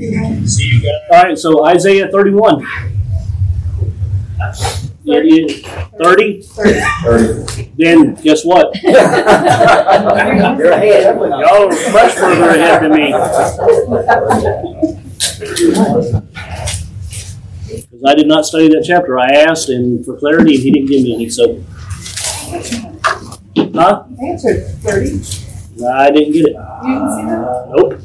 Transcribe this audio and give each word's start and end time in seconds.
See 0.00 0.64
you 0.68 0.80
guys. 0.80 1.00
All 1.10 1.22
right, 1.22 1.38
so 1.38 1.66
Isaiah 1.66 2.08
31. 2.08 2.66
It 5.04 5.26
is 5.26 5.62
30. 5.98 6.42
Then 7.76 8.14
guess 8.14 8.44
what? 8.44 8.74
You're 8.82 8.96
ahead. 10.72 11.16
Y'all 11.16 11.64
are 11.64 11.68
much 11.68 12.12
further 12.14 12.50
ahead 12.50 12.82
than 12.82 12.92
me. 12.92 13.12
Because 17.68 18.04
I 18.06 18.14
did 18.14 18.26
not 18.26 18.46
study 18.46 18.68
that 18.68 18.84
chapter. 18.86 19.18
I 19.18 19.28
asked 19.48 19.68
and 19.68 20.04
for 20.04 20.16
clarity, 20.16 20.54
and 20.54 20.62
he 20.62 20.70
didn't 20.70 20.88
give 20.88 21.02
me 21.02 21.14
any. 21.14 21.28
So, 21.28 21.62
huh? 23.74 24.04
Answered 24.22 24.66
thirty. 24.80 25.20
I 25.86 26.10
didn't 26.10 26.32
get 26.32 26.46
it. 26.46 26.52
You 26.52 26.94
didn't 26.94 27.10
see 27.16 27.24
that? 27.26 27.72
Nope. 27.74 28.00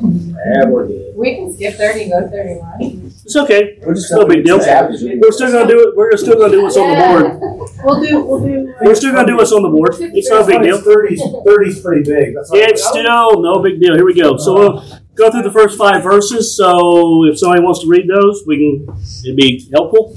Yeah, 0.00 0.66
we're 0.66 0.86
good. 0.86 1.16
We 1.16 1.34
can 1.34 1.52
skip 1.54 1.74
thirty 1.74 2.02
and 2.02 2.12
go 2.12 2.20
to 2.20 2.28
thirty-one. 2.28 3.12
It's 3.24 3.34
okay. 3.36 3.78
We're 3.84 3.94
just 3.94 4.10
No 4.12 4.26
big 4.26 4.44
deal. 4.44 4.58
We're 4.58 5.32
still 5.32 5.50
gonna 5.52 5.66
do 5.68 5.88
it. 5.88 5.96
We're 5.96 6.16
still 6.16 6.38
gonna 6.38 6.52
do 6.52 6.62
what's 6.62 6.76
on 6.76 6.88
the 6.90 6.96
board. 7.04 7.54
We'll 7.84 8.02
do, 8.04 8.24
we'll 8.24 8.40
do. 8.44 8.74
We're 8.80 8.94
still 8.96 9.12
gonna 9.12 9.26
do 9.28 9.36
what's 9.36 9.52
on 9.52 9.62
the 9.62 9.68
board. 9.68 9.94
It's 10.00 10.28
no 10.30 10.44
big 10.44 10.62
deal. 10.62 10.78
30's, 10.80 11.22
30's 11.22 11.80
pretty 11.80 12.02
big. 12.02 12.34
That's 12.34 12.50
all- 12.50 12.56
It's 12.58 12.84
still 12.84 13.40
no 13.40 13.62
big 13.62 13.80
deal. 13.80 13.94
Here 13.94 14.04
we 14.04 14.14
go. 14.14 14.36
So 14.36 14.54
we'll 14.54 14.84
go 15.14 15.30
through 15.30 15.42
the 15.42 15.52
first 15.52 15.78
five 15.78 16.02
verses. 16.02 16.56
So 16.56 17.24
if 17.26 17.38
somebody 17.38 17.62
wants 17.62 17.80
to 17.82 17.86
read 17.88 18.08
those, 18.08 18.42
we 18.48 18.56
can. 18.56 18.96
It'd 19.24 19.36
be 19.36 19.68
helpful. 19.72 20.16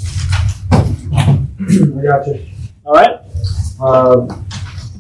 I 0.72 2.02
got 2.04 2.26
you. 2.28 2.46
All 2.84 2.94
right. 2.94 3.20
Um, 3.80 4.46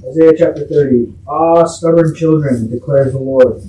Isaiah 0.07 0.33
chapter 0.37 0.67
30. 0.67 1.13
Ah, 1.27 1.65
stubborn 1.65 2.13
children, 2.15 2.69
declares 2.69 3.13
the 3.13 3.19
Lord, 3.19 3.61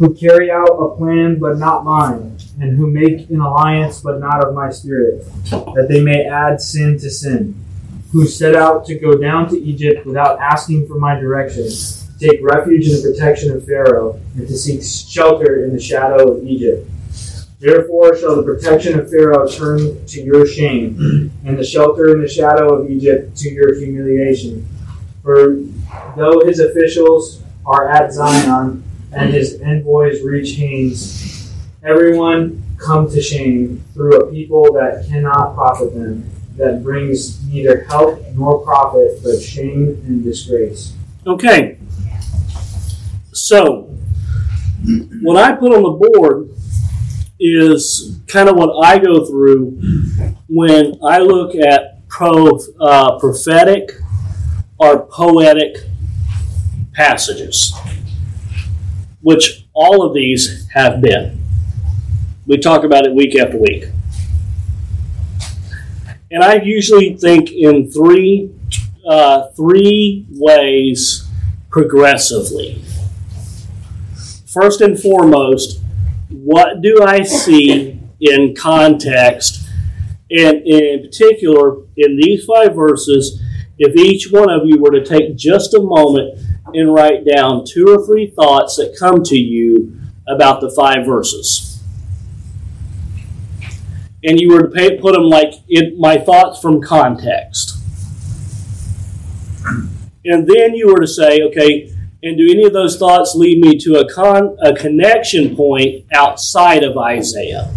who 0.00 0.14
carry 0.14 0.50
out 0.50 0.70
a 0.80 0.96
plan 0.96 1.38
but 1.38 1.58
not 1.58 1.84
mine, 1.84 2.34
and 2.58 2.74
who 2.74 2.90
make 2.90 3.28
an 3.28 3.38
alliance 3.38 4.00
but 4.00 4.18
not 4.18 4.42
of 4.42 4.54
my 4.54 4.70
spirit, 4.70 5.22
that 5.50 5.88
they 5.90 6.02
may 6.02 6.24
add 6.24 6.58
sin 6.58 6.98
to 6.98 7.10
sin, 7.10 7.54
who 8.10 8.26
set 8.26 8.56
out 8.56 8.86
to 8.86 8.98
go 8.98 9.18
down 9.18 9.46
to 9.46 9.60
Egypt 9.60 10.06
without 10.06 10.40
asking 10.40 10.88
for 10.88 10.98
my 10.98 11.14
direction, 11.20 11.68
take 12.18 12.40
refuge 12.42 12.88
in 12.88 12.94
the 12.94 13.10
protection 13.12 13.54
of 13.54 13.66
Pharaoh, 13.66 14.18
and 14.36 14.48
to 14.48 14.56
seek 14.56 14.80
shelter 14.82 15.64
in 15.64 15.74
the 15.74 15.80
shadow 15.80 16.32
of 16.32 16.46
Egypt. 16.46 16.90
Therefore 17.58 18.16
shall 18.16 18.36
the 18.36 18.42
protection 18.42 18.98
of 18.98 19.10
Pharaoh 19.10 19.46
turn 19.46 20.06
to 20.06 20.22
your 20.22 20.46
shame, 20.46 21.30
and 21.44 21.58
the 21.58 21.64
shelter 21.64 22.14
in 22.14 22.22
the 22.22 22.28
shadow 22.28 22.74
of 22.74 22.90
Egypt 22.90 23.36
to 23.36 23.50
your 23.50 23.78
humiliation. 23.78 24.66
For 25.22 25.56
though 26.16 26.40
his 26.46 26.58
officials 26.58 27.42
are 27.66 27.90
at 27.90 28.14
Zoan, 28.14 28.82
and 29.12 29.32
his 29.32 29.60
envoys 29.60 30.22
reach 30.22 30.56
Hanes, 30.56 31.52
everyone 31.82 32.62
come 32.78 33.10
to 33.10 33.20
shame 33.20 33.84
through 33.92 34.16
a 34.16 34.30
people 34.30 34.72
that 34.72 35.06
cannot 35.08 35.54
profit 35.54 35.94
them, 35.94 36.28
that 36.56 36.82
brings 36.82 37.44
neither 37.46 37.84
help 37.84 38.22
nor 38.34 38.64
profit, 38.64 39.22
but 39.22 39.40
shame 39.40 40.00
and 40.06 40.24
disgrace. 40.24 40.94
Okay. 41.26 41.78
So 43.32 43.94
what 45.22 45.36
I 45.36 45.52
put 45.52 45.72
on 45.74 45.82
the 45.82 46.08
board 46.08 46.50
is 47.38 48.20
kind 48.26 48.48
of 48.48 48.56
what 48.56 48.84
I 48.84 48.98
go 48.98 49.24
through 49.24 49.80
when 50.48 50.94
I 51.02 51.18
look 51.18 51.54
at 51.54 52.06
pro, 52.08 52.58
uh, 52.80 53.18
prophetic 53.18 53.92
or 54.78 55.06
poetic 55.06 55.76
passages, 56.92 57.72
which 59.20 59.66
all 59.72 60.06
of 60.06 60.14
these 60.14 60.68
have 60.70 61.00
been. 61.00 61.42
We 62.46 62.58
talk 62.58 62.84
about 62.84 63.06
it 63.06 63.14
week 63.14 63.36
after 63.36 63.58
week. 63.58 63.84
And 66.30 66.42
I 66.44 66.60
usually 66.62 67.16
think 67.16 67.50
in 67.50 67.90
three 67.90 68.52
uh, 69.06 69.48
three 69.56 70.26
ways 70.30 71.26
progressively. 71.70 72.82
First 74.46 74.80
and 74.80 74.98
foremost, 74.98 75.80
what 76.28 76.82
do 76.82 77.02
I 77.02 77.22
see 77.22 78.00
in 78.20 78.54
context? 78.54 79.68
And 80.30 80.66
in 80.66 81.02
particular, 81.02 81.82
in 81.96 82.16
these 82.16 82.44
five 82.44 82.74
verses, 82.74 83.42
if 83.78 83.96
each 83.96 84.30
one 84.30 84.50
of 84.50 84.62
you 84.64 84.78
were 84.78 84.90
to 84.90 85.04
take 85.04 85.36
just 85.36 85.74
a 85.74 85.80
moment 85.80 86.38
and 86.74 86.92
write 86.92 87.24
down 87.24 87.64
two 87.66 87.86
or 87.88 88.04
three 88.04 88.26
thoughts 88.28 88.76
that 88.76 88.96
come 88.98 89.22
to 89.24 89.36
you 89.36 89.98
about 90.28 90.60
the 90.60 90.70
five 90.70 91.06
verses. 91.06 91.82
And 94.22 94.38
you 94.38 94.50
were 94.50 94.62
to 94.62 94.68
pay, 94.68 94.98
put 94.98 95.14
them 95.14 95.24
like 95.24 95.54
in 95.68 95.98
my 95.98 96.18
thoughts 96.18 96.60
from 96.60 96.82
context. 96.82 97.78
And 100.24 100.46
then 100.46 100.74
you 100.74 100.88
were 100.88 101.00
to 101.00 101.06
say, 101.06 101.42
okay, 101.42 101.90
and 102.22 102.36
do 102.36 102.50
any 102.50 102.64
of 102.66 102.74
those 102.74 102.98
thoughts 102.98 103.34
lead 103.34 103.62
me 103.62 103.78
to 103.78 103.96
a, 103.96 104.12
con, 104.12 104.56
a 104.62 104.74
connection 104.74 105.56
point 105.56 106.04
outside 106.12 106.84
of 106.84 106.98
Isaiah? 106.98 107.74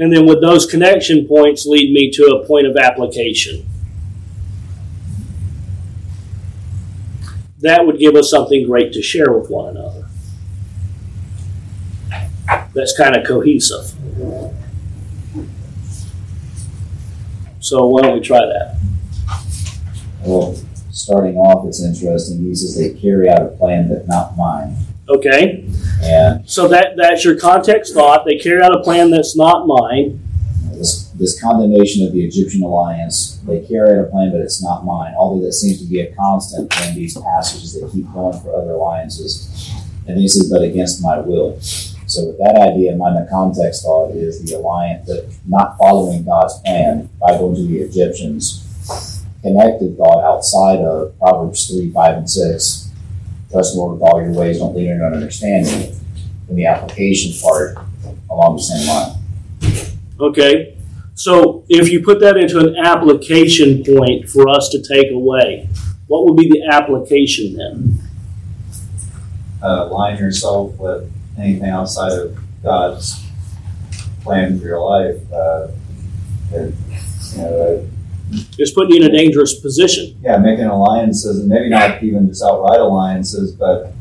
And 0.00 0.10
then 0.10 0.24
would 0.24 0.40
those 0.40 0.64
connection 0.64 1.28
points 1.28 1.66
lead 1.66 1.92
me 1.92 2.10
to 2.12 2.24
a 2.24 2.46
point 2.46 2.66
of 2.66 2.74
application? 2.74 3.66
That 7.58 7.86
would 7.86 7.98
give 7.98 8.14
us 8.14 8.30
something 8.30 8.66
great 8.66 8.94
to 8.94 9.02
share 9.02 9.30
with 9.30 9.50
one 9.50 9.76
another. 9.76 10.06
That's 12.74 12.96
kind 12.96 13.14
of 13.14 13.26
cohesive. 13.26 13.92
So 17.60 17.86
why 17.88 18.00
don't 18.00 18.14
we 18.14 18.20
try 18.20 18.40
that? 18.40 18.80
Well, 20.22 20.58
starting 20.90 21.36
off, 21.36 21.68
it's 21.68 21.82
interesting. 21.82 22.38
He 22.38 22.54
says 22.54 22.74
they 22.74 22.98
carry 22.98 23.28
out 23.28 23.42
a 23.42 23.48
plan, 23.48 23.90
but 23.90 24.08
not 24.08 24.34
mine. 24.34 24.76
Okay, 25.10 25.66
And 26.02 26.48
so 26.48 26.68
that 26.68 26.96
that's 26.96 27.24
your 27.24 27.36
context 27.36 27.94
thought. 27.94 28.24
They 28.24 28.38
carry 28.38 28.62
out 28.62 28.74
a 28.74 28.80
plan 28.80 29.10
that's 29.10 29.36
not 29.36 29.66
mine. 29.66 30.20
this, 30.72 31.08
this 31.18 31.40
condemnation 31.40 32.06
of 32.06 32.12
the 32.12 32.24
Egyptian 32.24 32.62
alliance, 32.62 33.40
they 33.46 33.60
carry 33.66 33.98
out 33.98 34.06
a 34.06 34.08
plan, 34.08 34.30
but 34.30 34.40
it's 34.40 34.62
not 34.62 34.84
mine. 34.84 35.14
Although 35.18 35.44
that 35.44 35.52
seems 35.52 35.80
to 35.80 35.84
be 35.84 36.00
a 36.00 36.14
constant 36.14 36.72
in 36.86 36.94
these 36.94 37.18
passages 37.18 37.74
that 37.74 37.90
keep 37.92 38.10
going 38.12 38.38
for 38.40 38.54
other 38.54 38.72
alliances. 38.72 39.72
And 40.06 40.18
he 40.18 40.28
says, 40.28 40.48
but 40.48 40.62
against 40.62 41.02
my 41.02 41.18
will. 41.18 41.60
So 41.60 42.26
with 42.26 42.38
that 42.38 42.56
idea 42.56 42.92
in 42.92 42.98
mind, 42.98 43.16
the 43.16 43.28
context 43.30 43.82
thought 43.82 44.10
is 44.10 44.42
the 44.42 44.56
alliance 44.56 45.06
that 45.06 45.32
not 45.46 45.76
following 45.76 46.24
God's 46.24 46.58
plan 46.60 47.08
by 47.20 47.36
going 47.36 47.56
to 47.56 47.62
the 47.62 47.78
Egyptians. 47.78 48.66
Connected 49.42 49.96
thought 49.96 50.22
outside 50.24 50.80
of 50.80 51.18
Proverbs 51.18 51.68
3, 51.68 51.92
5, 51.92 52.16
and 52.16 52.30
6. 52.30 52.89
Trust 53.50 53.74
the 53.74 53.80
Lord 53.80 53.94
with 53.94 54.02
all 54.02 54.22
your 54.22 54.32
ways, 54.32 54.58
don't 54.58 54.74
lean 54.76 54.90
on 54.92 54.96
your 54.98 55.06
own 55.06 55.14
understanding. 55.14 55.96
And 56.48 56.58
the 56.58 56.66
application 56.66 57.32
part 57.40 57.78
along 58.30 58.56
the 58.56 58.62
same 58.62 58.88
line. 58.88 59.16
Okay, 60.18 60.76
so 61.14 61.64
if 61.68 61.90
you 61.90 62.02
put 62.02 62.20
that 62.20 62.36
into 62.36 62.58
an 62.58 62.76
application 62.76 63.84
point 63.84 64.28
for 64.28 64.48
us 64.48 64.68
to 64.70 64.82
take 64.82 65.10
away, 65.10 65.68
what 66.06 66.24
would 66.24 66.36
be 66.36 66.48
the 66.48 66.66
application 66.70 67.56
then? 67.56 68.00
uh, 69.62 69.88
align 69.90 70.16
yourself 70.18 70.76
with 70.78 71.10
anything 71.38 71.68
outside 71.68 72.12
of 72.12 72.38
God's 72.62 73.24
plan 74.22 74.58
for 74.58 74.66
your 74.66 74.80
life. 74.80 75.32
Uh, 75.32 75.68
it, 76.52 76.74
you 77.32 77.38
know, 77.38 77.88
It's 78.58 78.70
putting 78.72 78.94
you 78.94 79.02
in 79.02 79.10
a 79.10 79.16
dangerous 79.16 79.58
position. 79.58 80.16
yeah, 80.22 80.36
making 80.38 80.66
alliances, 80.66 81.40
and 81.40 81.48
maybe 81.48 81.68
not 81.68 82.02
even 82.02 82.28
just 82.28 82.42
outright 82.42 82.80
alliances, 82.80 83.52
but 83.52 83.92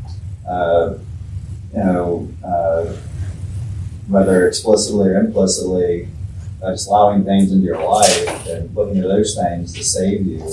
uh, 0.47 0.97
you 1.73 1.79
know, 1.79 2.29
uh, 2.43 2.95
whether 4.07 4.47
explicitly 4.47 5.09
or 5.09 5.19
implicitly, 5.19 6.07
uh, 6.61 6.71
just 6.71 6.87
allowing 6.87 7.23
things 7.23 7.51
into 7.51 7.65
your 7.65 7.83
life 7.83 8.47
and 8.47 8.75
looking 8.75 9.01
to 9.01 9.07
those 9.07 9.35
things 9.35 9.73
to 9.73 9.83
save 9.83 10.25
you, 10.25 10.43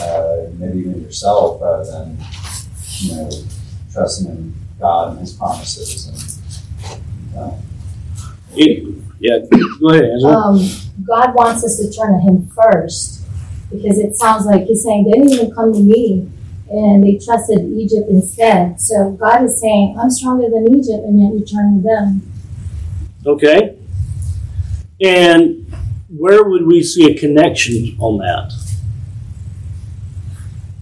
uh, 0.00 0.46
maybe 0.58 0.80
even 0.80 1.02
yourself, 1.02 1.60
rather 1.60 1.90
than 1.90 2.18
you 3.00 3.14
know, 3.16 3.30
trusting 3.92 4.28
in 4.30 4.54
God 4.78 5.12
and 5.12 5.20
His 5.20 5.32
promises. 5.32 6.08
And, 7.34 7.38
uh, 7.38 7.52
It, 8.54 8.94
yeah, 9.18 9.38
go 9.80 9.88
ahead, 9.90 10.04
Angela. 10.04 10.34
um, 10.36 10.70
God 11.10 11.34
wants 11.34 11.64
us 11.64 11.76
to 11.78 11.90
turn 11.90 12.12
to 12.14 12.20
Him 12.20 12.48
first 12.48 13.24
because 13.70 13.98
it 13.98 14.16
sounds 14.16 14.46
like 14.46 14.64
He's 14.64 14.84
saying 14.84 15.04
they 15.04 15.18
didn't 15.18 15.32
even 15.32 15.54
come 15.54 15.72
to 15.72 15.80
me 15.80 16.30
and 16.70 17.02
they 17.02 17.18
trusted 17.18 17.58
Egypt 17.72 18.08
instead. 18.08 18.80
So 18.80 19.10
God 19.10 19.42
is 19.42 19.60
saying, 19.60 19.98
I'm 20.00 20.10
stronger 20.10 20.48
than 20.48 20.72
Egypt, 20.72 21.02
and 21.04 21.20
yet 21.20 21.34
you 21.34 21.44
turn 21.44 21.82
to 21.82 21.82
them. 21.82 22.32
Okay. 23.26 23.76
And 25.04 25.66
where 26.08 26.44
would 26.44 26.66
we 26.66 26.82
see 26.82 27.10
a 27.10 27.18
connection 27.18 27.96
on 27.98 28.18
that? 28.18 28.52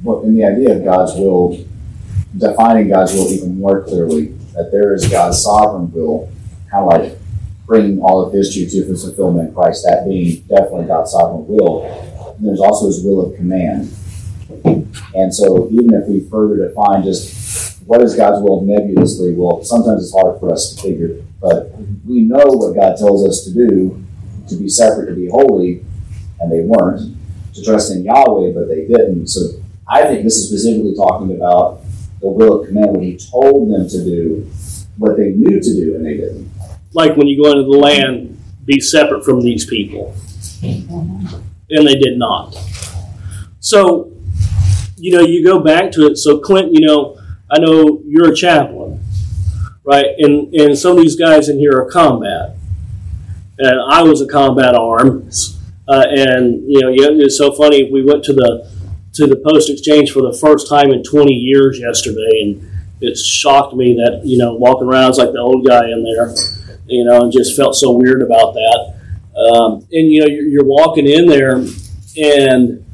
well, 0.03 0.23
in 0.23 0.35
the 0.35 0.45
idea 0.45 0.77
of 0.77 0.85
God's 0.85 1.15
will, 1.15 1.65
defining 2.37 2.89
God's 2.89 3.13
will 3.15 3.29
even 3.29 3.59
more 3.59 3.83
clearly, 3.83 4.29
that 4.55 4.71
there 4.71 4.95
is 4.95 5.07
God's 5.09 5.43
sovereign 5.43 5.93
will, 5.93 6.31
kind 6.71 6.85
of 6.85 6.89
like 6.89 7.18
bringing 7.69 8.01
all 8.01 8.27
of 8.27 8.33
history 8.33 8.65
to 8.67 8.79
its 8.91 9.05
fulfillment 9.05 9.51
in 9.51 9.55
Christ, 9.55 9.85
that 9.85 10.07
being 10.09 10.41
definitely 10.49 10.87
God's 10.87 11.13
sovereign 11.13 11.47
will. 11.47 11.85
And 12.37 12.49
there's 12.49 12.61
also 12.61 12.87
his 12.87 13.05
will 13.05 13.31
of 13.31 13.37
command. 13.37 13.95
And 15.15 15.33
so 15.33 15.69
even 15.71 15.93
if 15.93 16.09
we 16.09 16.21
further 16.29 16.67
define 16.67 17.05
just 17.05 17.83
what 17.87 18.01
is 18.01 18.17
God's 18.17 18.43
will 18.43 18.63
nebulously, 18.63 19.35
well, 19.35 19.63
sometimes 19.63 20.03
it's 20.03 20.13
hard 20.13 20.41
for 20.41 20.51
us 20.51 20.75
to 20.75 20.83
figure, 20.83 21.23
but 21.41 21.71
we 22.07 22.23
know 22.23 22.45
what 22.45 22.75
God 22.75 22.97
tells 22.97 23.29
us 23.29 23.45
to 23.45 23.53
do, 23.53 24.03
to 24.49 24.57
be 24.57 24.69
separate, 24.69 25.07
to 25.07 25.15
be 25.15 25.29
holy, 25.29 25.85
and 26.41 26.51
they 26.51 26.61
weren't, 26.61 27.17
to 27.55 27.65
trust 27.65 27.93
in 27.93 28.05
Yahweh, 28.05 28.53
but 28.53 28.69
they 28.69 28.87
didn't. 28.87 29.29
So 29.29 29.61
I 29.87 30.05
think 30.05 30.25
this 30.25 30.37
is 30.37 30.49
specifically 30.49 30.95
talking 30.95 31.37
about 31.37 31.81
the 32.21 32.29
will 32.29 32.63
of 32.63 32.69
command, 32.69 32.93
what 32.93 33.03
he 33.03 33.17
told 33.17 33.71
them 33.71 33.89
to 33.89 34.05
do, 34.05 34.51
what 34.97 35.17
they 35.17 35.31
knew 35.31 35.61
to 35.61 35.75
do, 35.75 35.95
and 35.97 36.05
they 36.05 36.17
didn't. 36.17 36.51
Like 36.93 37.17
when 37.17 37.27
you 37.27 37.43
go 37.43 37.51
into 37.51 37.65
the 37.65 37.77
land, 37.77 38.41
be 38.65 38.81
separate 38.81 39.25
from 39.25 39.41
these 39.41 39.65
people. 39.65 40.15
And 40.63 41.87
they 41.87 41.95
did 41.95 42.19
not. 42.19 42.57
So, 43.61 44.13
you 44.97 45.13
know, 45.13 45.21
you 45.21 45.45
go 45.45 45.61
back 45.61 45.93
to 45.93 46.07
it. 46.07 46.17
So, 46.17 46.39
Clint, 46.39 46.73
you 46.73 46.87
know, 46.87 47.19
I 47.51 47.59
know 47.59 48.03
you're 48.07 48.33
a 48.33 48.35
chaplain, 48.35 49.03
right? 49.85 50.07
And, 50.19 50.53
and 50.55 50.79
some 50.79 50.93
of 50.93 50.99
these 50.99 51.17
guys 51.17 51.49
in 51.49 51.59
here 51.59 51.73
are 51.79 51.91
combat. 51.91 52.57
And 53.59 53.81
I 53.91 54.03
was 54.03 54.21
a 54.21 54.27
combat 54.27 54.75
arms. 54.75 55.59
Uh, 55.87 56.05
and, 56.09 56.63
you 56.67 56.81
know, 56.81 56.91
it's 56.93 57.39
so 57.39 57.53
funny. 57.53 57.91
We 57.91 58.05
went 58.05 58.25
to 58.25 58.33
the 58.33 58.71
to 59.19 59.27
the 59.27 59.37
post 59.37 59.69
exchange 59.69 60.13
for 60.13 60.23
the 60.23 60.33
first 60.33 60.69
time 60.69 60.93
in 60.93 61.03
20 61.03 61.33
years 61.33 61.81
yesterday, 61.81 62.43
and 62.43 62.71
it 63.01 63.17
shocked 63.19 63.75
me 63.75 63.95
that 63.95 64.23
you 64.25 64.39
know 64.39 64.55
walking 64.55 64.87
around 64.87 65.05
I 65.05 65.09
was 65.09 65.19
like 65.19 65.33
the 65.33 65.41
old 65.41 65.67
guy 65.67 65.87
in 65.91 66.05
there, 66.05 66.35
you 66.89 67.05
know, 67.05 67.23
and 67.23 67.33
just 67.33 67.57
felt 67.57 67.75
so 67.75 67.93
weird 67.93 68.23
about 68.23 68.55
that. 68.55 68.95
Um, 69.39 69.87
and 69.93 70.11
you 70.11 70.21
know, 70.21 70.27
you're, 70.27 70.47
you're 70.47 70.65
walking 70.65 71.07
in 71.07 71.27
there, 71.27 71.57
and 72.17 72.85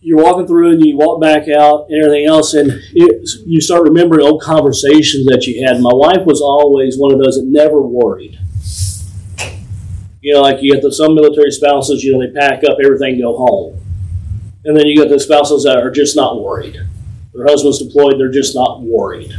you're 0.00 0.22
walking 0.22 0.46
through, 0.46 0.72
and 0.72 0.84
you 0.84 0.96
walk 0.96 1.20
back 1.20 1.48
out, 1.48 1.86
and 1.88 2.02
everything 2.02 2.26
else, 2.26 2.54
and 2.54 2.70
it, 2.92 3.28
you 3.46 3.60
start 3.60 3.82
remembering 3.82 4.26
old 4.26 4.42
conversations 4.42 5.26
that 5.26 5.46
you 5.46 5.66
had. 5.66 5.80
My 5.80 5.92
wife 5.92 6.26
was 6.26 6.40
always 6.40 6.98
one 6.98 7.12
of 7.12 7.18
those 7.18 7.36
that 7.36 7.46
never 7.46 7.80
worried. 7.80 8.38
You 10.20 10.34
know, 10.34 10.42
like 10.42 10.62
you 10.62 10.72
get 10.72 10.82
the, 10.82 10.92
some 10.92 11.14
military 11.16 11.50
spouses, 11.50 12.04
you 12.04 12.12
know, 12.12 12.24
they 12.24 12.32
pack 12.32 12.62
up 12.62 12.78
everything, 12.82 13.20
go 13.20 13.36
home. 13.36 13.80
And 14.64 14.76
then 14.76 14.86
you 14.86 14.96
get 14.96 15.08
the 15.08 15.18
spouses 15.18 15.64
that 15.64 15.78
are 15.78 15.90
just 15.90 16.14
not 16.14 16.40
worried. 16.40 16.78
Their 17.34 17.46
husband's 17.46 17.82
deployed, 17.82 18.20
they're 18.20 18.30
just 18.30 18.54
not 18.54 18.82
worried. 18.82 19.32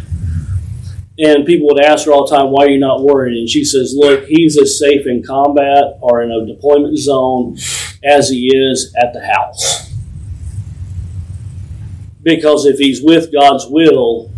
And 1.19 1.45
people 1.45 1.67
would 1.67 1.83
ask 1.83 2.05
her 2.05 2.11
all 2.11 2.27
the 2.27 2.35
time, 2.35 2.49
why 2.49 2.65
are 2.65 2.69
you 2.69 2.79
not 2.79 3.03
worried? 3.03 3.37
And 3.37 3.47
she 3.47 3.63
says, 3.63 3.93
look, 3.95 4.25
he's 4.25 4.59
as 4.59 4.79
safe 4.79 5.05
in 5.05 5.21
combat 5.21 5.99
or 6.01 6.23
in 6.23 6.31
a 6.31 6.45
deployment 6.45 6.97
zone 6.97 7.57
as 8.03 8.29
he 8.29 8.47
is 8.47 8.93
at 8.97 9.13
the 9.13 9.23
house. 9.25 9.93
Because 12.23 12.65
if 12.65 12.79
he's 12.79 13.03
with 13.03 13.31
God's 13.31 13.67
will, 13.67 14.31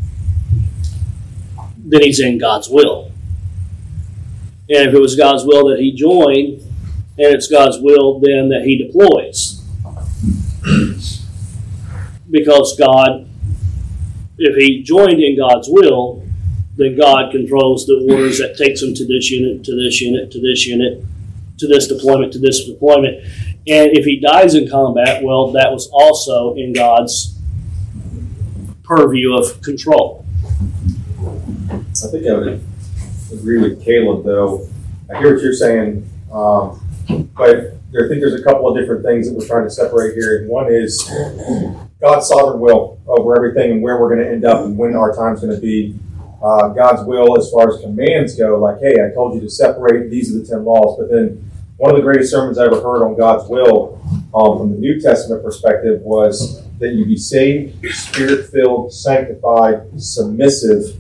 then 1.78 2.02
he's 2.02 2.20
in 2.20 2.38
God's 2.40 2.68
will. 2.68 3.12
And 4.68 4.90
if 4.90 4.94
it 4.94 5.00
was 5.00 5.16
God's 5.16 5.46
will 5.46 5.70
that 5.70 5.80
he 5.80 5.94
joined, 5.94 6.62
and 7.18 7.34
it's 7.34 7.48
God's 7.48 7.78
will 7.80 8.20
then 8.20 8.50
that 8.50 8.64
he 8.66 8.78
deploys. 8.78 9.62
because 12.30 12.76
God, 12.78 13.30
if 14.38 14.58
he 14.58 14.84
joined 14.84 15.22
in 15.22 15.38
God's 15.38 15.70
will, 15.70 16.25
then 16.78 16.98
God 16.98 17.32
controls 17.32 17.86
the 17.86 18.08
orders 18.12 18.40
that 18.40 18.58
takes 18.58 18.82
him 18.82 18.94
to 18.94 19.06
this 19.06 19.32
unit, 19.32 19.64
to 19.66 19.76
this 19.76 20.02
unit, 20.02 20.32
to 20.32 20.42
this 20.42 20.68
unit, 20.68 21.04
to 21.58 21.68
this 21.68 21.88
deployment, 21.88 22.34
to 22.34 22.40
this 22.40 22.66
deployment. 22.66 23.24
And 23.68 23.98
if 23.98 24.06
he 24.06 24.20
dies 24.20 24.56
in 24.56 24.70
combat, 24.70 25.24
well, 25.24 25.52
that 25.54 25.72
was 25.72 25.90
also 25.92 26.54
in 26.56 26.74
God's 26.74 27.40
purview 28.84 29.36
of 29.36 29.62
control. 29.62 30.26
I 31.70 32.08
think 32.12 32.28
I 32.28 32.34
would 32.34 32.64
agree 33.32 33.60
with 33.60 33.84
Caleb, 33.84 34.26
though. 34.26 34.68
I 35.10 35.18
hear 35.18 35.34
what 35.34 35.42
you're 35.42 35.54
saying, 35.54 36.08
um, 36.32 36.82
but 37.36 37.76
I 37.96 38.08
think 38.10 38.22
there's 38.22 38.40
a 38.40 38.44
couple 38.44 38.68
of 38.68 38.78
different 38.78 39.04
things 39.04 39.30
that 39.30 39.38
we're 39.38 39.48
trying 39.48 39.64
to 39.64 39.70
separate 39.70 40.16
here. 40.16 40.40
And 40.40 40.50
one 40.50 40.72
is 40.72 41.10
God's 42.02 42.28
sovereign 42.28 42.60
will 42.60 43.00
over 43.08 43.36
everything 43.36 43.72
and 43.72 43.82
where 43.82 44.00
we're 44.00 44.14
going 44.14 44.26
to 44.26 44.30
end 44.30 44.44
up 44.44 44.66
and 44.66 44.78
when 44.78 44.96
our 44.96 45.16
time's 45.16 45.42
going 45.42 45.56
to 45.56 45.62
be. 45.62 45.98
Uh, 46.42 46.70
God's 46.70 47.06
will 47.08 47.38
as 47.38 47.50
far 47.52 47.74
as 47.74 47.82
commands 47.82 48.36
go, 48.36 48.60
like, 48.60 48.80
hey, 48.80 48.94
I 49.04 49.14
told 49.14 49.36
you 49.36 49.42
to 49.42 49.50
separate, 49.50 50.10
these 50.10 50.36
are 50.36 50.40
the 50.40 50.46
10 50.46 50.64
laws. 50.64 50.98
But 51.00 51.10
then 51.10 51.50
one 51.78 51.92
of 51.92 51.98
the 51.98 52.04
greatest 52.04 52.32
sermons 52.32 52.58
I 52.58 52.66
ever 52.66 52.82
heard 52.82 53.04
on 53.04 53.18
God's 53.18 53.50
will 53.50 54.02
um, 54.34 54.58
from 54.58 54.72
the 54.72 54.78
New 54.78 55.02
Testament 55.02 55.44
perspective 55.44 56.02
was 56.02 56.64
that 56.80 56.94
you 56.94 57.06
be 57.06 57.18
saved, 57.18 57.86
spirit 57.94 58.50
filled, 58.50 58.94
sanctified, 58.94 60.02
submissive, 60.02 61.00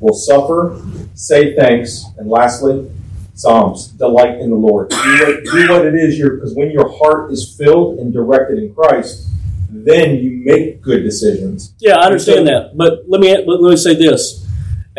will 0.00 0.14
suffer, 0.14 0.80
say 1.14 1.54
thanks, 1.54 2.04
and 2.18 2.28
lastly, 2.28 2.90
Psalms, 3.34 3.88
delight 3.88 4.38
in 4.38 4.50
the 4.50 4.56
Lord. 4.56 4.90
Do 4.90 4.96
what, 4.96 5.44
do 5.44 5.72
what 5.72 5.86
it 5.86 5.94
is 5.94 6.20
because 6.20 6.54
when 6.54 6.70
your 6.70 6.94
heart 6.98 7.32
is 7.32 7.56
filled 7.56 7.98
and 7.98 8.12
directed 8.12 8.58
in 8.58 8.74
Christ, 8.74 9.28
then 9.70 10.16
you 10.16 10.42
make 10.44 10.82
good 10.82 11.02
decisions. 11.02 11.72
Yeah, 11.78 11.96
I 11.96 12.06
understand 12.06 12.46
that, 12.48 12.76
but 12.76 13.04
let 13.08 13.20
me 13.20 13.34
let 13.46 13.62
me 13.62 13.76
say 13.78 13.94
this: 13.94 14.39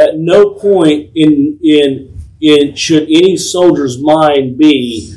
at 0.02 0.18
no 0.18 0.52
point 0.52 1.12
in 1.16 1.60
in 1.64 2.20
in 2.42 2.76
should 2.76 3.04
any 3.04 3.38
soldier's 3.38 4.02
mind 4.02 4.58
be 4.58 5.16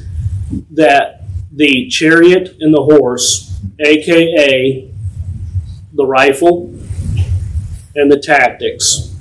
that 0.70 1.25
the 1.50 1.88
chariot 1.88 2.56
and 2.60 2.75
the 2.75 2.82
horse, 2.82 3.58
aka 3.81 4.90
the 5.94 6.06
rifle 6.06 6.75
and 7.94 8.10
the 8.10 8.19
tactics, 8.19 9.14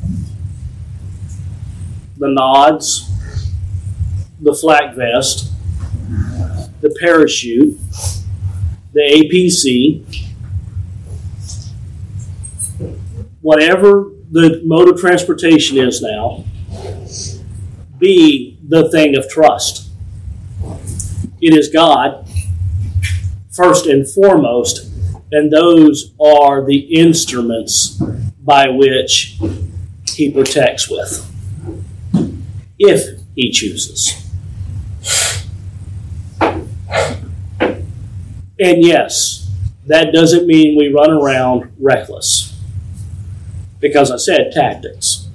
the 2.17 2.27
nods, 2.27 3.09
the 4.41 4.53
flak 4.53 4.95
vest, 4.95 5.51
the 6.81 6.93
parachute, 6.99 7.79
the 8.91 8.99
APC, 8.99 10.03
whatever 13.41 14.09
the 14.33 14.61
mode 14.65 14.89
of 14.89 14.99
transportation 14.99 15.77
is 15.77 16.01
now, 16.01 16.43
be 17.99 18.57
the 18.67 18.89
thing 18.89 19.15
of 19.15 19.29
trust. 19.29 19.91
It 21.39 21.55
is 21.55 21.69
God, 21.69 22.27
first 23.51 23.85
and 23.85 24.09
foremost, 24.09 24.89
and 25.31 25.53
those 25.53 26.15
are 26.19 26.65
the 26.65 26.79
instruments 26.79 28.01
by 28.43 28.69
which 28.69 29.37
He 30.09 30.31
protects 30.31 30.89
with, 30.89 31.29
if 32.79 33.19
He 33.35 33.51
chooses. 33.51 34.19
And 38.59 38.83
yes, 38.83 39.51
that 39.85 40.11
doesn't 40.11 40.47
mean 40.47 40.75
we 40.75 40.91
run 40.91 41.11
around 41.11 41.71
reckless. 41.79 42.52
Because 43.83 44.11
I 44.11 44.15
said 44.17 44.51
tactics. 44.53 45.27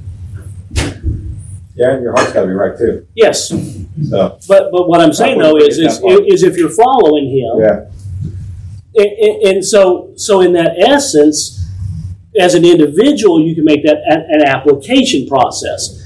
Yeah, 0.74 1.92
and 1.92 2.02
your 2.02 2.12
heart's 2.12 2.32
got 2.32 2.40
to 2.40 2.46
be 2.46 2.54
right 2.54 2.76
too. 2.76 3.06
Yes, 3.14 3.50
So, 3.50 4.38
but 4.48 4.72
but 4.72 4.88
what 4.88 5.00
I'm 5.02 5.12
saying 5.12 5.38
though 5.38 5.56
is 5.58 5.78
is, 5.78 6.00
is 6.26 6.42
if 6.42 6.56
you're 6.56 6.70
following 6.70 7.28
him, 7.28 7.60
yeah, 7.60 9.04
and, 9.04 9.42
and- 9.48 9.64
so 9.64 10.12
so 10.16 10.40
in 10.40 10.54
that 10.54 10.76
essence, 10.78 11.62
as 12.40 12.54
an 12.54 12.64
individual, 12.64 13.40
you 13.40 13.54
can 13.54 13.64
make 13.64 13.84
that 13.84 13.98
an, 14.06 14.26
an 14.30 14.42
application 14.48 15.28
process. 15.28 16.02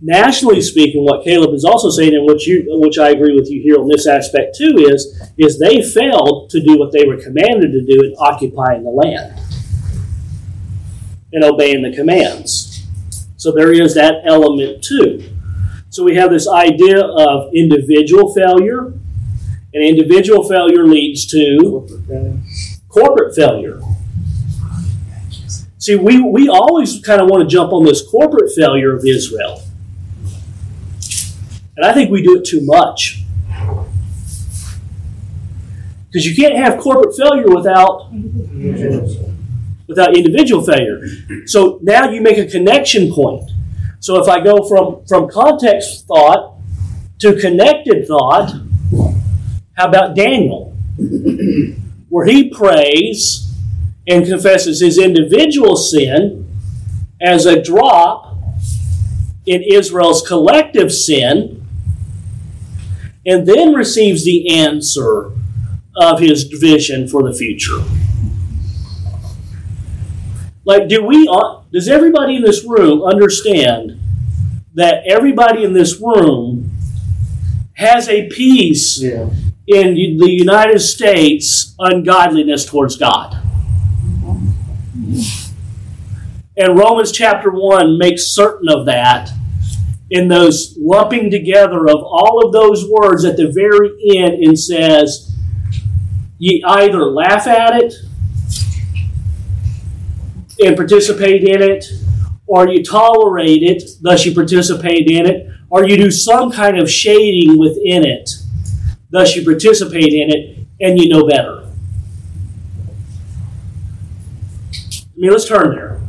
Nationally 0.00 0.62
speaking, 0.62 1.04
what 1.04 1.22
Caleb 1.22 1.54
is 1.54 1.64
also 1.64 1.90
saying, 1.90 2.14
and 2.14 2.26
which 2.26 2.46
you 2.46 2.64
which 2.80 2.98
I 2.98 3.10
agree 3.10 3.34
with 3.36 3.50
you 3.50 3.60
here 3.60 3.76
on 3.78 3.88
this 3.88 4.06
aspect 4.06 4.56
too, 4.56 4.74
is 4.88 5.20
is 5.36 5.58
they 5.58 5.82
failed 5.82 6.48
to 6.50 6.60
do 6.60 6.78
what 6.78 6.92
they 6.92 7.04
were 7.04 7.18
commanded 7.18 7.72
to 7.72 7.82
do 7.84 8.02
in 8.04 8.14
occupying 8.18 8.84
the 8.84 8.90
land 8.90 9.38
and 11.34 11.44
obeying 11.44 11.82
the 11.82 11.94
commands. 11.94 12.86
So 13.36 13.52
there 13.52 13.72
is 13.72 13.94
that 13.94 14.22
element 14.24 14.82
too. 14.82 15.22
So 15.90 16.02
we 16.02 16.16
have 16.16 16.30
this 16.30 16.48
idea 16.48 17.04
of 17.04 17.52
individual 17.54 18.32
failure, 18.32 18.94
and 19.74 19.82
individual 19.82 20.48
failure 20.48 20.86
leads 20.86 21.26
to 21.26 21.86
corporate 22.88 23.34
failure. 23.34 23.80
See, 25.78 25.96
we, 25.96 26.20
we 26.22 26.48
always 26.48 27.00
kind 27.04 27.20
of 27.20 27.28
want 27.28 27.42
to 27.42 27.52
jump 27.52 27.72
on 27.72 27.84
this 27.84 28.00
corporate 28.08 28.50
failure 28.56 28.96
of 28.96 29.04
Israel. 29.04 29.62
And 31.76 31.84
I 31.84 31.92
think 31.92 32.10
we 32.10 32.22
do 32.22 32.38
it 32.38 32.44
too 32.44 32.64
much. 32.64 33.22
Because 36.06 36.26
you 36.26 36.34
can't 36.34 36.56
have 36.56 36.78
corporate 36.80 37.14
failure 37.16 37.48
without 37.48 38.10
without 39.86 40.16
individual 40.16 40.64
failure. 40.64 41.00
So 41.46 41.78
now 41.82 42.08
you 42.10 42.20
make 42.20 42.38
a 42.38 42.46
connection 42.46 43.12
point. 43.12 43.50
So 44.00 44.20
if 44.22 44.28
I 44.28 44.40
go 44.40 44.66
from 44.68 45.04
from 45.06 45.28
context 45.28 46.06
thought 46.06 46.58
to 47.20 47.34
connected 47.34 48.06
thought, 48.06 48.52
how 49.76 49.88
about 49.88 50.14
Daniel? 50.14 50.76
Where 52.08 52.26
he 52.26 52.50
prays 52.50 53.52
and 54.06 54.26
confesses 54.26 54.80
his 54.80 54.98
individual 54.98 55.76
sin 55.76 56.46
as 57.20 57.46
a 57.46 57.62
drop 57.62 58.36
in 59.46 59.62
Israel's 59.62 60.26
collective 60.26 60.92
sin, 60.92 61.66
and 63.26 63.46
then 63.46 63.72
receives 63.72 64.24
the 64.24 64.50
answer 64.50 65.30
of 65.96 66.18
his 66.20 66.44
vision 66.44 67.08
for 67.08 67.22
the 67.22 67.32
future. 67.32 67.78
Like, 70.64 70.88
do 70.88 71.04
we, 71.04 71.28
uh, 71.30 71.60
does 71.72 71.88
everybody 71.88 72.36
in 72.36 72.42
this 72.42 72.64
room 72.64 73.02
understand 73.02 74.00
that 74.74 75.02
everybody 75.06 75.62
in 75.62 75.72
this 75.72 76.00
room 76.00 76.70
has 77.74 78.08
a 78.08 78.28
piece 78.28 79.00
Yeah. 79.02 79.28
in 79.66 79.94
the 80.18 80.30
United 80.30 80.80
States 80.80 81.74
ungodliness 81.78 82.64
towards 82.64 82.96
God? 82.96 83.36
And 86.56 86.78
Romans 86.78 87.10
chapter 87.12 87.50
1 87.50 87.98
makes 87.98 88.26
certain 88.34 88.68
of 88.68 88.86
that 88.86 89.30
in 90.10 90.28
those 90.28 90.76
lumping 90.78 91.30
together 91.30 91.88
of 91.88 92.02
all 92.02 92.46
of 92.46 92.52
those 92.52 92.88
words 92.88 93.24
at 93.24 93.36
the 93.36 93.50
very 93.52 93.90
end 94.16 94.34
and 94.44 94.58
says, 94.58 95.34
ye 96.38 96.62
either 96.66 97.06
laugh 97.06 97.46
at 97.46 97.82
it 97.82 97.94
and 100.60 100.76
participate 100.76 101.44
in 101.44 101.62
it, 101.62 101.86
or 102.46 102.68
you 102.68 102.84
tolerate 102.84 103.62
it, 103.62 103.82
thus 104.00 104.24
you 104.26 104.34
participate 104.34 105.10
in 105.10 105.26
it, 105.26 105.48
or 105.70 105.88
you 105.88 105.96
do 105.96 106.10
some 106.10 106.50
kind 106.52 106.78
of 106.78 106.90
shading 106.90 107.58
within 107.58 108.04
it, 108.04 108.30
thus 109.10 109.34
you 109.34 109.42
participate 109.44 110.12
in 110.12 110.30
it, 110.30 110.66
and 110.80 110.98
you 111.00 111.08
know 111.08 111.26
better. 111.26 111.62
I 114.72 115.16
mean, 115.16 115.30
let's 115.30 115.46
turn 115.46 115.74
there. 115.74 116.00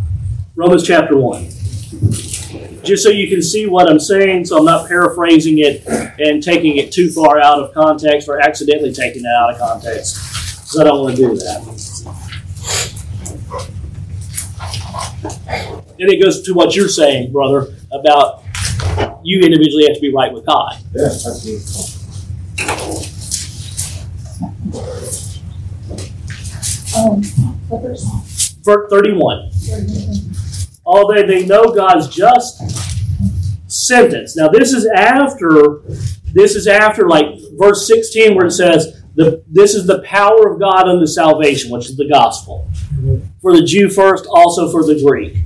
Romans 0.55 0.85
chapter 0.85 1.15
1. 1.15 1.49
Just 2.83 3.03
so 3.03 3.09
you 3.09 3.27
can 3.27 3.41
see 3.41 3.65
what 3.65 3.89
I'm 3.89 3.99
saying, 3.99 4.45
so 4.45 4.57
I'm 4.57 4.65
not 4.65 4.87
paraphrasing 4.87 5.57
it 5.59 5.85
and 6.19 6.41
taking 6.43 6.77
it 6.77 6.91
too 6.91 7.09
far 7.09 7.39
out 7.39 7.59
of 7.59 7.73
context 7.73 8.27
or 8.27 8.39
accidentally 8.39 8.93
taking 8.93 9.23
it 9.23 9.31
out 9.39 9.53
of 9.53 9.59
context, 9.59 10.17
because 10.61 10.79
I 10.79 10.83
don't 10.83 11.01
want 11.01 11.15
to 11.15 11.21
do 11.21 11.35
that. 11.35 11.74
And 15.97 16.11
it 16.11 16.21
goes 16.21 16.41
to 16.43 16.53
what 16.53 16.75
you're 16.75 16.89
saying, 16.89 17.31
brother, 17.31 17.73
about 17.91 18.43
you 19.23 19.41
individually 19.41 19.85
have 19.87 19.95
to 19.95 20.01
be 20.01 20.13
right 20.13 20.31
with 20.33 20.45
God. 20.45 20.77
Yeah, 20.93 21.05
absolutely. 21.05 21.95
Um, 26.97 27.21
verse? 27.69 28.05
Verse 28.63 28.89
31. 28.89 29.51
Although 30.85 31.25
they 31.25 31.45
know 31.45 31.73
God's 31.73 32.07
just 32.07 32.61
sentence. 33.67 34.35
Now 34.35 34.47
this 34.47 34.73
is 34.73 34.85
after 34.85 35.81
this 36.33 36.55
is 36.55 36.67
after 36.67 37.07
like 37.07 37.25
verse 37.53 37.87
16 37.87 38.35
where 38.35 38.47
it 38.47 38.51
says 38.51 39.01
the 39.15 39.43
this 39.47 39.73
is 39.73 39.87
the 39.87 40.01
power 40.03 40.51
of 40.51 40.59
God 40.59 40.87
unto 40.87 41.05
salvation, 41.05 41.71
which 41.71 41.85
is 41.85 41.97
the 41.97 42.07
gospel. 42.07 42.69
For 43.41 43.55
the 43.55 43.63
Jew 43.63 43.89
first, 43.89 44.25
also 44.29 44.71
for 44.71 44.83
the 44.83 45.01
Greek. 45.03 45.44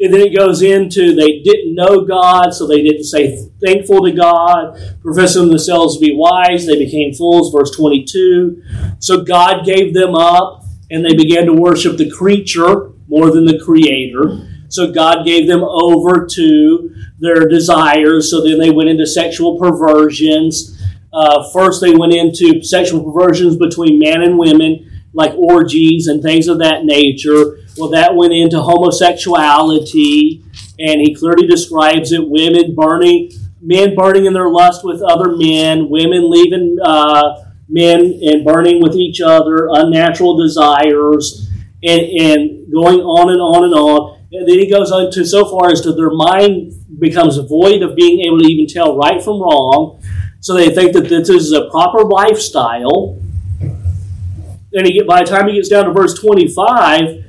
And 0.00 0.14
then 0.14 0.20
it 0.20 0.36
goes 0.36 0.62
into 0.62 1.14
they 1.14 1.40
didn't 1.40 1.74
know 1.74 2.02
God, 2.02 2.50
so 2.50 2.66
they 2.66 2.82
didn't 2.82 3.04
say 3.04 3.48
thankful 3.64 4.04
to 4.04 4.12
God, 4.12 4.78
professing 5.02 5.48
themselves 5.48 5.96
to 5.96 6.00
be 6.00 6.14
wise, 6.14 6.66
they 6.66 6.78
became 6.78 7.12
fools, 7.12 7.52
verse 7.52 7.74
22. 7.76 8.62
So 9.00 9.24
God 9.24 9.64
gave 9.64 9.94
them 9.94 10.14
up, 10.14 10.64
and 10.90 11.04
they 11.04 11.14
began 11.14 11.46
to 11.46 11.52
worship 11.52 11.96
the 11.96 12.10
creature 12.10 12.92
more 13.08 13.30
than 13.30 13.44
the 13.44 13.58
creator. 13.58 14.46
So 14.68 14.92
God 14.92 15.24
gave 15.24 15.48
them 15.48 15.62
over 15.64 16.26
to 16.26 16.94
their 17.18 17.48
desires. 17.48 18.30
So 18.30 18.42
then 18.42 18.58
they 18.58 18.70
went 18.70 18.90
into 18.90 19.06
sexual 19.06 19.58
perversions. 19.58 20.80
Uh, 21.12 21.48
first, 21.50 21.80
they 21.80 21.94
went 21.94 22.12
into 22.12 22.62
sexual 22.62 23.02
perversions 23.02 23.56
between 23.56 23.98
man 23.98 24.22
and 24.22 24.38
women, 24.38 25.02
like 25.14 25.32
orgies 25.34 26.06
and 26.06 26.22
things 26.22 26.48
of 26.48 26.58
that 26.58 26.84
nature. 26.84 27.58
Well, 27.78 27.90
that 27.90 28.16
went 28.16 28.32
into 28.32 28.60
homosexuality, 28.60 30.42
and 30.80 31.00
he 31.00 31.14
clearly 31.14 31.46
describes 31.46 32.10
it: 32.10 32.28
women 32.28 32.74
burning, 32.74 33.30
men 33.60 33.94
burning 33.94 34.26
in 34.26 34.32
their 34.32 34.48
lust 34.48 34.84
with 34.84 35.00
other 35.00 35.36
men, 35.36 35.88
women 35.88 36.28
leaving 36.28 36.76
uh, 36.82 37.44
men 37.68 38.18
and 38.22 38.44
burning 38.44 38.82
with 38.82 38.96
each 38.96 39.20
other, 39.20 39.68
unnatural 39.70 40.36
desires, 40.36 41.48
and, 41.84 42.02
and 42.02 42.72
going 42.72 43.00
on 43.00 43.30
and 43.30 43.40
on 43.40 43.64
and 43.64 43.74
on. 43.74 44.18
And 44.32 44.48
then 44.48 44.58
he 44.58 44.68
goes 44.68 44.90
on 44.90 45.10
to 45.12 45.24
so 45.24 45.44
far 45.44 45.70
as 45.70 45.80
to 45.82 45.92
their 45.92 46.10
mind 46.10 46.72
becomes 46.98 47.36
void 47.36 47.82
of 47.82 47.94
being 47.94 48.20
able 48.26 48.40
to 48.40 48.46
even 48.46 48.66
tell 48.66 48.96
right 48.96 49.22
from 49.22 49.40
wrong. 49.40 50.02
So 50.40 50.54
they 50.54 50.70
think 50.70 50.94
that 50.94 51.08
this 51.08 51.28
is 51.28 51.52
a 51.52 51.68
proper 51.70 52.02
lifestyle. 52.02 53.20
And 53.60 54.86
he 54.86 55.02
by 55.02 55.20
the 55.20 55.26
time 55.26 55.48
he 55.48 55.54
gets 55.54 55.68
down 55.68 55.84
to 55.86 55.92
verse 55.92 56.18
25 56.20 57.24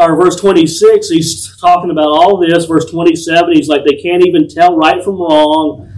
or 0.00 0.16
verse 0.16 0.36
26, 0.36 1.08
he's 1.08 1.56
talking 1.58 1.90
about 1.90 2.08
all 2.08 2.38
this. 2.38 2.64
Verse 2.66 2.90
27, 2.90 3.52
he's 3.52 3.68
like, 3.68 3.84
they 3.84 3.96
can't 3.96 4.26
even 4.26 4.48
tell 4.48 4.76
right 4.76 5.02
from 5.02 5.16
wrong. 5.16 5.90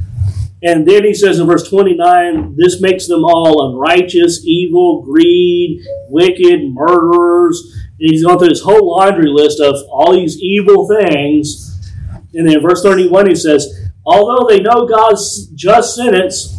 And 0.62 0.86
then 0.86 1.04
he 1.04 1.14
says 1.14 1.38
in 1.38 1.46
verse 1.46 1.68
29, 1.68 2.56
this 2.56 2.80
makes 2.80 3.06
them 3.06 3.24
all 3.24 3.70
unrighteous, 3.70 4.44
evil, 4.44 5.02
greed, 5.02 5.80
wicked, 6.08 6.72
murderers. 6.72 7.62
And 8.00 8.10
he's 8.10 8.24
going 8.24 8.38
through 8.38 8.48
this 8.48 8.62
whole 8.62 8.96
laundry 8.96 9.30
list 9.30 9.60
of 9.60 9.76
all 9.90 10.12
these 10.14 10.38
evil 10.40 10.88
things. 10.88 11.92
And 12.34 12.46
then 12.46 12.56
in 12.56 12.62
verse 12.62 12.82
31, 12.82 13.28
he 13.28 13.34
says, 13.34 13.90
although 14.04 14.48
they 14.48 14.60
know 14.60 14.86
God's 14.86 15.46
just 15.48 15.94
sentence, 15.94 16.56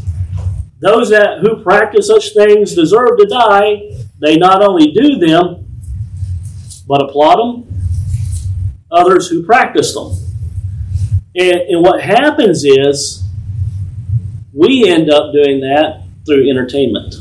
those 0.80 1.10
that 1.10 1.40
who 1.42 1.64
practice 1.64 2.08
such 2.08 2.34
things 2.34 2.76
deserve 2.76 3.18
to 3.18 3.26
die. 3.26 3.90
They 4.20 4.38
not 4.38 4.62
only 4.64 4.92
do 4.92 5.18
them, 5.18 5.67
but 6.88 7.02
applaud 7.02 7.36
them. 7.38 7.84
Others 8.90 9.28
who 9.28 9.44
practice 9.44 9.94
them. 9.94 10.14
And, 11.36 11.56
and 11.56 11.84
what 11.84 12.02
happens 12.02 12.64
is 12.64 13.24
we 14.54 14.88
end 14.88 15.10
up 15.10 15.34
doing 15.34 15.60
that 15.60 16.04
through 16.26 16.50
entertainment. 16.50 17.16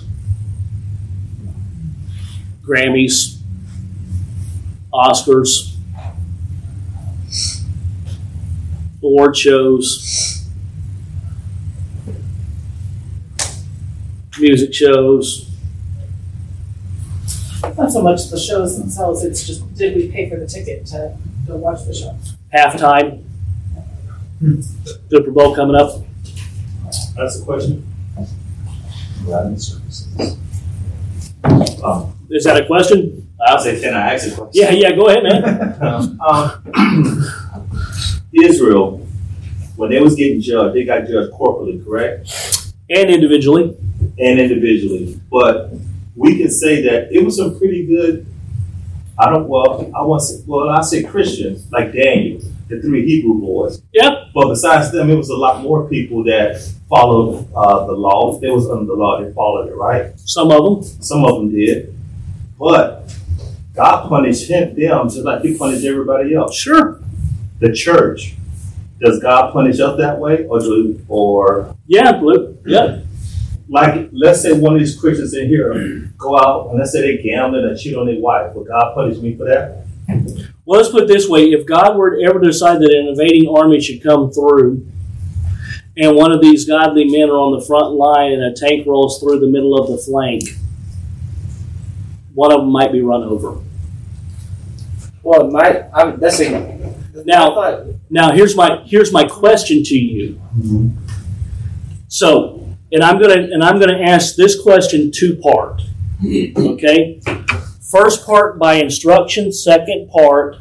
Grammys, 2.63 3.41
Oscars, 4.93 5.77
award 9.03 9.37
shows, 9.37 10.47
music 14.39 14.75
shows. 14.75 15.46
Not 17.77 17.93
so 17.93 18.03
much 18.03 18.31
the 18.31 18.39
shows 18.39 18.79
themselves, 18.79 19.25
it's 19.25 19.47
just, 19.47 19.75
did 19.75 19.97
we 19.97 20.11
pay 20.11 20.29
for 20.29 20.37
the 20.37 20.47
ticket 20.47 20.87
to 20.87 21.17
go 21.47 21.57
watch 21.57 21.85
the 21.85 21.95
show? 21.95 22.17
halftime. 22.53 23.23
Super 25.11 25.31
Bowl 25.31 25.55
coming 25.55 25.77
up. 25.77 26.03
That's 27.17 27.39
the 27.41 27.45
question. 27.45 27.87
Wedding 29.27 29.59
services. 29.59 30.37
Um, 31.83 32.15
Is 32.31 32.45
that 32.45 32.61
a 32.61 32.67
question? 32.67 33.29
I'll 33.47 33.59
say, 33.59 33.81
can 33.81 33.95
I 33.95 34.15
ask 34.15 34.29
a 34.29 34.35
question? 34.35 34.51
Yeah, 34.53 34.71
yeah, 34.71 34.93
go 34.95 35.09
ahead, 35.09 35.23
man. 35.23 36.19
Um, 36.21 37.25
Israel, 38.33 39.07
when 39.77 39.91
they 39.91 40.01
was 40.01 40.15
getting 40.15 40.41
judged, 40.41 40.75
they 40.75 40.85
got 40.85 41.07
judged 41.07 41.33
corporately, 41.33 41.85
correct? 41.85 42.73
And 42.91 43.11
individually. 43.11 43.77
And 44.19 44.39
individually. 44.41 45.21
But 45.31 45.73
we 46.17 46.39
can 46.39 46.51
say 46.51 46.83
that 46.83 47.13
it 47.13 47.25
was 47.25 47.37
some 47.37 47.59
pretty 47.59 47.87
good, 47.87 48.27
I 49.19 49.31
don't, 49.31 49.47
well, 49.49 49.91
I 49.95 50.03
want 50.03 50.21
to 50.23 50.27
say, 50.27 50.45
well, 50.47 50.69
I 50.71 50.81
say 50.81 51.03
Christians, 51.05 51.71
like 51.71 51.93
Daniel, 51.93 52.41
the 52.69 52.81
three 52.81 53.07
Hebrew 53.07 53.39
boys. 53.39 53.81
Yep. 53.93 54.13
But 54.35 54.49
besides 54.49 54.91
them, 54.91 55.11
it 55.11 55.15
was 55.15 55.29
a 55.29 55.37
lot 55.37 55.63
more 55.63 55.89
people 55.89 56.25
that 56.25 56.61
followed 56.89 57.47
uh, 57.55 57.87
the 57.87 57.93
law. 57.93 58.39
They 58.41 58.51
was 58.51 58.69
under 58.69 58.87
the 58.87 58.95
law, 58.95 59.23
they 59.23 59.33
followed 59.33 59.69
it, 59.69 59.77
right? 59.77 60.19
Some 60.19 60.51
of 60.51 60.65
them. 60.65 60.83
Some 61.03 61.25
of 61.25 61.37
them 61.37 61.51
did. 61.51 61.95
But 62.59 63.15
God 63.75 64.09
punished 64.09 64.49
him, 64.49 64.75
them 64.75 65.09
just 65.09 65.25
like 65.25 65.43
he 65.43 65.57
punished 65.57 65.85
everybody 65.85 66.35
else. 66.35 66.57
Sure. 66.59 67.01
The 67.61 67.73
church. 67.73 68.35
Does 69.01 69.21
God 69.21 69.53
punish 69.53 69.79
us 69.79 69.99
that 69.99 70.19
way? 70.19 70.47
Or 70.47 70.59
do 70.59 71.05
or 71.09 71.77
Yeah, 71.87 72.13
Luke. 72.23 72.59
Yeah. 72.65 73.01
like 73.69 74.09
let's 74.13 74.41
say 74.43 74.53
one 74.53 74.75
of 74.75 74.79
these 74.81 74.99
Christians 74.99 75.35
in 75.35 75.49
here 75.49 76.06
go 76.17 76.39
out 76.39 76.69
and 76.71 76.79
let's 76.79 76.93
say 76.93 77.01
they 77.01 77.23
gambling 77.23 77.65
and 77.65 77.79
cheat 77.79 77.97
on 77.97 78.07
their 78.07 78.21
wife, 78.21 78.55
will 78.55 78.65
God 78.65 78.95
punish 78.95 79.19
me 79.19 79.37
for 79.37 79.45
that? 79.45 79.85
Well, 80.65 80.81
let's 80.81 80.91
put 80.91 81.05
it 81.05 81.09
this 81.09 81.29
way: 81.29 81.47
if 81.51 81.67
God 81.67 81.97
were 81.97 82.17
to 82.17 82.23
ever 82.25 82.39
decide 82.41 82.81
that 82.81 82.91
an 82.91 83.09
invading 83.09 83.49
army 83.49 83.81
should 83.81 84.03
come 84.03 84.31
through, 84.31 84.87
and 85.97 86.17
one 86.17 86.33
of 86.33 86.41
these 86.41 86.65
godly 86.67 87.05
men 87.05 87.29
are 87.29 87.39
on 87.39 87.59
the 87.59 87.65
front 87.65 87.95
line, 87.95 88.33
and 88.33 88.43
a 88.43 88.53
tank 88.53 88.87
rolls 88.87 89.21
through 89.21 89.41
the 89.41 89.49
middle 89.49 89.77
of 89.77 89.89
the 89.89 89.99
flank, 89.99 90.43
one 92.35 92.53
of 92.53 92.61
them 92.61 92.71
might 92.71 92.93
be 92.93 93.01
run 93.01 93.23
over. 93.25 93.61
Well, 95.23 95.51
my, 95.51 95.89
I'm, 95.93 96.21
that's 96.21 96.41
a. 96.41 96.51
Now- 97.25 97.51
I 97.51 97.55
thought, 97.55 97.87
Now, 98.11 98.33
here's 98.33 98.55
my 98.55 98.83
here's 98.87 99.13
my 99.13 99.25
question 99.25 99.83
to 99.83 99.95
you. 99.97 100.41
Mm-hmm. 100.57 100.89
So, 102.09 102.69
and 102.93 103.03
I'm 103.03 103.21
gonna 103.21 103.41
and 103.41 103.65
I'm 103.65 103.81
gonna 103.81 104.01
ask 104.01 104.37
this 104.37 104.61
question 104.61 105.11
two 105.13 105.37
part. 105.37 105.83
Okay, 106.25 107.21
first 107.91 108.25
part 108.25 108.59
by 108.59 108.75
instruction, 108.75 109.53
second 109.53 110.09
part 110.11 110.57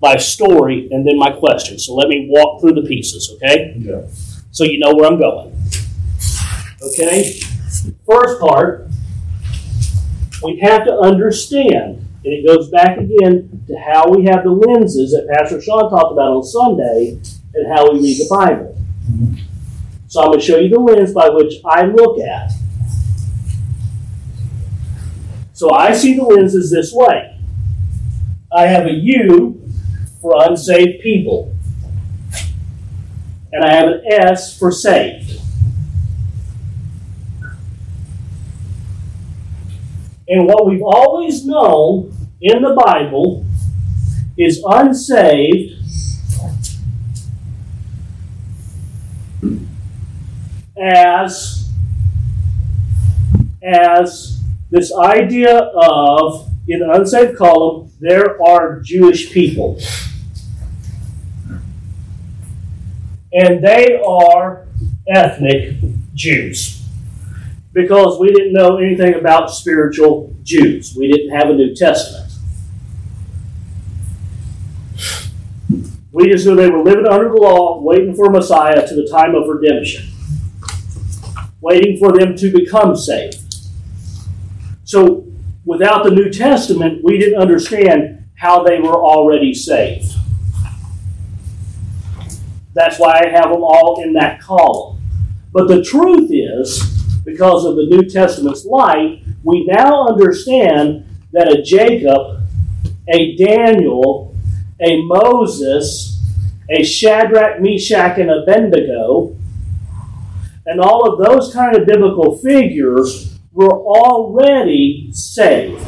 by 0.00 0.16
story, 0.16 0.88
and 0.90 1.06
then 1.06 1.18
my 1.18 1.30
question. 1.30 1.78
So 1.78 1.94
let 1.94 2.08
me 2.08 2.28
walk 2.30 2.60
through 2.60 2.74
the 2.74 2.82
pieces. 2.86 3.30
Okay, 3.36 3.74
Yeah. 3.78 4.02
so 4.50 4.64
you 4.64 4.78
know 4.78 4.92
where 4.94 5.06
I'm 5.10 5.18
going. 5.18 5.54
Okay, 6.82 7.40
first 8.06 8.40
part 8.40 8.88
we 10.42 10.58
have 10.60 10.84
to 10.84 10.92
understand, 10.98 12.04
and 12.24 12.32
it 12.32 12.46
goes 12.46 12.70
back 12.70 12.98
again 12.98 13.64
to 13.66 13.76
how 13.78 14.08
we 14.08 14.24
have 14.26 14.44
the 14.44 14.50
lenses 14.50 15.12
that 15.12 15.26
Pastor 15.34 15.60
Sean 15.60 15.90
talked 15.90 16.12
about 16.12 16.30
on 16.36 16.44
Sunday 16.44 17.18
and 17.54 17.72
how 17.74 17.90
we 17.90 18.00
read 18.00 18.18
the 18.18 18.28
Bible. 18.30 18.76
Mm-hmm. 19.10 19.34
So 20.06 20.20
I'm 20.20 20.28
going 20.28 20.40
to 20.40 20.44
show 20.44 20.58
you 20.58 20.68
the 20.68 20.78
lens 20.78 21.12
by 21.12 21.28
which 21.30 21.54
I 21.64 21.86
look 21.86 22.20
at. 22.20 22.52
So 25.58 25.72
I 25.72 25.92
see 25.92 26.14
the 26.14 26.22
lenses 26.22 26.70
this 26.70 26.92
way. 26.92 27.36
I 28.56 28.68
have 28.68 28.86
a 28.86 28.92
U 28.92 29.60
for 30.20 30.32
unsaved 30.48 31.02
people, 31.02 31.52
and 33.52 33.64
I 33.64 33.74
have 33.74 33.88
an 33.88 34.02
S 34.08 34.56
for 34.56 34.70
saved. 34.70 35.40
And 40.28 40.46
what 40.46 40.64
we've 40.64 40.80
always 40.80 41.44
known 41.44 42.14
in 42.40 42.62
the 42.62 42.80
Bible 42.86 43.44
is 44.36 44.62
unsaved 44.64 45.72
as 50.80 51.68
as 53.60 54.37
this 54.70 54.94
idea 54.94 55.56
of 55.58 56.50
in 56.68 56.80
the 56.80 56.92
unsaved 56.92 57.36
column 57.36 57.90
there 58.00 58.40
are 58.42 58.80
Jewish 58.80 59.32
people. 59.32 59.80
And 63.32 63.64
they 63.64 64.00
are 64.00 64.66
ethnic 65.08 65.76
Jews. 66.14 66.86
Because 67.72 68.18
we 68.18 68.28
didn't 68.28 68.52
know 68.52 68.78
anything 68.78 69.14
about 69.14 69.50
spiritual 69.50 70.34
Jews. 70.42 70.94
We 70.96 71.10
didn't 71.10 71.36
have 71.36 71.50
a 71.50 71.54
New 71.54 71.74
Testament. 71.74 72.32
We 76.10 76.30
just 76.30 76.46
knew 76.46 76.56
they 76.56 76.70
were 76.70 76.82
living 76.82 77.06
under 77.06 77.28
the 77.28 77.36
law 77.36 77.80
waiting 77.80 78.14
for 78.14 78.30
Messiah 78.30 78.86
to 78.86 78.94
the 78.94 79.08
time 79.08 79.34
of 79.34 79.46
redemption. 79.46 80.08
Waiting 81.60 81.98
for 81.98 82.12
them 82.12 82.36
to 82.36 82.50
become 82.50 82.96
saved. 82.96 83.47
So, 84.88 85.26
without 85.66 86.02
the 86.02 86.10
New 86.10 86.30
Testament, 86.30 87.04
we 87.04 87.18
didn't 87.18 87.38
understand 87.38 88.24
how 88.36 88.62
they 88.62 88.80
were 88.80 89.04
already 89.04 89.52
saved. 89.52 90.14
That's 92.72 92.98
why 92.98 93.20
I 93.22 93.28
have 93.28 93.50
them 93.50 93.62
all 93.62 94.02
in 94.02 94.14
that 94.14 94.40
column. 94.40 95.02
But 95.52 95.68
the 95.68 95.84
truth 95.84 96.30
is, 96.32 96.80
because 97.22 97.66
of 97.66 97.76
the 97.76 97.84
New 97.84 98.08
Testament's 98.08 98.64
light, 98.64 99.24
we 99.44 99.66
now 99.66 100.08
understand 100.08 101.04
that 101.32 101.52
a 101.52 101.60
Jacob, 101.60 102.48
a 103.08 103.36
Daniel, 103.36 104.34
a 104.80 105.02
Moses, 105.02 106.18
a 106.70 106.82
Shadrach, 106.82 107.60
Meshach, 107.60 108.16
and 108.16 108.30
Abednego, 108.30 109.36
and 110.64 110.80
all 110.80 111.12
of 111.12 111.22
those 111.22 111.52
kind 111.52 111.76
of 111.76 111.86
biblical 111.86 112.38
figures 112.38 113.37
were 113.58 113.72
already 113.72 115.10
saved. 115.12 115.84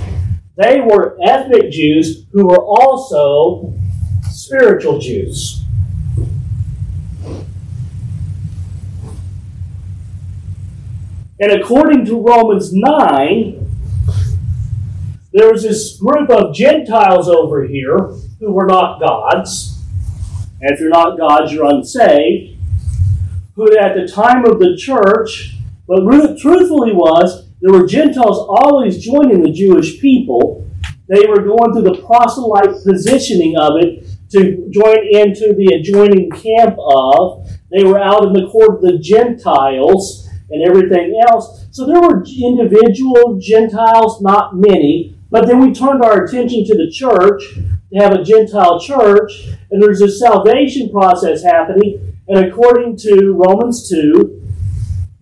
They 0.56 0.80
were 0.80 1.16
ethnic 1.22 1.70
Jews 1.70 2.26
who 2.32 2.48
were 2.48 2.64
also 2.64 3.78
spiritual 4.28 4.98
Jews. 4.98 5.62
And 11.38 11.52
according 11.52 12.06
to 12.06 12.20
Romans 12.20 12.72
9, 12.72 13.66
there 15.32 15.52
was 15.52 15.62
this 15.62 15.96
group 15.96 16.28
of 16.28 16.52
Gentiles 16.52 17.28
over 17.28 17.68
here 17.68 18.16
who 18.40 18.50
were 18.50 18.66
not 18.66 18.98
gods. 18.98 19.80
And 20.60 20.72
if 20.72 20.80
you're 20.80 20.88
not 20.88 21.16
gods, 21.16 21.52
you're 21.52 21.72
unsaved 21.72 22.56
who 23.54 23.78
at 23.78 23.94
the 23.94 24.08
time 24.08 24.44
of 24.44 24.58
the 24.58 24.76
church, 24.76 25.56
but 25.86 26.00
truthfully 26.40 26.92
was, 26.92 27.49
there 27.60 27.72
were 27.72 27.86
Gentiles 27.86 28.46
always 28.48 29.04
joining 29.04 29.42
the 29.42 29.52
Jewish 29.52 30.00
people. 30.00 30.66
They 31.08 31.26
were 31.26 31.42
going 31.42 31.72
through 31.72 31.90
the 31.90 32.02
proselyte 32.06 32.84
positioning 32.84 33.56
of 33.58 33.72
it 33.76 34.06
to 34.30 34.68
join 34.70 34.98
into 35.10 35.54
the 35.54 35.74
adjoining 35.78 36.30
camp 36.30 36.76
of. 36.78 37.48
They 37.70 37.84
were 37.84 38.00
out 38.00 38.24
in 38.24 38.32
the 38.32 38.48
court 38.50 38.76
of 38.76 38.80
the 38.82 38.98
Gentiles 38.98 40.28
and 40.50 40.62
everything 40.62 41.20
else. 41.28 41.66
So 41.70 41.86
there 41.86 42.00
were 42.00 42.24
individual 42.24 43.38
Gentiles, 43.40 44.22
not 44.22 44.56
many, 44.56 45.16
but 45.30 45.46
then 45.46 45.60
we 45.60 45.72
turned 45.72 46.02
our 46.02 46.24
attention 46.24 46.64
to 46.64 46.76
the 46.76 46.90
church 46.90 47.42
to 47.92 47.98
have 47.98 48.12
a 48.12 48.22
Gentile 48.22 48.80
church, 48.80 49.32
and 49.70 49.82
there's 49.82 50.00
a 50.00 50.10
salvation 50.10 50.90
process 50.90 51.42
happening 51.42 52.10
and 52.30 52.46
according 52.46 52.96
to 52.96 53.32
Romans 53.32 53.90
2, 53.90 54.39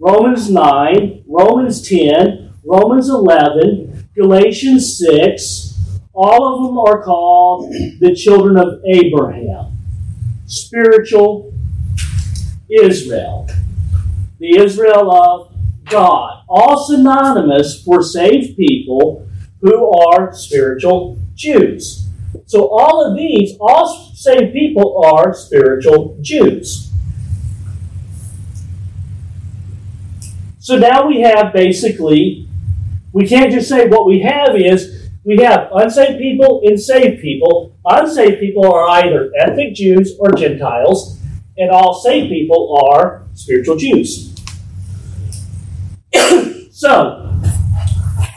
Romans 0.00 0.48
9, 0.48 1.24
Romans 1.26 1.88
10, 1.88 2.54
Romans 2.64 3.08
11, 3.08 4.08
Galatians 4.14 4.96
6, 4.96 5.74
all 6.12 6.54
of 6.54 6.68
them 6.68 6.78
are 6.78 7.02
called 7.02 7.72
the 7.98 8.14
children 8.14 8.56
of 8.56 8.80
Abraham. 8.86 9.76
Spiritual 10.46 11.52
Israel. 12.70 13.48
The 14.38 14.58
Israel 14.58 15.10
of 15.10 15.52
God. 15.86 16.44
All 16.48 16.86
synonymous 16.86 17.82
for 17.82 18.00
saved 18.00 18.56
people 18.56 19.28
who 19.60 19.92
are 20.10 20.32
spiritual 20.32 21.18
Jews. 21.34 22.08
So 22.46 22.68
all 22.68 23.04
of 23.04 23.16
these, 23.16 23.56
all 23.60 24.12
saved 24.14 24.52
people 24.52 25.02
are 25.04 25.34
spiritual 25.34 26.18
Jews. 26.20 26.87
So 30.68 30.76
now 30.76 31.06
we 31.06 31.22
have 31.22 31.54
basically, 31.54 32.46
we 33.14 33.26
can't 33.26 33.50
just 33.50 33.70
say 33.70 33.88
what 33.88 34.04
we 34.04 34.20
have 34.20 34.54
is 34.54 35.08
we 35.24 35.38
have 35.38 35.70
unsaved 35.72 36.18
people 36.18 36.60
and 36.62 36.78
saved 36.78 37.22
people. 37.22 37.74
Unsaved 37.86 38.38
people 38.38 38.70
are 38.70 38.86
either 38.86 39.32
ethnic 39.38 39.72
Jews 39.72 40.14
or 40.20 40.30
Gentiles, 40.32 41.22
and 41.56 41.70
all 41.70 41.94
saved 41.94 42.28
people 42.28 42.86
are 42.86 43.26
spiritual 43.32 43.76
Jews. 43.76 44.38
so, 46.70 47.34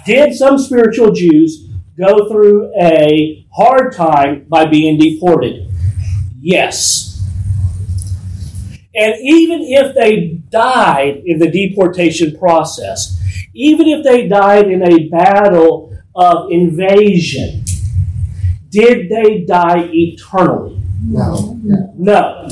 did 0.06 0.34
some 0.34 0.58
spiritual 0.58 1.12
Jews 1.12 1.68
go 2.00 2.30
through 2.30 2.72
a 2.82 3.46
hard 3.54 3.94
time 3.94 4.46
by 4.48 4.64
being 4.64 4.98
deported? 4.98 5.70
Yes. 6.40 7.11
And 8.94 9.16
even 9.22 9.62
if 9.62 9.96
they 9.96 10.42
died 10.50 11.24
in 11.26 11.40
the 11.40 11.50
deportation 11.50 12.38
process, 12.38 13.18
even 13.54 13.88
if 13.88 14.04
they 14.04 14.28
died 14.28 14.70
in 14.70 14.84
a 14.84 15.08
battle 15.08 15.98
of 16.14 16.52
invasion, 16.52 17.64
did 18.70 19.10
they 19.10 19.46
die 19.46 19.90
eternally? 19.94 20.78
no. 21.64 21.88
No. 21.98 22.50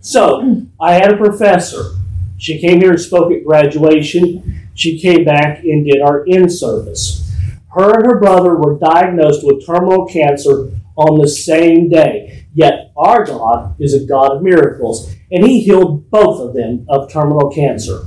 So, 0.00 0.62
I 0.80 0.94
had 0.94 1.12
a 1.12 1.16
professor. 1.16 1.96
She 2.38 2.58
came 2.58 2.80
here 2.80 2.92
and 2.92 3.00
spoke 3.00 3.32
at 3.32 3.44
graduation. 3.44 4.68
She 4.74 4.98
came 4.98 5.24
back 5.24 5.62
and 5.64 5.84
did 5.84 6.00
our 6.00 6.24
in 6.24 6.48
service. 6.48 7.30
Her 7.74 7.94
and 7.94 8.06
her 8.06 8.18
brother 8.18 8.54
were 8.54 8.78
diagnosed 8.78 9.44
with 9.44 9.66
terminal 9.66 10.06
cancer 10.06 10.70
on 10.96 11.20
the 11.20 11.28
same 11.28 11.90
day. 11.90 12.46
Yet 12.54 12.87
our 12.98 13.24
God 13.24 13.76
is 13.78 13.94
a 13.94 14.04
God 14.04 14.36
of 14.36 14.42
miracles, 14.42 15.14
and 15.30 15.46
He 15.46 15.60
healed 15.60 16.10
both 16.10 16.40
of 16.40 16.54
them 16.54 16.84
of 16.88 17.10
terminal 17.10 17.50
cancer. 17.50 18.06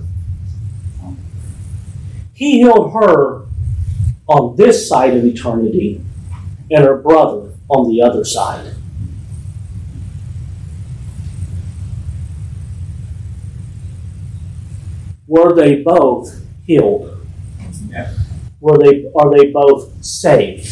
He 2.34 2.62
healed 2.62 2.93
her 2.93 3.45
on 4.27 4.56
this 4.56 4.88
side 4.88 5.15
of 5.15 5.23
eternity 5.23 6.04
and 6.69 6.84
her 6.84 6.97
brother 6.97 7.54
on 7.69 7.89
the 7.89 8.01
other 8.01 8.25
side. 8.25 8.75
Were 15.27 15.56
they 15.56 15.82
both 15.82 16.43
healed? 16.65 17.25
Were 18.60 18.77
they 18.77 19.10
are 19.15 19.32
they 19.32 19.51
both 19.51 20.04
saved? 20.04 20.67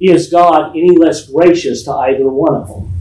Is 0.00 0.28
God 0.30 0.70
any 0.76 0.96
less 0.96 1.28
gracious 1.28 1.82
to 1.84 1.92
either 1.92 2.28
one 2.28 2.54
of 2.54 2.68
them? 2.68 2.92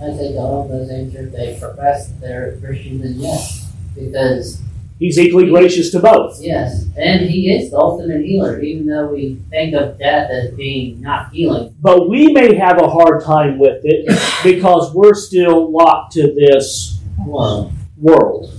I 0.00 0.12
think 0.16 0.36
all 0.36 0.62
of 0.64 0.68
those 0.68 0.90
answers 0.90 1.32
they 1.32 1.58
profess 1.58 2.10
they're 2.20 2.56
Christians, 2.58 3.04
and 3.04 3.16
yes, 3.16 3.72
because 3.94 4.62
He's 4.98 5.18
equally 5.18 5.50
gracious 5.50 5.90
to 5.90 6.00
both. 6.00 6.40
yes, 6.40 6.86
and 6.96 7.28
He 7.28 7.50
is 7.50 7.70
the 7.70 7.76
ultimate 7.76 8.24
healer. 8.24 8.60
Even 8.60 8.86
though 8.86 9.08
we 9.08 9.34
think 9.50 9.74
of 9.74 9.98
death 9.98 10.30
as 10.30 10.52
being 10.54 11.00
not 11.02 11.32
healing, 11.32 11.74
But 11.80 12.08
we 12.08 12.32
may 12.32 12.54
have 12.54 12.78
a 12.80 12.88
hard 12.88 13.22
time 13.22 13.58
with 13.58 13.82
it 13.84 14.06
because 14.42 14.94
we're 14.94 15.14
still 15.14 15.70
locked 15.70 16.12
to 16.14 16.32
this 16.34 17.00
well, 17.26 17.72
world 17.98 18.52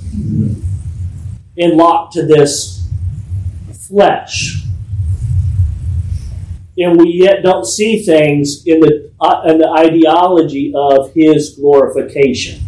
and 1.58 1.74
locked 1.74 2.14
to 2.14 2.26
this 2.26 2.77
flesh. 3.88 4.64
And 6.78 7.00
we 7.00 7.10
yet 7.10 7.44
don't 7.44 7.66
see 7.66 8.04
things 8.04 8.64
in 8.66 8.80
the, 8.82 9.12
uh, 9.20 9.42
in 9.48 9.58
the 9.58 9.70
ideology 9.70 10.72
of 10.76 11.12
his 11.14 11.56
glorification. 11.56 12.62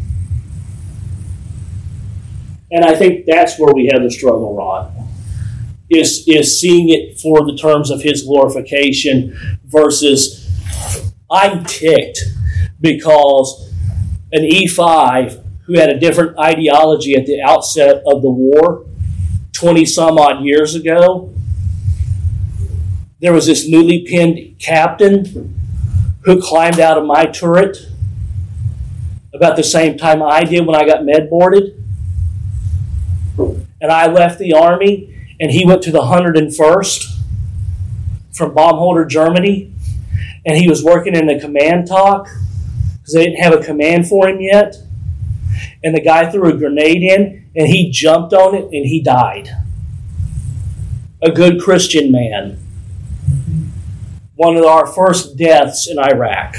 And 2.71 2.85
I 2.85 2.95
think 2.95 3.25
that's 3.25 3.59
where 3.59 3.73
we 3.73 3.89
have 3.91 4.03
the 4.03 4.11
struggle, 4.11 4.55
Ron. 4.55 4.95
Is, 5.89 6.23
is 6.27 6.59
seeing 6.59 6.89
it 6.89 7.19
for 7.19 7.45
the 7.45 7.57
terms 7.57 7.89
of 7.89 8.01
his 8.01 8.23
glorification 8.23 9.35
versus 9.65 10.47
I'm 11.31 11.63
ticked 11.65 12.19
because 12.79 13.73
an 14.31 14.43
E5 14.43 15.43
who 15.65 15.79
had 15.79 15.89
a 15.89 15.99
different 15.99 16.37
ideology 16.37 17.15
at 17.15 17.25
the 17.25 17.41
outset 17.41 18.03
of 18.05 18.21
the 18.21 18.29
war 18.29 18.85
20 19.59 19.85
some 19.85 20.17
odd 20.17 20.43
years 20.43 20.73
ago. 20.73 21.33
There 23.19 23.33
was 23.33 23.45
this 23.45 23.67
newly 23.67 24.05
pinned 24.07 24.57
captain 24.59 25.59
who 26.23 26.41
climbed 26.41 26.79
out 26.79 26.97
of 26.97 27.05
my 27.05 27.25
turret 27.25 27.77
about 29.33 29.57
the 29.57 29.63
same 29.63 29.97
time 29.97 30.23
I 30.23 30.43
did 30.43 30.65
when 30.65 30.75
I 30.75 30.85
got 30.85 31.03
med 31.03 31.29
boarded. 31.29 31.75
And 33.81 33.91
I 33.91 34.07
left 34.07 34.39
the 34.39 34.53
army 34.53 35.15
and 35.39 35.51
he 35.51 35.65
went 35.65 35.81
to 35.83 35.91
the 35.91 36.01
101st 36.01 37.19
from 38.33 38.51
Baumholder, 38.51 39.07
Germany. 39.07 39.73
And 40.45 40.57
he 40.57 40.69
was 40.69 40.83
working 40.83 41.15
in 41.15 41.27
the 41.27 41.39
command 41.39 41.87
talk 41.87 42.29
because 42.93 43.13
they 43.13 43.25
didn't 43.25 43.41
have 43.41 43.53
a 43.53 43.63
command 43.63 44.07
for 44.07 44.29
him 44.29 44.39
yet 44.39 44.75
and 45.83 45.95
the 45.95 46.01
guy 46.01 46.29
threw 46.29 46.49
a 46.49 46.57
grenade 46.57 47.01
in 47.01 47.38
and 47.59 47.67
he 47.67 47.91
jumped 47.91 48.33
on 48.33 48.55
it 48.55 48.63
and 48.63 48.85
he 48.85 49.01
died. 49.01 49.49
A 51.21 51.29
good 51.29 51.61
Christian 51.61 52.09
man. 52.09 52.57
One 54.35 54.55
of 54.55 54.63
our 54.63 54.87
first 54.87 55.35
deaths 55.35 55.85
in 55.85 55.99
Iraq. 55.99 56.55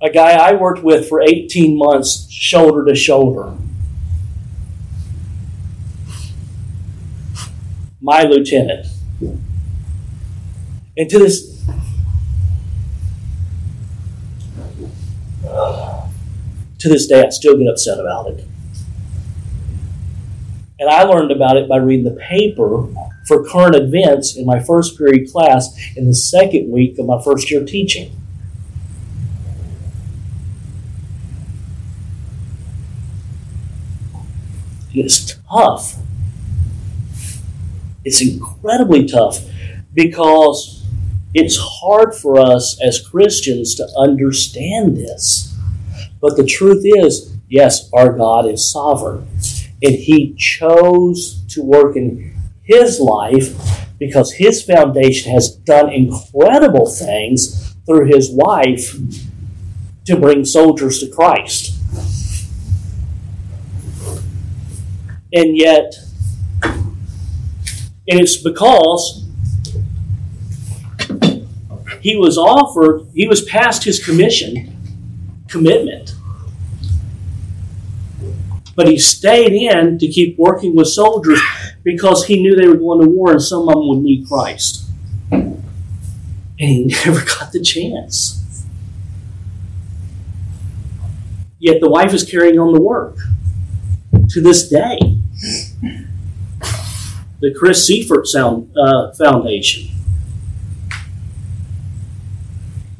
A 0.00 0.08
guy 0.08 0.32
I 0.32 0.54
worked 0.54 0.82
with 0.82 1.06
for 1.06 1.20
18 1.20 1.76
months, 1.76 2.30
shoulder 2.30 2.82
to 2.86 2.94
shoulder. 2.94 3.52
My 8.00 8.22
lieutenant. 8.22 8.86
And 10.96 11.10
to 11.10 11.18
this 11.18 11.58
to 16.78 16.88
this 16.88 17.06
day, 17.06 17.26
I 17.26 17.28
still 17.28 17.58
get 17.58 17.68
upset 17.68 18.00
about 18.00 18.30
it. 18.30 18.47
And 20.80 20.88
I 20.88 21.02
learned 21.02 21.32
about 21.32 21.56
it 21.56 21.68
by 21.68 21.78
reading 21.78 22.04
the 22.04 22.20
paper 22.20 22.86
for 23.26 23.44
current 23.44 23.74
events 23.74 24.36
in 24.36 24.46
my 24.46 24.60
first 24.60 24.96
period 24.96 25.30
class 25.30 25.76
in 25.96 26.06
the 26.06 26.14
second 26.14 26.70
week 26.70 26.98
of 26.98 27.06
my 27.06 27.20
first 27.22 27.50
year 27.50 27.64
teaching. 27.64 28.12
It's 34.94 35.36
tough. 35.48 35.96
It's 38.04 38.22
incredibly 38.22 39.06
tough 39.06 39.40
because 39.92 40.86
it's 41.34 41.58
hard 41.60 42.14
for 42.14 42.38
us 42.38 42.80
as 42.82 43.06
Christians 43.06 43.74
to 43.76 43.88
understand 43.98 44.96
this. 44.96 45.56
But 46.20 46.36
the 46.36 46.46
truth 46.46 46.82
is, 46.84 47.36
yes, 47.48 47.90
our 47.92 48.12
God 48.12 48.46
is 48.46 48.70
sovereign. 48.70 49.28
And 49.82 49.94
He 49.94 50.34
chose 50.34 51.44
to 51.48 51.62
work 51.62 51.96
in 51.96 52.34
His 52.62 53.00
life 53.00 53.86
because 53.98 54.32
His 54.32 54.62
foundation 54.62 55.32
has 55.32 55.50
done 55.50 55.92
incredible 55.92 56.86
things 56.86 57.74
through 57.86 58.06
His 58.06 58.30
wife 58.30 58.96
to 60.06 60.16
bring 60.16 60.44
soldiers 60.44 61.00
to 61.00 61.08
Christ. 61.08 61.74
And 65.32 65.56
yet, 65.56 65.94
and 66.62 68.18
it's 68.20 68.38
because 68.38 69.26
he 72.00 72.16
was 72.16 72.38
offered, 72.38 73.06
he 73.14 73.28
was 73.28 73.42
past 73.42 73.84
his 73.84 74.02
commission 74.02 74.74
commitment. 75.48 76.14
But 78.78 78.86
he 78.86 78.96
stayed 78.96 79.54
in 79.54 79.98
to 79.98 80.06
keep 80.06 80.38
working 80.38 80.76
with 80.76 80.86
soldiers 80.86 81.40
because 81.82 82.26
he 82.26 82.40
knew 82.40 82.54
they 82.54 82.68
were 82.68 82.76
going 82.76 83.02
to 83.02 83.08
war 83.08 83.32
and 83.32 83.42
some 83.42 83.68
of 83.68 83.74
them 83.74 83.88
would 83.88 84.02
need 84.02 84.28
Christ. 84.28 84.88
And 85.32 85.58
he 86.60 86.84
never 87.04 87.24
got 87.24 87.50
the 87.50 87.60
chance. 87.60 88.64
Yet 91.58 91.80
the 91.80 91.90
wife 91.90 92.14
is 92.14 92.22
carrying 92.22 92.60
on 92.60 92.72
the 92.72 92.80
work 92.80 93.16
to 94.28 94.40
this 94.40 94.68
day. 94.68 94.96
The 97.40 97.52
Chris 97.58 97.84
Seifert 97.84 98.28
Sound, 98.28 98.70
uh, 98.76 99.12
Foundation. 99.14 99.88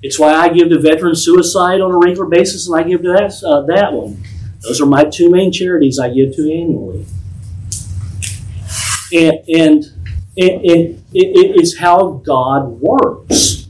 It's 0.03 0.19
why 0.19 0.35
I 0.35 0.49
give 0.49 0.71
to 0.71 0.81
veteran 0.81 1.15
suicide 1.15 1.81
on 1.81 1.93
a 1.93 1.99
regular 1.99 2.27
basis, 2.27 2.67
and 2.69 2.77
I 2.77 2.83
give 2.83 3.03
to 3.03 3.13
that 3.13 3.41
uh, 3.45 3.61
that 3.67 3.93
one. 3.93 4.25
Those 4.61 4.81
are 4.81 4.87
my 4.87 5.05
two 5.05 5.31
main 5.31 5.53
charities 5.53 5.99
I 5.99 6.11
give 6.11 6.35
to 6.37 6.53
annually. 6.53 7.07
And 9.13 9.39
and, 9.49 9.85
and, 10.37 10.51
and 10.65 11.05
it, 11.13 11.57
it's 11.57 11.79
how 11.79 12.21
God 12.25 12.81
works. 12.81 13.69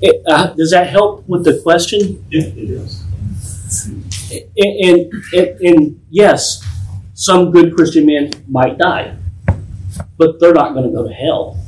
It, 0.00 0.22
uh, 0.26 0.48
does 0.54 0.70
that 0.72 0.88
help 0.88 1.26
with 1.28 1.44
the 1.44 1.60
question? 1.62 2.24
Yeah, 2.30 2.42
it. 4.30 4.50
And, 4.56 5.12
and, 5.12 5.24
and, 5.32 5.60
and 5.60 6.00
yes, 6.10 6.62
some 7.14 7.50
good 7.52 7.74
Christian 7.74 8.06
men 8.06 8.32
might 8.48 8.78
die, 8.78 9.16
but 10.16 10.40
they're 10.40 10.52
not 10.52 10.74
going 10.74 10.86
to 10.86 10.92
go 10.92 11.06
to 11.06 11.14
hell. 11.14 11.58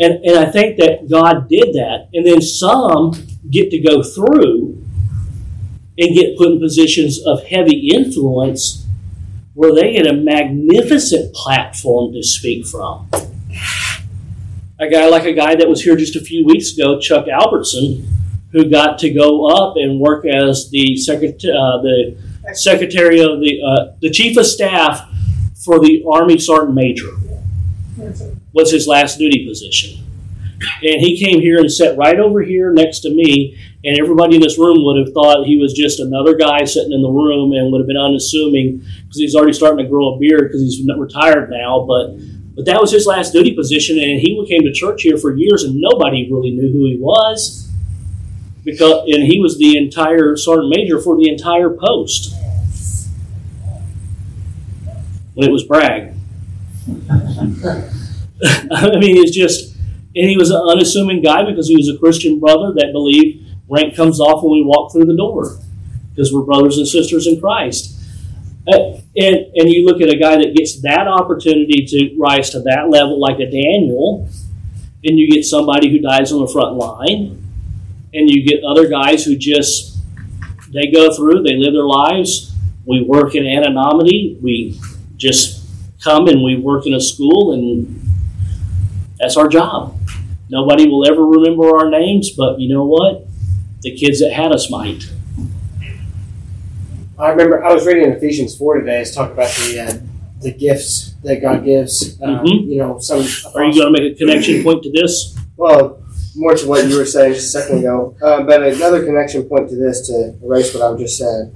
And, 0.00 0.24
and 0.24 0.38
I 0.38 0.50
think 0.50 0.78
that 0.78 1.08
God 1.10 1.48
did 1.48 1.74
that. 1.74 2.08
And 2.14 2.26
then 2.26 2.40
some 2.40 3.12
get 3.50 3.70
to 3.70 3.78
go 3.78 4.02
through 4.02 4.84
and 5.98 6.14
get 6.14 6.38
put 6.38 6.52
in 6.52 6.60
positions 6.60 7.20
of 7.26 7.44
heavy 7.44 7.90
influence 7.92 8.86
where 9.54 9.74
they 9.74 9.94
get 9.94 10.06
a 10.06 10.12
magnificent 10.12 11.34
platform 11.34 12.12
to 12.12 12.22
speak 12.22 12.64
from. 12.64 13.10
A 14.78 14.88
guy 14.88 15.08
like 15.08 15.24
a 15.24 15.32
guy 15.32 15.56
that 15.56 15.68
was 15.68 15.82
here 15.82 15.96
just 15.96 16.14
a 16.14 16.20
few 16.20 16.46
weeks 16.46 16.72
ago, 16.72 17.00
Chuck 17.00 17.26
Albertson, 17.26 18.06
who 18.52 18.70
got 18.70 19.00
to 19.00 19.10
go 19.10 19.48
up 19.48 19.74
and 19.76 19.98
work 19.98 20.24
as 20.24 20.70
the 20.70 20.96
secretary, 20.96 21.52
uh, 21.52 21.82
the 21.82 22.16
secretary 22.54 23.18
of 23.20 23.40
the 23.40 23.60
uh, 23.60 23.96
the 24.00 24.10
chief 24.10 24.36
of 24.36 24.46
staff 24.46 25.02
for 25.64 25.80
the 25.80 26.04
Army 26.08 26.38
Sergeant 26.38 26.74
Major 26.74 27.10
was 28.52 28.70
his 28.70 28.86
last 28.86 29.18
duty 29.18 29.44
position. 29.46 30.07
And 30.82 31.00
he 31.00 31.22
came 31.22 31.40
here 31.40 31.58
and 31.58 31.70
sat 31.70 31.96
right 31.96 32.18
over 32.18 32.42
here 32.42 32.72
next 32.72 33.00
to 33.00 33.10
me, 33.10 33.58
and 33.84 33.98
everybody 33.98 34.36
in 34.36 34.42
this 34.42 34.58
room 34.58 34.84
would 34.84 34.98
have 34.98 35.14
thought 35.14 35.46
he 35.46 35.56
was 35.56 35.72
just 35.72 36.00
another 36.00 36.34
guy 36.34 36.64
sitting 36.64 36.92
in 36.92 37.02
the 37.02 37.10
room 37.10 37.52
and 37.52 37.70
would 37.70 37.80
have 37.80 37.86
been 37.86 37.96
unassuming 37.96 38.78
because 38.78 39.16
he's 39.18 39.34
already 39.34 39.52
starting 39.52 39.84
to 39.84 39.90
grow 39.90 40.14
a 40.14 40.18
beard 40.18 40.48
because 40.48 40.60
he's 40.60 40.84
retired 40.96 41.50
now. 41.50 41.84
But 41.86 42.18
but 42.56 42.64
that 42.66 42.80
was 42.80 42.90
his 42.90 43.06
last 43.06 43.32
duty 43.32 43.54
position, 43.54 43.98
and 43.98 44.18
he 44.18 44.44
came 44.48 44.62
to 44.62 44.72
church 44.72 45.02
here 45.02 45.16
for 45.16 45.36
years, 45.36 45.62
and 45.62 45.76
nobody 45.76 46.28
really 46.30 46.50
knew 46.50 46.72
who 46.72 46.86
he 46.86 46.98
was 46.98 47.70
because 48.64 49.08
and 49.08 49.22
he 49.22 49.38
was 49.40 49.58
the 49.58 49.76
entire 49.76 50.36
sergeant 50.36 50.74
major 50.76 50.98
for 50.98 51.16
the 51.16 51.28
entire 51.28 51.70
post 51.70 52.34
when 55.34 55.48
it 55.48 55.52
was 55.52 55.62
Bragg. 55.62 56.14
I 58.70 58.98
mean, 58.98 59.16
it's 59.16 59.30
just, 59.30 59.67
and 60.18 60.28
he 60.28 60.36
was 60.36 60.50
an 60.50 60.60
unassuming 60.60 61.22
guy 61.22 61.44
because 61.44 61.68
he 61.68 61.76
was 61.76 61.88
a 61.88 61.96
Christian 61.96 62.40
brother 62.40 62.72
that 62.74 62.90
believed 62.92 63.46
rank 63.68 63.94
comes 63.94 64.18
off 64.18 64.42
when 64.42 64.52
we 64.52 64.64
walk 64.64 64.92
through 64.92 65.04
the 65.04 65.16
door 65.16 65.58
because 66.10 66.32
we're 66.32 66.42
brothers 66.42 66.76
and 66.76 66.88
sisters 66.88 67.28
in 67.28 67.40
Christ. 67.40 67.94
Uh, 68.66 68.98
and 69.16 69.36
and 69.54 69.70
you 69.70 69.86
look 69.86 70.02
at 70.02 70.08
a 70.08 70.18
guy 70.18 70.34
that 70.34 70.56
gets 70.56 70.82
that 70.82 71.06
opportunity 71.06 71.86
to 71.86 72.16
rise 72.18 72.50
to 72.50 72.58
that 72.60 72.88
level, 72.90 73.20
like 73.20 73.38
a 73.38 73.44
Daniel, 73.44 74.28
and 75.04 75.18
you 75.18 75.30
get 75.30 75.44
somebody 75.44 75.88
who 75.88 76.00
dies 76.00 76.32
on 76.32 76.40
the 76.44 76.52
front 76.52 76.74
line, 76.74 77.40
and 78.12 78.28
you 78.28 78.44
get 78.44 78.64
other 78.64 78.88
guys 78.88 79.24
who 79.24 79.36
just 79.36 79.98
they 80.72 80.90
go 80.90 81.14
through, 81.14 81.44
they 81.44 81.54
live 81.54 81.72
their 81.72 81.86
lives. 81.86 82.52
We 82.84 83.04
work 83.04 83.36
in 83.36 83.46
anonymity. 83.46 84.36
We 84.42 84.80
just 85.16 85.64
come 86.02 86.26
and 86.26 86.42
we 86.42 86.56
work 86.56 86.86
in 86.86 86.94
a 86.94 87.00
school, 87.00 87.52
and 87.52 88.02
that's 89.20 89.36
our 89.36 89.46
job. 89.46 89.97
Nobody 90.50 90.88
will 90.88 91.06
ever 91.06 91.24
remember 91.24 91.76
our 91.76 91.90
names, 91.90 92.30
but 92.36 92.58
you 92.60 92.68
know 92.72 92.84
what? 92.86 93.26
The 93.82 93.94
kids 93.94 94.20
that 94.20 94.32
had 94.32 94.52
us 94.52 94.70
might. 94.70 95.04
I 97.18 97.30
remember 97.30 97.64
I 97.64 97.72
was 97.74 97.86
reading 97.86 98.10
Ephesians 98.12 98.56
four 98.56 98.78
today. 98.78 99.00
It's 99.00 99.14
talking 99.14 99.32
about 99.32 99.50
the 99.50 99.80
uh, 99.80 99.92
the 100.40 100.52
gifts 100.52 101.14
that 101.24 101.40
God 101.42 101.64
gives. 101.64 102.20
Um, 102.22 102.38
Mhm. 102.44 102.68
You 102.68 102.76
know, 102.78 102.98
some. 102.98 103.18
Are 103.54 103.64
you 103.64 103.74
going 103.80 103.92
to 103.94 104.00
make 104.02 104.12
a 104.12 104.14
connection 104.14 104.62
point 104.62 104.82
to 104.84 104.92
this? 104.92 105.36
Well, 105.56 106.00
more 106.36 106.54
to 106.54 106.66
what 106.68 106.86
you 106.88 106.96
were 106.96 107.04
saying 107.04 107.34
just 107.34 107.54
a 107.54 107.60
second 107.60 107.78
ago, 107.80 108.14
um, 108.22 108.46
but 108.46 108.62
another 108.62 109.04
connection 109.04 109.42
point 109.48 109.68
to 109.70 109.76
this 109.76 110.06
to 110.06 110.34
erase 110.44 110.72
what 110.72 110.82
I 110.94 110.96
just 110.96 111.18
said. 111.18 111.52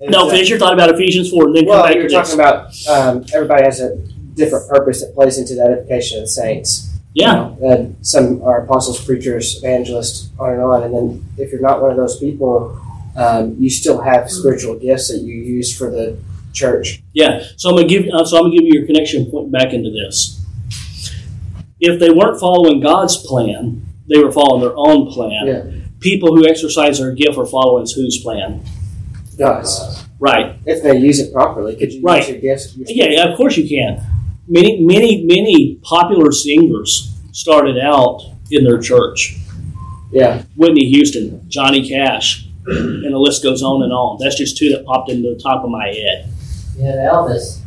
No, 0.00 0.28
finish 0.28 0.50
your 0.50 0.58
thought 0.58 0.72
about 0.74 0.90
Ephesians 0.92 1.30
4 1.30 1.46
and 1.46 1.56
then 1.56 1.62
come 1.64 1.70
Well, 1.70 1.84
back 1.84 1.94
you're 1.94 2.08
talking 2.08 2.36
this. 2.36 2.86
about 2.88 3.16
um, 3.16 3.24
everybody 3.32 3.62
has 3.62 3.80
a 3.80 3.96
different 4.34 4.68
purpose 4.68 5.00
that 5.00 5.14
plays 5.14 5.38
into 5.38 5.54
the 5.54 5.62
edification 5.62 6.18
of 6.18 6.24
the 6.24 6.28
saints. 6.28 6.95
Yeah. 7.16 7.54
You 7.54 7.60
know, 7.60 7.70
and 7.72 8.06
some 8.06 8.42
are 8.42 8.62
apostles, 8.64 9.02
preachers, 9.02 9.56
evangelists, 9.62 10.28
on 10.38 10.52
and 10.52 10.60
on. 10.62 10.82
And 10.82 10.94
then 10.94 11.24
if 11.38 11.50
you're 11.50 11.62
not 11.62 11.80
one 11.80 11.90
of 11.90 11.96
those 11.96 12.18
people, 12.20 12.78
um, 13.16 13.56
you 13.58 13.70
still 13.70 14.02
have 14.02 14.30
spiritual 14.30 14.78
gifts 14.78 15.08
that 15.08 15.22
you 15.22 15.34
use 15.34 15.74
for 15.76 15.90
the 15.90 16.18
church. 16.52 17.02
Yeah. 17.14 17.42
So 17.56 17.70
I'm 17.70 17.76
gonna 17.76 17.88
give. 17.88 18.06
Uh, 18.12 18.24
so 18.24 18.36
I'm 18.36 18.44
gonna 18.44 18.56
give 18.56 18.64
you 18.66 18.72
your 18.80 18.86
connection 18.86 19.30
point 19.30 19.50
back 19.50 19.72
into 19.72 19.90
this. 19.90 20.44
If 21.80 21.98
they 22.00 22.10
weren't 22.10 22.38
following 22.38 22.80
God's 22.80 23.16
plan, 23.16 23.82
they 24.10 24.18
were 24.22 24.30
following 24.32 24.60
their 24.60 24.76
own 24.76 25.10
plan. 25.10 25.46
Yeah. 25.46 25.62
People 26.00 26.36
who 26.36 26.46
exercise 26.46 26.98
their 26.98 27.12
gift 27.12 27.38
are 27.38 27.46
following 27.46 27.86
whose 27.94 28.22
plan? 28.22 28.60
Guys, 29.38 30.04
Right. 30.18 30.56
if 30.66 30.82
they 30.82 30.96
use 30.98 31.18
it 31.20 31.32
properly, 31.32 31.76
could 31.76 31.92
you 31.92 32.02
Right. 32.02 32.18
use 32.20 32.28
your 32.30 32.38
gifts? 32.40 32.76
Your 32.76 32.86
Yeah, 32.88 33.08
yeah, 33.10 33.30
of 33.30 33.36
course 33.36 33.56
you 33.56 33.66
can. 33.68 34.00
Many, 34.48 34.84
many, 34.84 35.24
many 35.24 35.80
popular 35.82 36.30
singers 36.32 37.12
started 37.32 37.78
out 37.78 38.22
in 38.50 38.64
their 38.64 38.78
church. 38.80 39.36
Yeah. 40.12 40.42
Whitney 40.54 40.88
Houston, 40.90 41.48
Johnny 41.48 41.88
Cash, 41.88 42.46
and 42.66 43.12
the 43.12 43.18
list 43.18 43.42
goes 43.42 43.62
on 43.62 43.82
and 43.82 43.92
on. 43.92 44.18
That's 44.20 44.36
just 44.36 44.56
two 44.56 44.70
that 44.70 44.84
popped 44.86 45.10
into 45.10 45.34
the 45.34 45.40
top 45.40 45.64
of 45.64 45.70
my 45.70 45.86
head. 45.88 46.28
Yeah, 46.76 47.10
Elvis. 47.12 47.60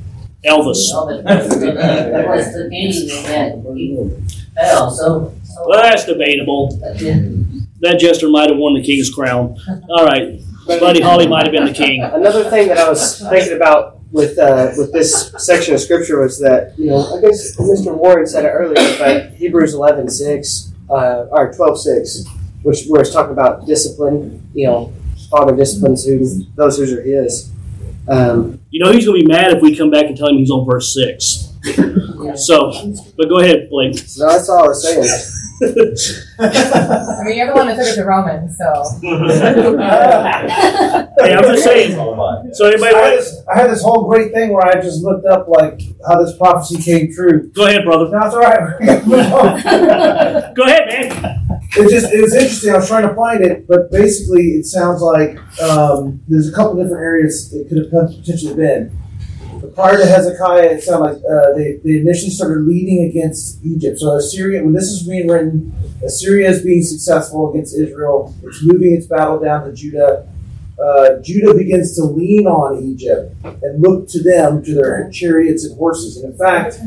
Elvis. 0.45 0.77
Elvis. 0.93 1.23
That 1.23 2.27
was 2.27 2.53
the 2.53 2.69
king 2.69 2.91
that 3.23 3.73
he 3.75 4.53
fell. 4.55 4.89
So, 4.91 5.33
so 5.43 5.65
Well, 5.67 5.81
that's 5.81 6.05
debatable. 6.05 6.77
That 7.81 7.97
jester 7.99 8.29
might 8.29 8.49
have 8.49 8.57
won 8.57 8.73
the 8.73 8.83
king's 8.83 9.09
crown. 9.13 9.57
All 9.89 10.05
right, 10.05 10.39
Buddy 10.65 11.01
Holly 11.01 11.27
might 11.27 11.43
have 11.43 11.51
been 11.51 11.65
the 11.65 11.73
king. 11.73 12.03
Another 12.03 12.49
thing 12.49 12.67
that 12.69 12.77
I 12.77 12.89
was 12.89 13.19
thinking 13.19 13.55
about 13.55 13.98
with 14.11 14.37
uh, 14.39 14.71
with 14.77 14.91
this 14.93 15.31
section 15.37 15.73
of 15.73 15.79
scripture 15.79 16.19
was 16.21 16.39
that 16.39 16.73
you 16.77 16.87
know 16.87 17.15
I 17.17 17.21
guess 17.21 17.55
Mr. 17.57 17.95
Warren 17.95 18.25
said 18.25 18.45
it 18.45 18.49
earlier, 18.49 18.97
but 18.97 19.33
Hebrews 19.33 19.73
eleven 19.73 20.09
six 20.09 20.71
uh, 20.89 21.25
or 21.31 21.53
twelve 21.53 21.79
six, 21.79 22.25
which 22.63 22.85
where 22.87 23.01
it's 23.01 23.11
talking 23.13 23.33
about 23.33 23.65
discipline. 23.65 24.47
You 24.53 24.67
know, 24.67 24.93
Father 25.29 25.55
disciplines 25.55 26.05
who 26.05 26.19
those 26.55 26.77
who 26.77 26.97
are 26.97 27.01
His. 27.01 27.51
Um, 28.07 28.59
You 28.71 28.83
know 28.83 28.91
he's 28.91 29.05
going 29.05 29.19
to 29.21 29.25
be 29.27 29.31
mad 29.31 29.51
if 29.53 29.61
we 29.61 29.75
come 29.77 29.91
back 29.91 30.05
and 30.05 30.17
tell 30.17 30.29
him 30.29 30.37
he's 30.37 30.49
on 30.49 30.65
verse 30.65 30.93
six. 30.93 31.45
So, 32.35 32.71
but 33.17 33.29
go 33.29 33.39
ahead, 33.39 33.69
Blake. 33.69 33.93
no, 34.17 34.27
that's 34.29 34.49
all 34.49 34.63
I 34.65 34.67
was 34.69 34.81
saying. 34.83 35.03
I 35.61 37.23
mean, 37.23 37.37
you're 37.37 37.47
the 37.47 37.53
one 37.53 37.67
that 37.67 37.77
took 37.77 37.87
it 37.87 37.95
to 37.95 38.03
Romans, 38.05 38.57
so. 38.57 38.83
Hey, 41.19 41.33
I'm 41.35 41.43
just 41.43 41.63
saying. 41.65 41.91
So 42.53 42.67
anybody 42.67 42.95
I 42.95 42.97
had, 42.97 43.09
want? 43.09 43.19
this, 43.19 43.43
I 43.51 43.57
had 43.57 43.69
this 43.69 43.81
whole 43.83 44.07
great 44.07 44.31
thing 44.31 44.53
where 44.53 44.65
I 44.65 44.75
just 44.79 45.03
looked 45.03 45.25
up 45.25 45.49
like 45.49 45.81
how 46.07 46.23
this 46.23 46.37
prophecy 46.37 46.81
came 46.81 47.11
true. 47.13 47.51
Go 47.51 47.65
ahead, 47.65 47.83
brother. 47.83 48.07
No, 48.09 48.19
it's 48.25 48.33
all 48.35 48.41
right. 48.41 48.79
Go 50.55 50.63
ahead, 50.63 50.87
man. 50.87 51.11
it 51.75 51.89
just 51.89 52.13
it 52.13 52.21
was 52.21 52.33
interesting. 52.33 52.71
I 52.71 52.77
was 52.77 52.87
trying 52.87 53.05
to 53.07 53.13
find 53.15 53.43
it, 53.43 53.67
but 53.67 53.91
basically, 53.91 54.51
it 54.51 54.65
sounds 54.65 55.01
like 55.01 55.37
um, 55.61 56.21
there's 56.27 56.47
a 56.47 56.53
couple 56.53 56.75
different 56.75 57.03
areas 57.03 57.51
it 57.53 57.67
could 57.67 57.79
have 57.79 57.91
potentially 57.91 58.55
been. 58.55 58.97
Prior 59.75 59.97
to 59.97 60.05
Hezekiah, 60.05 60.71
it 60.71 60.83
sounded 60.83 61.13
like 61.13 61.23
uh, 61.23 61.53
they, 61.55 61.79
they 61.83 61.99
initially 61.99 62.31
started 62.31 62.65
leading 62.65 63.09
against 63.09 63.63
Egypt. 63.63 63.99
So 63.99 64.15
Assyria, 64.15 64.63
when 64.63 64.73
this 64.73 64.85
is 64.85 65.07
being 65.07 65.27
written, 65.27 65.73
Assyria 66.03 66.49
is 66.49 66.63
being 66.63 66.81
successful 66.81 67.49
against 67.51 67.77
Israel. 67.77 68.33
It's 68.43 68.63
moving 68.63 68.93
its 68.93 69.05
battle 69.05 69.39
down 69.39 69.65
to 69.65 69.73
Judah. 69.73 70.27
Uh, 70.81 71.19
Judah 71.21 71.53
begins 71.53 71.93
to 71.97 72.05
lean 72.05 72.47
on 72.47 72.81
Egypt 72.81 73.35
and 73.43 73.81
look 73.81 74.07
to 74.07 74.23
them, 74.23 74.63
to 74.63 74.73
their 74.73 75.09
chariots 75.11 75.65
and 75.65 75.77
horses. 75.77 76.17
And 76.17 76.31
in 76.31 76.39
fact, 76.39 76.79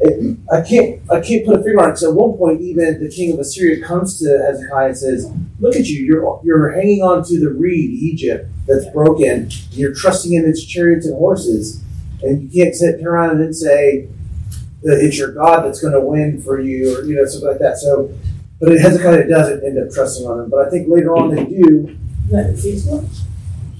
it, 0.00 0.36
I 0.52 0.60
can't 0.60 1.00
I 1.10 1.20
can't 1.20 1.46
put 1.46 1.58
a 1.58 1.62
finger 1.62 1.80
on 1.80 1.88
it 1.88 1.92
because 1.92 2.04
at 2.04 2.12
one 2.12 2.36
point 2.36 2.60
even 2.60 3.02
the 3.02 3.08
king 3.08 3.32
of 3.32 3.38
Assyria 3.38 3.82
comes 3.82 4.18
to 4.18 4.26
Hezekiah 4.26 4.88
and 4.88 4.98
says, 4.98 5.32
"Look 5.58 5.74
at 5.74 5.86
you! 5.86 6.04
You're 6.04 6.40
you're 6.44 6.72
hanging 6.72 7.00
on 7.00 7.24
to 7.24 7.40
the 7.40 7.48
reed, 7.48 7.90
Egypt, 7.90 8.46
that's 8.66 8.86
broken. 8.90 9.50
You're 9.70 9.94
trusting 9.94 10.34
in 10.34 10.44
its 10.44 10.62
chariots 10.62 11.06
and 11.06 11.16
horses, 11.16 11.82
and 12.22 12.42
you 12.42 12.64
can't 12.64 12.74
sit 12.74 12.98
turn 12.98 13.06
around 13.06 13.30
and 13.30 13.40
then 13.40 13.52
say 13.52 14.08
that 14.82 14.98
it's 15.00 15.18
your 15.18 15.32
God 15.32 15.64
that's 15.64 15.80
going 15.80 15.92
to 15.92 16.00
win 16.00 16.42
for 16.42 16.60
you, 16.60 16.96
or 16.96 17.04
you 17.04 17.16
know 17.16 17.24
something 17.26 17.50
like 17.50 17.58
that." 17.60 17.78
So, 17.78 18.12
but 18.60 18.78
Hezekiah 18.78 19.28
doesn't 19.28 19.64
end 19.64 19.78
up 19.78 19.92
trusting 19.92 20.26
on 20.26 20.40
him. 20.40 20.50
But 20.50 20.66
I 20.66 20.70
think 20.70 20.88
later 20.88 21.16
on 21.16 21.34
they 21.34 21.44
do. 21.44 21.96
Is 22.24 22.30
that 22.30 22.54
the 22.54 22.62
case, 22.62 22.86
though? 22.86 23.04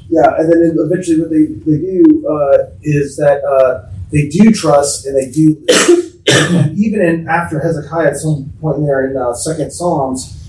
Yeah, 0.09 0.35
and 0.39 0.53
then 0.53 0.77
eventually 0.77 1.21
what 1.21 1.31
they, 1.31 1.47
they 1.47 1.79
do 1.79 2.27
uh, 2.29 2.71
is 2.83 3.17
that 3.17 3.45
uh, 3.45 3.91
they 4.11 4.29
do 4.29 4.51
trust 4.51 5.07
and 5.07 5.17
they 5.17 5.31
do 5.31 5.65
even 6.75 7.01
in 7.01 7.29
after 7.29 7.61
Hezekiah 7.61 8.09
at 8.09 8.17
some 8.17 8.53
point 8.61 8.79
in 8.79 8.87
there 8.87 9.09
in 9.09 9.17
uh, 9.17 9.33
Second 9.35 9.73
Psalms, 9.73 10.40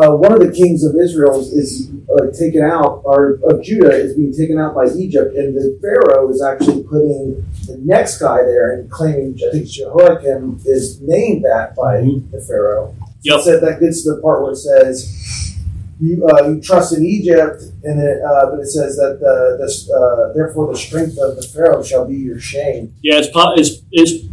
uh, 0.00 0.16
one 0.16 0.32
of 0.32 0.40
the 0.40 0.52
kings 0.52 0.84
of 0.84 0.96
Israel 0.96 1.40
is, 1.40 1.90
uh, 2.10 2.30
taken 2.36 2.62
out, 2.62 3.02
or 3.04 3.38
of 3.44 3.62
Judah 3.62 3.92
is 3.92 4.16
being 4.16 4.32
taken 4.32 4.58
out 4.58 4.74
by 4.74 4.86
Egypt, 4.96 5.36
and 5.36 5.54
the 5.54 5.78
Pharaoh 5.80 6.28
is 6.30 6.42
actually 6.42 6.82
putting 6.82 7.44
the 7.66 7.78
next 7.82 8.18
guy 8.18 8.38
there 8.38 8.72
and 8.72 8.90
claiming 8.90 9.38
I 9.46 9.52
think 9.52 9.68
Jehoiakim 9.68 10.60
is 10.64 11.00
named 11.02 11.44
that 11.44 11.76
by 11.76 12.00
the 12.00 12.44
Pharaoh. 12.46 12.96
Yep. 13.22 13.40
So 13.42 13.60
that 13.60 13.80
gets 13.80 14.02
to 14.04 14.14
the 14.14 14.22
part 14.22 14.42
where 14.42 14.52
it 14.52 14.56
says 14.56 15.56
you, 16.00 16.26
uh, 16.26 16.48
you 16.48 16.60
trust 16.60 16.96
in 16.96 17.04
Egypt, 17.04 17.62
and 17.84 18.00
it, 18.00 18.22
uh, 18.22 18.50
but 18.50 18.60
it 18.60 18.68
says 18.68 18.96
that 18.96 19.18
the, 19.20 19.58
this, 19.60 19.90
uh, 19.90 20.32
therefore 20.34 20.72
the 20.72 20.78
strength 20.78 21.18
of 21.20 21.36
the 21.36 21.42
Pharaoh 21.42 21.82
shall 21.82 22.08
be 22.08 22.16
your 22.16 22.40
shame. 22.40 22.94
Yeah, 23.02 23.18
it's, 23.18 23.28
po- 23.28 23.54
it's, 23.54 23.82
it's 23.92 24.26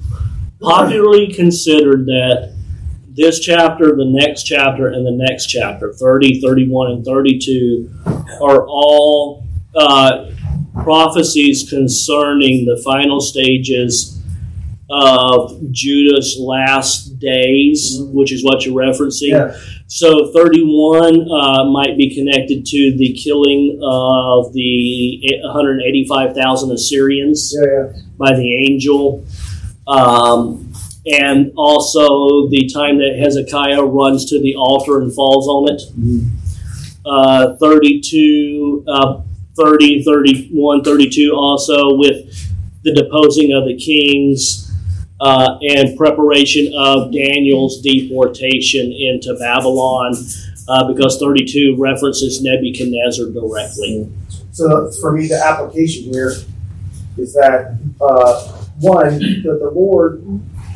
popularly 0.61 1.33
considered 1.33 2.05
that 2.05 2.56
this 3.17 3.39
chapter, 3.39 3.95
the 3.95 4.05
next 4.05 4.43
chapter, 4.43 4.87
and 4.87 5.05
the 5.05 5.11
next 5.11 5.47
chapter, 5.47 5.91
30, 5.91 6.39
31, 6.39 6.91
and 6.91 7.05
32, 7.05 7.89
are 8.41 8.65
all 8.67 9.43
uh, 9.75 10.29
prophecies 10.83 11.67
concerning 11.69 12.65
the 12.65 12.79
final 12.85 13.19
stages 13.19 14.21
of 14.89 15.59
Judah's 15.71 16.37
last 16.39 17.19
days, 17.19 17.97
which 17.99 18.31
is 18.31 18.43
what 18.43 18.65
you're 18.65 18.75
referencing. 18.75 19.31
Yeah. 19.31 19.57
So 19.87 20.31
31 20.31 21.29
uh, 21.29 21.65
might 21.71 21.97
be 21.97 22.13
connected 22.13 22.65
to 22.67 22.95
the 22.97 23.13
killing 23.13 23.79
of 23.81 24.53
the 24.53 25.39
185,000 25.43 26.71
Assyrians 26.71 27.53
Yeah, 27.57 27.67
yeah. 27.67 28.01
by 28.17 28.35
the 28.35 28.65
angel. 28.65 29.25
Um, 29.87 30.71
and 31.07 31.51
also 31.55 32.47
the 32.49 32.69
time 32.73 32.97
that 32.97 33.17
Hezekiah 33.19 33.83
runs 33.83 34.25
to 34.25 34.41
the 34.41 34.55
altar 34.55 34.99
and 35.01 35.13
falls 35.13 35.47
on 35.47 35.73
it. 35.73 35.81
Uh, 37.05 37.55
32, 37.57 38.83
uh, 38.87 39.21
30, 39.55 40.03
31, 40.03 40.83
32 40.83 41.31
also 41.33 41.95
with 41.97 42.51
the 42.83 42.93
deposing 42.93 43.53
of 43.53 43.65
the 43.65 43.77
kings 43.77 44.71
uh, 45.21 45.57
and 45.61 45.97
preparation 45.97 46.71
of 46.77 47.11
Daniel's 47.13 47.81
deportation 47.81 48.91
into 48.91 49.35
Babylon. 49.39 50.13
uh, 50.67 50.91
because 50.91 51.17
32 51.19 51.75
references 51.77 52.41
Nebuchadnezzar 52.41 53.27
directly. 53.31 54.11
So 54.51 54.91
for 55.01 55.13
me, 55.13 55.27
the 55.27 55.41
application 55.43 56.11
here 56.11 56.33
is 57.17 57.33
that 57.33 57.79
uh, 58.01 58.51
one, 58.79 59.19
that 59.19 59.59
the 59.61 59.71
Lord, 59.73 60.21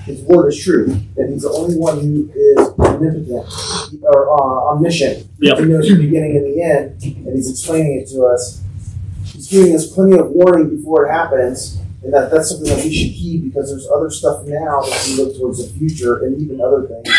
His 0.05 0.21
word 0.21 0.49
is 0.49 0.63
true, 0.63 0.87
that 1.15 1.29
He's 1.29 1.43
the 1.43 1.51
only 1.51 1.77
one 1.77 1.99
who 1.99 2.29
is 2.33 2.69
omnipotent 2.79 4.03
or 4.03 4.29
uh, 4.31 4.73
omniscient. 4.73 5.27
Yep. 5.39 5.59
He 5.59 5.65
knows 5.65 5.87
the 5.87 5.95
beginning 5.95 6.37
and 6.37 6.45
the 6.45 6.61
end, 6.61 7.03
and 7.03 7.35
He's 7.35 7.49
explaining 7.49 8.01
it 8.01 8.09
to 8.09 8.25
us. 8.25 8.61
He's 9.25 9.47
giving 9.47 9.75
us 9.75 9.91
plenty 9.91 10.17
of 10.17 10.29
warning 10.29 10.75
before 10.75 11.05
it 11.05 11.11
happens, 11.11 11.79
and 12.03 12.13
that 12.13 12.31
that's 12.31 12.49
something 12.49 12.67
that 12.67 12.83
we 12.83 12.93
should 12.93 13.11
heed 13.11 13.43
because 13.43 13.69
there's 13.69 13.87
other 13.89 14.09
stuff 14.09 14.45
now 14.45 14.81
that 14.81 15.05
we 15.07 15.23
look 15.23 15.37
towards 15.37 15.59
the 15.63 15.77
future 15.77 16.25
and 16.25 16.41
even 16.41 16.61
other 16.61 16.87
things 16.87 17.15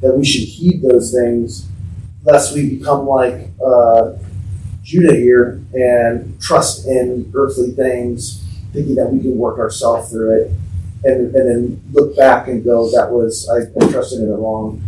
that 0.00 0.16
we 0.16 0.24
should 0.24 0.48
heed 0.48 0.82
those 0.82 1.12
things, 1.12 1.68
lest 2.24 2.54
we 2.54 2.76
become 2.76 3.06
like. 3.06 3.48
Uh, 3.64 4.12
Judah 4.82 5.14
here 5.14 5.62
and 5.72 6.40
trust 6.40 6.86
in 6.86 7.30
earthly 7.34 7.70
things, 7.70 8.42
thinking 8.72 8.96
that 8.96 9.06
we 9.12 9.20
can 9.20 9.36
work 9.36 9.58
ourselves 9.58 10.10
through 10.10 10.40
it, 10.40 10.50
and, 11.04 11.34
and 11.34 11.48
then 11.48 11.82
look 11.92 12.16
back 12.16 12.48
and 12.48 12.64
go, 12.64 12.90
that 12.90 13.10
was, 13.10 13.48
I, 13.48 13.64
trusted 13.90 14.20
in 14.20 14.28
the 14.28 14.36
wrong. 14.36 14.82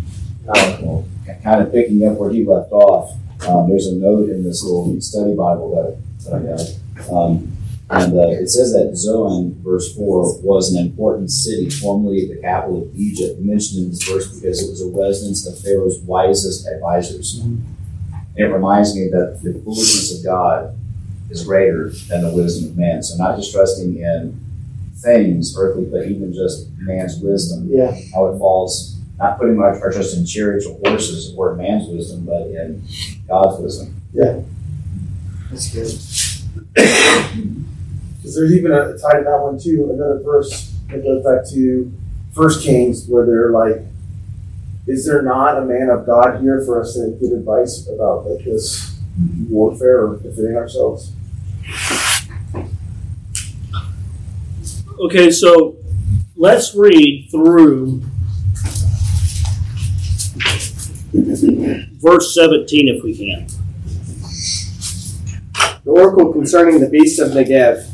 Kind 1.43 1.63
of 1.63 1.73
picking 1.73 2.07
up 2.07 2.19
where 2.19 2.31
he 2.31 2.45
left 2.45 2.73
off, 2.73 3.17
um, 3.49 3.69
there's 3.69 3.87
a 3.87 3.95
note 3.95 4.29
in 4.29 4.45
this 4.45 4.63
little 4.63 5.01
study 5.01 5.35
Bible 5.35 5.75
that, 5.75 6.25
that 6.25 6.35
I 6.35 7.07
got. 7.07 7.13
Um, 7.13 7.57
and 7.91 8.19
uh, 8.19 8.29
it 8.29 8.49
says 8.49 8.73
that 8.73 8.97
Zoan, 8.97 9.61
verse 9.63 9.95
4, 9.95 10.41
was 10.41 10.75
an 10.75 10.85
important 10.85 11.31
city, 11.31 11.69
formerly 11.69 12.27
the 12.27 12.41
capital 12.41 12.83
of 12.83 12.97
Egypt, 12.97 13.41
mentioned 13.41 13.85
in 13.85 13.91
this 13.91 14.03
verse 14.03 14.29
because 14.29 14.63
it 14.63 14.71
was 14.71 14.81
a 14.83 14.89
residence 14.89 15.47
of 15.47 15.59
Pharaoh's 15.59 15.99
wisest 16.01 16.67
advisors. 16.67 17.39
And 17.39 17.65
it 18.37 18.45
reminds 18.45 18.95
me 18.95 19.09
that 19.11 19.41
the 19.43 19.61
foolishness 19.65 20.19
of 20.19 20.25
God 20.25 20.75
is 21.29 21.45
greater 21.45 21.91
than 22.09 22.23
the 22.23 22.33
wisdom 22.35 22.71
of 22.71 22.79
man. 22.79 23.03
So, 23.03 23.17
not 23.17 23.37
just 23.37 23.53
trusting 23.53 23.97
in 23.99 24.42
things, 25.03 25.55
earthly, 25.59 25.85
but 25.85 26.07
even 26.07 26.33
just 26.33 26.69
man's 26.79 27.19
wisdom, 27.21 27.69
Yeah. 27.71 27.95
how 28.15 28.27
it 28.27 28.39
falls, 28.39 28.99
not 29.19 29.39
putting 29.39 29.59
our, 29.59 29.81
our 29.83 29.93
trust 29.93 30.17
in 30.17 30.25
chariots 30.25 30.67
or 30.67 30.79
horses 30.85 31.35
or 31.37 31.55
man's 31.57 31.89
wisdom, 31.89 32.25
but 32.25 32.43
in 32.49 32.83
God's 33.29 33.61
wisdom. 33.61 34.01
Yeah. 34.13 34.41
That's 35.51 35.69
good. 35.73 35.99
Because 36.75 38.35
there's 38.37 38.53
even 38.55 38.73
a 38.73 38.97
tie 38.99 39.19
to 39.19 39.25
that 39.25 39.41
one 39.43 39.59
too, 39.59 39.91
another 39.93 40.21
verse 40.25 40.73
that 40.91 41.03
goes 41.03 41.25
back 41.25 41.49
to 41.53 41.93
First 42.35 42.65
Kings 42.65 43.07
where 43.09 43.27
they're 43.27 43.51
like, 43.51 43.83
is 44.87 45.05
there 45.07 45.23
not 45.23 45.59
a 45.59 45.65
man 45.65 45.91
of 45.91 46.07
God 46.07 46.41
here 46.41 46.63
for 46.65 46.81
us 46.81 46.95
to 46.95 47.17
give 47.21 47.33
advice 47.33 47.87
about 47.89 48.27
like 48.27 48.45
this 48.45 48.99
warfare 49.49 50.07
or 50.07 50.17
defending 50.19 50.57
ourselves? 50.57 51.13
Okay, 55.01 55.31
so 55.31 55.77
let's 56.37 56.75
read 56.75 57.29
through 57.31 58.03
verse 62.01 62.35
17 62.35 62.89
if 62.89 63.03
we 63.03 63.17
can. 63.17 63.47
The 65.85 65.91
oracle 65.91 66.33
concerning 66.33 66.81
the 66.81 66.89
beast 66.89 67.19
of 67.21 67.31
Negev. 67.33 67.89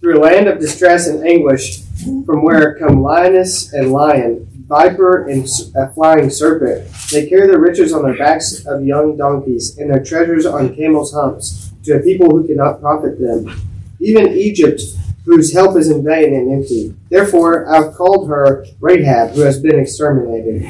Through 0.00 0.18
a 0.18 0.22
land 0.22 0.46
of 0.46 0.60
distress 0.60 1.08
and 1.08 1.26
anguish, 1.26 1.82
from 2.24 2.42
where 2.42 2.78
come 2.78 3.02
lioness 3.02 3.72
and 3.72 3.90
lion, 3.90 4.46
viper 4.66 5.26
and 5.26 5.46
a 5.74 5.88
flying 5.92 6.30
serpent, 6.30 6.88
they 7.10 7.28
carry 7.28 7.48
their 7.48 7.58
riches 7.58 7.92
on 7.92 8.04
their 8.04 8.16
backs 8.16 8.64
of 8.66 8.84
young 8.84 9.16
donkeys, 9.16 9.76
and 9.78 9.90
their 9.90 10.02
treasures 10.02 10.46
on 10.46 10.74
camels' 10.74 11.12
humps, 11.12 11.72
to 11.84 11.96
a 11.96 12.00
people 12.00 12.30
who 12.30 12.46
cannot 12.46 12.80
profit 12.80 13.20
them. 13.20 13.60
Even 14.00 14.28
Egypt, 14.28 14.80
whose 15.24 15.52
help 15.52 15.76
is 15.76 15.90
in 15.90 16.04
vain 16.04 16.34
and 16.34 16.52
empty. 16.52 16.94
Therefore 17.08 17.68
I've 17.68 17.94
called 17.94 18.28
her 18.28 18.66
Rahab, 18.80 19.30
who 19.30 19.42
has 19.42 19.60
been 19.60 19.78
exterminated. 19.78 20.66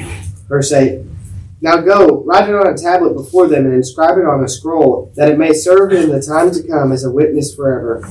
Verse 0.47 0.71
8. 0.71 1.05
Now 1.61 1.77
go, 1.77 2.23
write 2.23 2.49
it 2.49 2.55
on 2.55 2.67
a 2.67 2.77
tablet 2.77 3.13
before 3.13 3.47
them, 3.47 3.65
and 3.65 3.75
inscribe 3.75 4.17
it 4.17 4.25
on 4.25 4.43
a 4.43 4.49
scroll, 4.49 5.11
that 5.15 5.29
it 5.29 5.37
may 5.37 5.53
serve 5.53 5.93
in 5.93 6.09
the 6.09 6.21
time 6.21 6.51
to 6.51 6.67
come 6.67 6.91
as 6.91 7.03
a 7.03 7.11
witness 7.11 7.53
forever. 7.53 8.01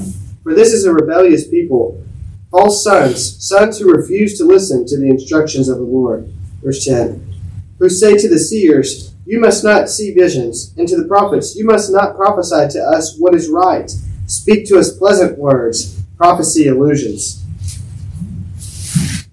For 0.45 0.55
this 0.55 0.73
is 0.73 0.85
a 0.85 0.93
rebellious 0.93 1.49
people, 1.49 2.03
false 2.51 2.85
sons, 2.85 3.45
sons 3.45 3.79
who 3.79 3.93
refuse 3.93 4.39
to 4.39 4.45
listen 4.45 4.87
to 4.87 4.97
the 4.97 5.09
instructions 5.09 5.69
of 5.69 5.79
the 5.79 5.85
Lord. 5.85 6.33
Verse 6.63 6.85
10. 6.85 7.27
Who 7.81 7.89
say 7.89 8.17
to 8.17 8.29
the 8.29 8.39
seers, 8.39 9.15
You 9.27 9.41
must 9.41 9.65
not 9.65 9.89
see 9.89 10.15
visions, 10.15 10.73
and 10.77 10.87
to 10.87 10.97
the 10.97 11.09
prophets, 11.09 11.57
You 11.57 11.65
must 11.67 11.93
not 11.93 12.15
prophesy 12.15 12.69
to 12.79 12.81
us 12.81 13.17
what 13.19 13.35
is 13.35 13.49
right. 13.49 13.91
Speak 14.27 14.67
to 14.69 14.79
us 14.79 14.97
pleasant 14.97 15.39
words, 15.39 16.00
prophecy 16.21 16.67
illusions. 16.67 17.43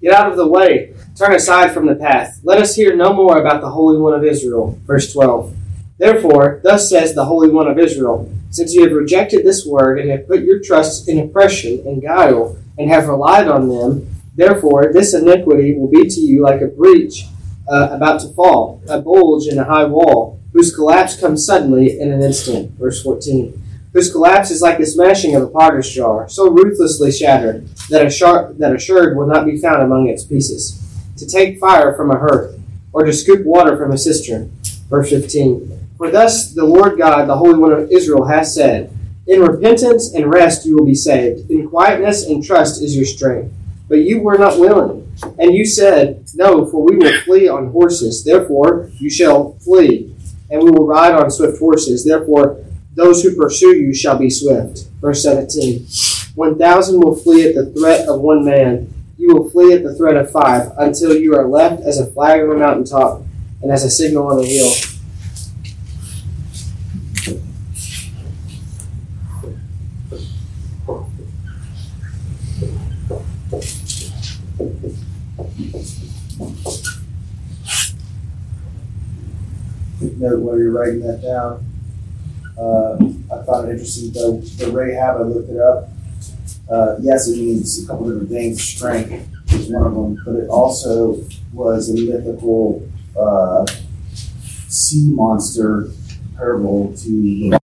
Get 0.02 0.14
out 0.14 0.32
of 0.32 0.38
the 0.38 0.48
way. 0.48 0.94
Turn 1.18 1.34
aside 1.34 1.74
from 1.74 1.86
the 1.86 1.96
path. 1.96 2.40
Let 2.44 2.62
us 2.62 2.76
hear 2.76 2.96
no 2.96 3.12
more 3.12 3.40
about 3.40 3.60
the 3.60 3.72
Holy 3.72 3.98
One 3.98 4.14
of 4.14 4.24
Israel. 4.24 4.80
Verse 4.86 5.12
12. 5.12 5.54
Therefore, 5.98 6.62
thus 6.64 6.90
says 6.90 7.14
the 7.14 7.26
Holy 7.26 7.50
One 7.50 7.68
of 7.68 7.78
Israel 7.78 8.32
Since 8.52 8.74
you 8.74 8.84
have 8.84 8.94
rejected 8.94 9.44
this 9.44 9.66
word 9.66 10.00
and 10.00 10.10
have 10.10 10.30
put 10.30 10.44
your 10.44 10.62
trust 10.64 11.10
in 11.10 11.20
oppression 11.20 11.84
and 11.86 12.02
guile, 12.02 12.58
and 12.78 12.90
have 12.90 13.10
relied 13.10 13.50
on 13.50 13.68
them, 13.68 14.08
therefore 14.36 14.94
this 14.94 15.14
iniquity 15.14 15.76
will 15.78 15.90
be 15.90 16.08
to 16.08 16.22
you 16.22 16.42
like 16.42 16.62
a 16.62 16.68
breach 16.68 17.26
uh, 17.68 17.90
about 17.92 18.22
to 18.22 18.30
fall, 18.30 18.82
a 18.88 19.02
bulge 19.02 19.48
in 19.48 19.60
a 19.60 19.66
high 19.66 19.84
wall, 19.84 20.40
whose 20.54 20.74
collapse 20.74 21.20
comes 21.20 21.46
suddenly 21.46 22.00
in 22.00 22.14
an 22.14 22.22
instant. 22.22 22.72
Verse 22.80 23.04
14. 23.04 23.67
Whose 23.94 24.12
collapse 24.12 24.52
is 24.52 24.62
like 24.62 24.78
the 24.78 24.86
smashing 24.86 25.36
of 25.36 25.44
a 25.44 25.48
potter's 25.48 25.90
jar, 25.90 26.28
so 26.30 26.50
ruthlessly 26.50 27.12
shattered 27.12 27.68
that 27.90 28.06
a, 28.06 28.10
shard, 28.10 28.58
that 28.58 28.76
a 28.76 28.80
sherd 28.80 29.18
will 29.18 29.28
not 29.28 29.46
be 29.46 29.58
found 29.58 29.82
among 29.82 30.08
its 30.08 30.24
pieces 30.24 30.84
to 31.18 31.26
take 31.26 31.60
fire 31.60 31.96
from 31.96 32.12
a 32.12 32.18
hearth, 32.18 32.60
or 32.94 33.04
to 33.04 33.14
scoop 33.14 33.46
water 33.46 33.76
from 33.78 33.92
a 33.92 33.98
cistern. 33.98 34.52
Verse 34.90 35.10
15. 35.10 35.90
For 35.98 36.12
thus 36.12 36.54
the 36.54 36.66
Lord 36.66 36.98
God, 36.98 37.28
the 37.28 37.36
Holy 37.36 37.58
One 37.58 37.72
of 37.72 37.92
Israel, 37.92 38.26
has 38.26 38.54
said, 38.54 38.92
In 39.26 39.42
repentance 39.42 40.14
and 40.14 40.32
rest 40.32 40.66
you 40.66 40.78
will 40.78 40.86
be 40.86 40.96
saved. 40.96 41.50
In 41.50 41.68
quietness 41.70 42.28
and 42.28 42.44
trust 42.44 42.84
is 42.84 42.96
your 42.96 43.06
strength. 43.06 43.52
But 43.90 44.00
you 44.00 44.22
were 44.22 44.38
not 44.38 44.60
willing. 44.60 45.12
And 45.40 45.56
you 45.56 45.66
said, 45.66 46.26
No, 46.36 46.66
for 46.66 46.84
we 46.84 46.98
will 46.98 47.20
flee 47.22 47.48
on 47.48 47.72
horses. 47.72 48.24
Therefore 48.24 48.92
you 48.98 49.10
shall 49.10 49.54
flee. 49.60 50.14
And 50.50 50.62
we 50.62 50.72
will 50.72 50.86
ride 50.86 51.14
on 51.14 51.32
swift 51.32 51.58
horses. 51.58 52.06
Therefore 52.06 52.64
those 52.98 53.24
who 53.24 53.36
pursue 53.36 53.78
you 53.78 53.94
shall 53.94 54.18
be 54.18 54.30
swift. 54.30 54.88
Verse 55.00 55.24
17. 55.24 55.88
One 56.36 56.58
thousand 56.58 57.00
will 57.00 57.16
flee 57.16 57.48
at 57.48 57.56
the 57.56 57.68
threat 57.68 58.10
of 58.10 58.20
one 58.20 58.44
man 58.44 58.94
you 59.18 59.34
will 59.34 59.50
flee 59.50 59.74
at 59.74 59.84
the 59.84 59.96
threat 59.96 60.16
of 60.16 60.32
five 60.32 60.72
until 60.78 61.16
you 61.16 61.36
are 61.36 61.48
left 61.48 61.82
as 61.82 62.00
a 62.00 62.06
flag 62.06 62.42
on 62.42 62.52
a 62.52 62.60
mountaintop 62.60 63.24
and 63.62 63.72
as 63.72 63.84
a 63.84 63.90
signal 63.90 64.28
on 64.28 64.40
a 64.40 64.46
hill. 64.46 64.72
Note 80.20 80.40
while 80.40 80.58
you're 80.58 80.72
writing 80.72 81.02
that 81.02 81.22
down. 81.22 81.77
Uh, 82.58 82.98
I 83.32 83.46
found 83.46 83.70
it 83.70 83.74
interesting, 83.74 84.12
the, 84.14 84.42
the 84.58 84.72
Rahab, 84.72 85.18
I 85.18 85.22
looked 85.22 85.50
it 85.50 85.60
up. 85.60 85.90
Uh, 86.70 86.98
yes, 87.02 87.28
it 87.28 87.38
means 87.38 87.84
a 87.84 87.88
couple 87.88 88.10
different 88.10 88.30
things. 88.30 88.64
Strength 88.64 89.54
is 89.54 89.70
one 89.70 89.88
of 89.88 89.94
them, 89.94 90.22
but 90.26 90.36
it 90.36 90.50
also 90.50 91.24
was 91.54 91.90
a 91.90 91.94
mythical 91.94 92.88
uh, 93.18 93.66
sea 94.68 95.10
monster 95.10 95.90
comparable 96.38 96.94
to 96.98 97.58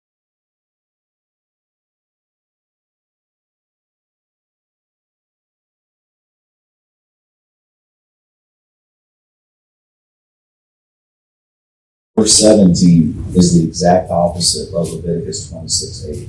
Verse 12.21 12.37
17 12.37 13.33
is 13.35 13.59
the 13.59 13.67
exact 13.67 14.11
opposite 14.11 14.75
of 14.75 14.93
Leviticus 14.93 15.49
26 15.49 16.05
8. 16.05 16.29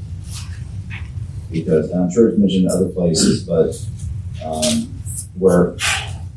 Because, 1.51 1.91
and 1.91 2.03
I'm 2.03 2.09
sure 2.09 2.29
it's 2.29 2.37
mentioned 2.37 2.63
in 2.63 2.71
other 2.71 2.87
places, 2.87 3.43
but 3.43 3.75
um, 4.41 4.87
where 5.37 5.75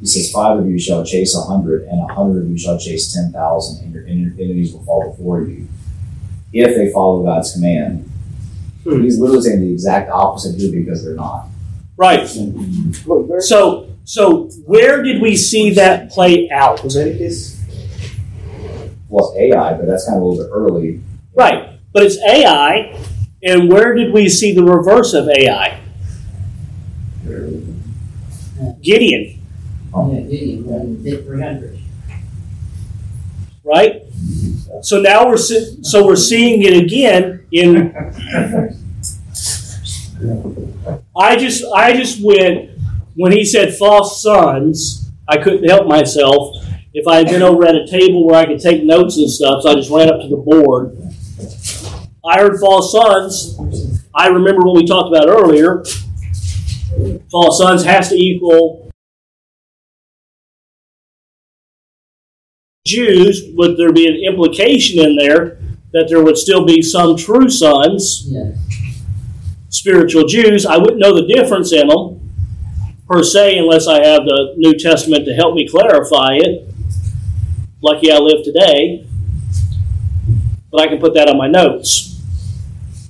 he 0.01 0.07
says, 0.07 0.33
Five 0.33 0.59
of 0.59 0.69
you 0.69 0.77
shall 0.77 1.05
chase 1.05 1.37
a 1.37 1.43
hundred, 1.43 1.85
and 1.85 2.01
a 2.01 2.13
hundred 2.13 2.43
of 2.43 2.51
you 2.51 2.59
shall 2.59 2.81
chase 2.81 3.15
10,000, 3.15 3.85
and 3.85 3.95
your 3.95 4.05
enemies 4.07 4.73
will 4.73 4.83
fall 4.83 5.13
before 5.13 5.43
you, 5.43 5.69
if 6.53 6.75
they 6.75 6.91
follow 6.91 7.23
God's 7.23 7.53
command. 7.53 8.11
He's 8.83 9.21
literally 9.21 9.43
saying 9.43 9.61
the 9.61 9.73
exact 9.73 10.11
opposite 10.11 10.59
here 10.59 10.73
because 10.73 11.05
they're 11.05 11.15
not. 11.15 11.47
Right. 11.97 12.29
So, 13.39 13.89
so 14.03 14.49
where 14.67 15.01
did 15.01 15.23
we 15.23 15.37
see 15.37 15.71
that 15.75 16.11
play 16.11 16.51
out? 16.51 16.83
Leviticus? 16.83 17.54
Well 19.15 19.33
Ai, 19.39 19.75
but 19.75 19.87
that's 19.87 20.07
kind 20.07 20.17
of 20.17 20.23
a 20.23 20.27
little 20.27 20.45
bit 20.45 20.51
early. 20.53 21.01
Right. 21.37 21.79
But 21.93 22.03
it's 22.03 22.19
Ai, 22.19 22.99
and 23.45 23.69
where 23.71 23.95
did 23.95 24.13
we 24.13 24.29
see 24.29 24.53
the 24.53 24.65
reverse 24.65 25.15
of 25.15 25.29
Ai? 25.29 25.79
Gideon, 28.83 29.41
Oh. 29.95 30.13
Yeah, 30.13 30.21
Gideon, 30.23 30.67
when 30.67 30.97
he 31.05 31.11
did 31.11 31.25
three 31.25 31.41
hundred. 31.41 31.79
right? 33.63 34.03
So 34.83 35.01
now 35.01 35.29
we're 35.29 35.37
se- 35.37 35.79
so 35.83 36.05
we're 36.05 36.17
seeing 36.17 36.63
it 36.63 36.77
again 36.85 37.47
in. 37.53 37.95
I 41.17 41.37
just 41.37 41.65
I 41.73 41.93
just 41.93 42.19
went 42.23 42.71
when 43.15 43.31
he 43.31 43.45
said 43.45 43.75
false 43.75 44.21
sons. 44.21 45.11
I 45.29 45.37
couldn't 45.39 45.69
help 45.69 45.87
myself. 45.87 46.57
If 46.97 47.09
I 47.09 47.17
had 47.17 47.27
been 47.27 47.43
over 47.43 47.67
at 47.67 47.75
a 47.75 47.85
table 47.89 48.25
where 48.25 48.37
I 48.37 48.47
could 48.47 48.61
take 48.61 48.85
notes 48.85 49.17
and 49.17 49.29
stuff, 49.29 49.63
so 49.63 49.71
I 49.71 49.75
just 49.75 49.91
ran 49.91 50.09
up 50.09 50.21
to 50.21 50.29
the 50.29 50.37
board. 50.37 50.97
I 52.25 52.39
heard 52.39 52.61
false 52.61 52.93
sons. 52.93 54.01
I 54.15 54.29
remember 54.29 54.63
what 54.63 54.77
we 54.77 54.87
talked 54.87 55.15
about 55.15 55.29
earlier. 55.29 55.83
False 57.33 57.59
sons 57.59 57.85
has 57.85 58.11
to 58.11 58.15
equal 58.15 58.93
Jews. 62.87 63.43
Would 63.55 63.77
there 63.77 63.93
be 63.93 64.07
an 64.07 64.15
implication 64.15 65.05
in 65.05 65.17
there 65.17 65.59
that 65.93 66.07
there 66.09 66.23
would 66.23 66.39
still 66.39 66.65
be 66.65 66.81
some 66.81 67.17
true 67.17 67.51
sons, 67.51 68.29
Yeah. 68.31 68.53
spiritual 69.69 70.27
Jews? 70.29 70.65
I 70.65 70.77
wouldn't 70.79 70.99
know 71.01 71.13
the 71.13 71.27
difference 71.27 71.73
in 71.73 71.89
them 71.89 72.21
per 73.09 73.25
se 73.25 73.59
unless 73.59 73.89
I 73.89 74.05
have 74.07 74.25
the 74.25 74.55
New 74.57 74.75
Testament 74.75 75.25
to 75.25 75.35
help 75.35 75.57
me 75.57 75.67
clarify 75.67 76.35
it. 76.37 76.69
Lucky 77.85 78.11
I 78.11 78.17
live 78.17 78.43
today. 78.43 79.07
But 80.73 80.81
I 80.81 80.87
can 80.87 80.99
put 80.99 81.13
that 81.13 81.29
on 81.29 81.37
my 81.37 81.49
notes. 81.49 82.19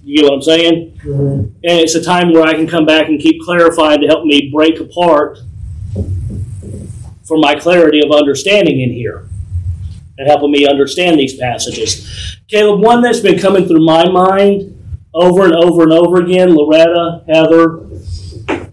You 0.02 0.16
get 0.16 0.24
what 0.24 0.34
I'm 0.34 0.42
saying? 0.42 0.98
Mm-hmm. 0.98 1.38
And 1.62 1.78
it's 1.78 1.94
a 1.94 2.02
time 2.02 2.32
where 2.32 2.42
I 2.42 2.54
can 2.54 2.66
come 2.66 2.84
back 2.84 3.06
and 3.06 3.20
keep 3.20 3.40
clarifying 3.40 4.00
to 4.00 4.08
help 4.08 4.24
me 4.24 4.50
break 4.52 4.80
apart 4.80 5.38
for 7.22 7.38
my 7.38 7.54
clarity 7.54 8.02
of 8.04 8.10
understanding 8.10 8.80
in 8.80 8.90
here 8.90 9.28
and 10.18 10.26
helping 10.26 10.50
me 10.50 10.66
understand 10.66 11.20
these 11.20 11.38
passages. 11.38 12.36
Caleb, 12.48 12.80
one 12.80 13.00
that's 13.00 13.20
been 13.20 13.38
coming 13.38 13.68
through 13.68 13.86
my 13.86 14.10
mind 14.10 14.76
over 15.14 15.44
and 15.44 15.54
over 15.54 15.84
and 15.84 15.92
over 15.92 16.20
again, 16.20 16.52
Loretta, 16.52 17.22
Heather, 17.28 17.78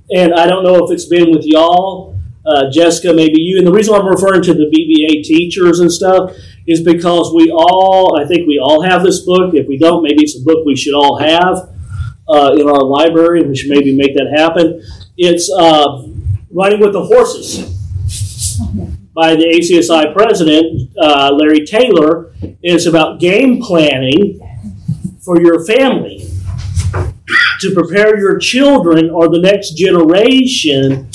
and 0.09 0.33
I 0.33 0.47
don't 0.47 0.63
know 0.63 0.83
if 0.83 0.91
it's 0.91 1.05
been 1.05 1.29
with 1.29 1.45
y'all, 1.45 2.10
uh, 2.45 2.69
Jessica, 2.71 3.13
maybe 3.13 3.39
you. 3.39 3.57
And 3.57 3.67
the 3.67 3.71
reason 3.71 3.93
I'm 3.93 4.07
referring 4.07 4.41
to 4.43 4.53
the 4.53 4.65
BBA 4.65 5.23
teachers 5.23 5.79
and 5.79 5.91
stuff 5.91 6.35
is 6.67 6.81
because 6.81 7.33
we 7.33 7.51
all, 7.51 8.19
I 8.19 8.25
think 8.25 8.47
we 8.47 8.59
all 8.59 8.81
have 8.83 9.03
this 9.03 9.21
book. 9.21 9.53
If 9.53 9.67
we 9.67 9.77
don't, 9.77 10.03
maybe 10.03 10.23
it's 10.23 10.39
a 10.39 10.43
book 10.43 10.65
we 10.65 10.75
should 10.75 10.93
all 10.93 11.19
have 11.19 11.69
uh, 12.27 12.55
in 12.57 12.67
our 12.67 12.83
library, 12.83 13.41
and 13.41 13.49
we 13.49 13.55
should 13.55 13.69
maybe 13.69 13.95
make 13.95 14.15
that 14.15 14.33
happen. 14.35 14.81
It's 15.17 15.51
uh, 15.51 16.07
Running 16.53 16.79
with 16.79 16.93
the 16.93 17.05
Horses 17.05 17.77
by 19.13 19.35
the 19.35 19.45
ACSI 19.45 20.13
president, 20.13 20.89
uh, 21.01 21.31
Larry 21.33 21.65
Taylor. 21.65 22.33
It's 22.61 22.85
about 22.85 23.19
game 23.19 23.61
planning 23.61 24.39
for 25.23 25.41
your 25.41 25.65
family 25.65 26.27
to 27.59 27.73
prepare 27.73 28.19
your 28.19 28.37
children 28.39 29.09
or 29.09 29.29
the 29.29 29.39
next 29.39 29.75
generation 29.75 31.09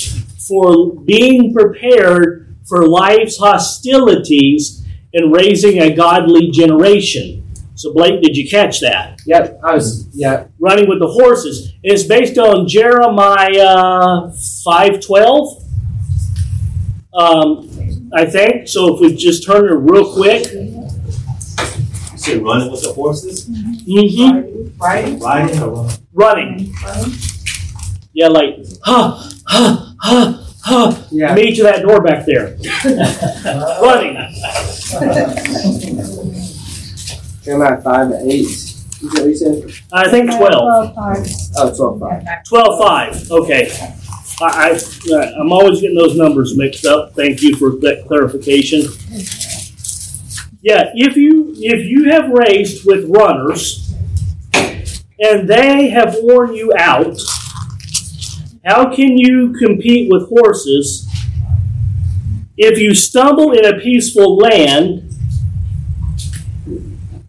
for 0.47 0.95
being 1.01 1.53
prepared 1.53 2.55
for 2.67 2.85
life's 2.87 3.37
hostilities 3.37 4.85
and 5.13 5.33
raising 5.33 5.79
a 5.81 5.93
godly 5.95 6.51
generation. 6.51 7.43
So, 7.75 7.93
Blake, 7.93 8.21
did 8.23 8.35
you 8.35 8.49
catch 8.49 8.79
that? 8.81 9.19
Yep, 9.25 9.59
I 9.63 9.75
was. 9.75 10.07
Yeah, 10.13 10.47
Running 10.59 10.89
with 10.89 10.99
the 10.99 11.07
horses. 11.07 11.73
It's 11.83 12.03
based 12.03 12.37
on 12.37 12.67
Jeremiah 12.67 14.31
five 14.65 14.99
twelve. 14.99 15.63
Um, 17.13 18.09
I 18.15 18.25
think 18.25 18.67
so. 18.67 18.95
If 18.95 19.01
we 19.01 19.15
just 19.15 19.45
turn 19.45 19.65
it 19.65 19.73
real 19.73 20.11
quick, 20.13 20.51
You 20.51 22.17
said 22.17 22.41
running 22.43 22.71
with 22.71 22.81
the 22.83 22.93
horses? 22.93 23.47
mm-hmm. 23.47 24.77
Right? 24.81 25.19
Riding 25.21 25.61
or 25.61 25.89
running? 26.13 26.73
running. 26.83 27.13
Yeah, 28.13 28.27
like 28.29 28.55
huh, 28.83 29.29
ha 29.47 29.86
ha 29.99 30.53
ha. 30.63 31.07
yeah. 31.11 31.33
Me 31.33 31.55
to 31.55 31.63
that 31.63 31.81
door 31.81 32.01
back 32.01 32.25
there. 32.25 32.57
running. 33.81 34.15
Jeremiah 37.43 37.81
five 37.81 38.09
to 38.09 38.19
eight. 38.25 38.45
Is 38.45 39.01
that 39.01 39.21
what 39.21 39.29
you 39.29 39.35
said? 39.35 39.71
I 39.93 40.09
think 40.09 40.31
twelve. 40.31 40.93
Oh, 40.97 41.73
12 41.75 41.99
5. 41.99 42.43
12 42.45 42.79
5. 42.79 43.31
Okay. 43.31 43.71
I, 44.39 44.45
I, 44.71 45.13
uh, 45.13 45.31
I'm 45.39 45.51
always 45.51 45.81
getting 45.81 45.97
those 45.97 46.15
numbers 46.15 46.55
mixed 46.57 46.85
up. 46.85 47.13
Thank 47.13 47.41
you 47.41 47.55
for 47.55 47.71
that 47.81 48.05
clarification. 48.07 48.81
Yeah, 50.61 50.91
if 50.95 51.15
you 51.15 51.53
if 51.57 51.85
you 51.85 52.11
have 52.11 52.29
raced 52.29 52.85
with 52.85 53.05
runners 53.09 53.93
and 55.19 55.47
they 55.47 55.89
have 55.89 56.15
worn 56.21 56.53
you 56.53 56.73
out, 56.77 57.19
how 58.67 58.93
can 58.93 59.17
you 59.17 59.53
compete 59.53 60.11
with 60.11 60.27
horses 60.27 61.07
if 62.57 62.77
you 62.77 62.93
stumble 62.93 63.53
in 63.53 63.63
a 63.63 63.79
peaceful 63.79 64.35
land? 64.35 65.09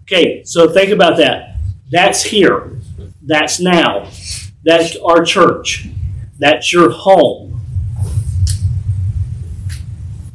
Okay, 0.02 0.42
so 0.44 0.68
think 0.68 0.90
about 0.90 1.16
that. 1.18 1.58
That's 1.92 2.24
here. 2.24 2.80
That's 3.22 3.60
now. 3.60 4.10
That's 4.64 4.96
our 4.96 5.24
church. 5.24 5.86
That's 6.40 6.72
your 6.72 6.90
home. 6.90 7.60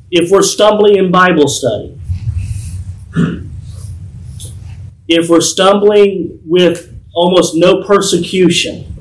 If 0.09 0.31
we're 0.31 0.41
stumbling 0.41 0.95
in 0.95 1.11
Bible 1.11 1.49
study, 1.49 1.99
if 5.09 5.29
we're 5.29 5.41
stumbling 5.41 6.39
with 6.45 6.97
almost 7.13 7.55
no 7.55 7.83
persecution, 7.83 8.92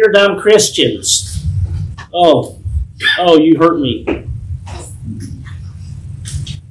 you're 0.00 0.12
dumb 0.12 0.40
Christians. 0.40 1.44
Oh, 2.14 2.58
oh, 3.18 3.38
you 3.38 3.58
hurt 3.58 3.80
me. 3.80 4.06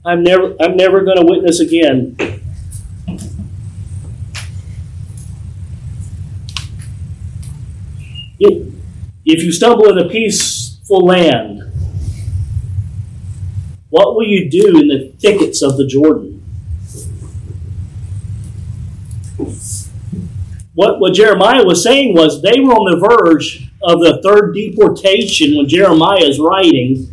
I'm 0.03 0.23
never, 0.23 0.55
I'm 0.59 0.75
never 0.75 1.01
going 1.01 1.17
to 1.17 1.25
witness 1.25 1.59
again. 1.59 2.15
If, 8.39 8.73
if 9.25 9.43
you 9.43 9.51
stumble 9.51 9.89
in 9.89 9.99
a 9.99 10.09
peaceful 10.09 11.05
land, 11.05 11.71
what 13.89 14.15
will 14.15 14.25
you 14.25 14.49
do 14.49 14.79
in 14.79 14.87
the 14.87 15.13
thickets 15.19 15.61
of 15.61 15.77
the 15.77 15.85
Jordan? 15.85 16.28
What, 20.79 21.01
what 21.01 21.13
Jeremiah 21.13 21.65
was 21.65 21.83
saying 21.83 22.15
was 22.15 22.41
they 22.41 22.61
were 22.61 22.71
on 22.71 22.89
the 22.89 23.05
verge 23.05 23.69
of 23.83 23.99
the 23.99 24.21
third 24.23 24.53
deportation 24.53 25.57
when 25.57 25.67
Jeremiah 25.67 26.23
is 26.23 26.39
writing, 26.39 27.05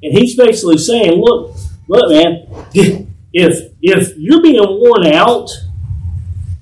and 0.00 0.16
he's 0.16 0.36
basically 0.36 0.78
saying, 0.78 1.20
"Look, 1.20 1.56
look, 1.88 2.10
man, 2.10 2.46
if 3.32 3.72
if 3.82 4.16
you're 4.16 4.40
being 4.40 4.62
worn 4.62 5.08
out 5.08 5.50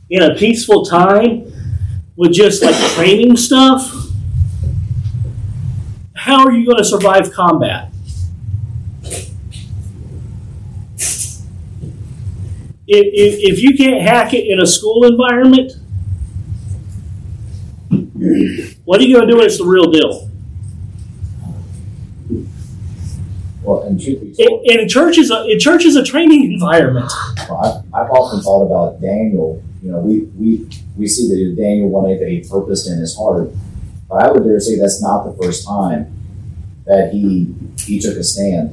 in 0.09 0.23
a 0.23 0.35
peaceful 0.35 0.87
time 0.87 1.53
with 2.17 2.33
just 2.33 2.63
like 2.63 2.75
training 2.95 3.37
stuff, 3.37 3.93
how 6.15 6.43
are 6.43 6.53
you 6.53 6.65
going 6.65 6.79
to 6.79 6.87
survive 6.87 7.35
combat? 7.35 7.93
If, 12.89 13.07
if, 13.13 13.53
if 13.53 13.63
you 13.63 13.77
can't 13.77 14.01
hack 14.01 14.33
it 14.33 14.47
in 14.47 14.59
a 14.59 14.67
school 14.67 15.05
environment, 15.05 15.73
what 18.85 19.01
are 19.01 19.05
you 19.05 19.17
going 19.17 19.29
to 19.29 19.33
do 19.33 19.39
when 19.39 19.47
it's 19.47 19.59
the 19.59 19.65
real 19.65 19.91
deal? 19.91 20.31
Well, 23.63 23.83
and 23.83 24.01
truth 24.01 24.21
be 24.21 24.27
And, 24.39 24.49
told, 24.49 24.67
and 24.67 24.91
church 24.91 25.19
is 25.19 25.31
a 25.31 25.45
in 25.47 25.59
church 25.59 25.85
is 25.85 25.97
a 25.97 26.05
training 26.05 26.53
environment. 26.53 27.11
well, 27.49 27.85
I've, 27.93 28.07
I've 28.07 28.11
often 28.11 28.41
thought 28.41 28.67
about 28.67 29.01
Daniel. 29.01 29.63
You 29.83 29.93
know, 29.93 29.99
we, 29.99 30.21
we, 30.37 30.69
we 30.97 31.07
see 31.07 31.29
that 31.29 31.57
Daniel 31.57 31.89
1 31.89 32.11
8 32.11 32.19
that 32.19 32.29
he 32.29 32.47
purposed 32.49 32.89
in 32.89 32.99
his 32.99 33.17
heart. 33.17 33.51
But 34.09 34.25
I 34.25 34.31
would 34.31 34.45
dare 34.45 34.61
say 34.61 34.79
that's 34.79 35.03
not 35.03 35.25
the 35.25 35.43
first 35.43 35.67
time 35.67 36.13
that 36.87 37.13
he 37.13 37.55
he 37.79 37.99
took 37.99 38.17
a 38.17 38.25
stand. 38.25 38.71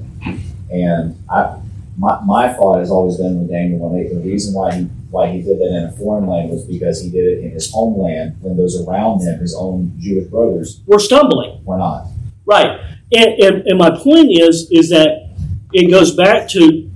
And 0.71 1.17
I 1.29 1.59
my, 1.97 2.19
my 2.23 2.53
thought 2.53 2.79
has 2.79 2.89
always 2.91 3.17
been 3.17 3.39
with 3.39 3.49
Daniel 3.49 3.79
1 3.79 3.99
8, 3.99 4.09
the 4.13 4.19
reason 4.21 4.53
why 4.53 4.75
he 4.75 4.89
why 5.13 5.31
he 5.31 5.43
did 5.43 5.59
that 5.59 5.67
in 5.67 5.83
a 5.83 5.91
foreign 5.91 6.25
land 6.25 6.49
was 6.49 6.65
because 6.65 6.99
he 6.99 7.11
did 7.11 7.23
it 7.23 7.43
in 7.43 7.51
his 7.51 7.71
homeland 7.71 8.35
when 8.41 8.57
those 8.57 8.83
around 8.83 9.21
him, 9.21 9.39
his 9.39 9.55
own 9.55 9.93
Jewish 9.99 10.27
brothers, 10.27 10.81
We're 10.87 10.97
stumbling. 10.97 11.63
were 11.63 11.77
not. 11.77 12.07
Right. 12.47 12.79
And, 13.15 13.29
and, 13.39 13.67
and 13.67 13.77
my 13.77 13.91
point 13.91 14.31
is 14.31 14.67
is 14.71 14.89
that 14.89 15.35
it 15.71 15.91
goes 15.91 16.15
back 16.15 16.49
to 16.49 16.89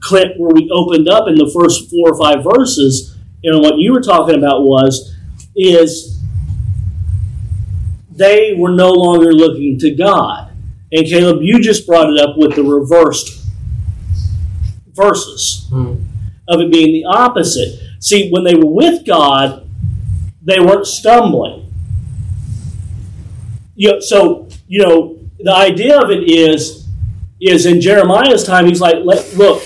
Clint, 0.00 0.38
where 0.38 0.54
we 0.54 0.70
opened 0.72 1.06
up 1.10 1.28
in 1.28 1.34
the 1.34 1.50
first 1.54 1.90
four 1.90 2.14
or 2.14 2.18
five 2.18 2.42
verses, 2.42 3.14
and 3.42 3.60
what 3.60 3.76
you 3.76 3.92
were 3.92 4.00
talking 4.00 4.36
about 4.36 4.62
was, 4.62 5.14
is 5.54 6.22
they 8.10 8.54
were 8.58 8.72
no 8.72 8.90
longer 8.90 9.32
looking 9.32 9.78
to 9.80 9.94
God. 9.94 10.50
And 10.92 11.06
Caleb, 11.06 11.42
you 11.42 11.60
just 11.60 11.86
brought 11.86 12.10
it 12.10 12.18
up 12.18 12.38
with 12.38 12.54
the 12.54 12.62
reversed 12.62 13.44
verses 14.94 15.66
hmm. 15.70 15.96
Of 16.48 16.60
it 16.60 16.70
being 16.72 16.92
the 16.92 17.04
opposite. 17.06 17.78
See, 18.00 18.30
when 18.30 18.44
they 18.44 18.54
were 18.54 18.66
with 18.70 19.06
God, 19.06 19.68
they 20.42 20.60
weren't 20.60 20.86
stumbling. 20.86 21.72
You 23.76 23.92
know, 23.92 24.00
so 24.00 24.48
you 24.68 24.82
know 24.82 25.18
the 25.38 25.52
idea 25.54 25.98
of 26.00 26.10
it 26.10 26.30
is 26.30 26.86
is 27.40 27.66
in 27.66 27.80
Jeremiah's 27.80 28.44
time. 28.44 28.66
He's 28.66 28.80
like, 28.80 28.96
look, 29.04 29.62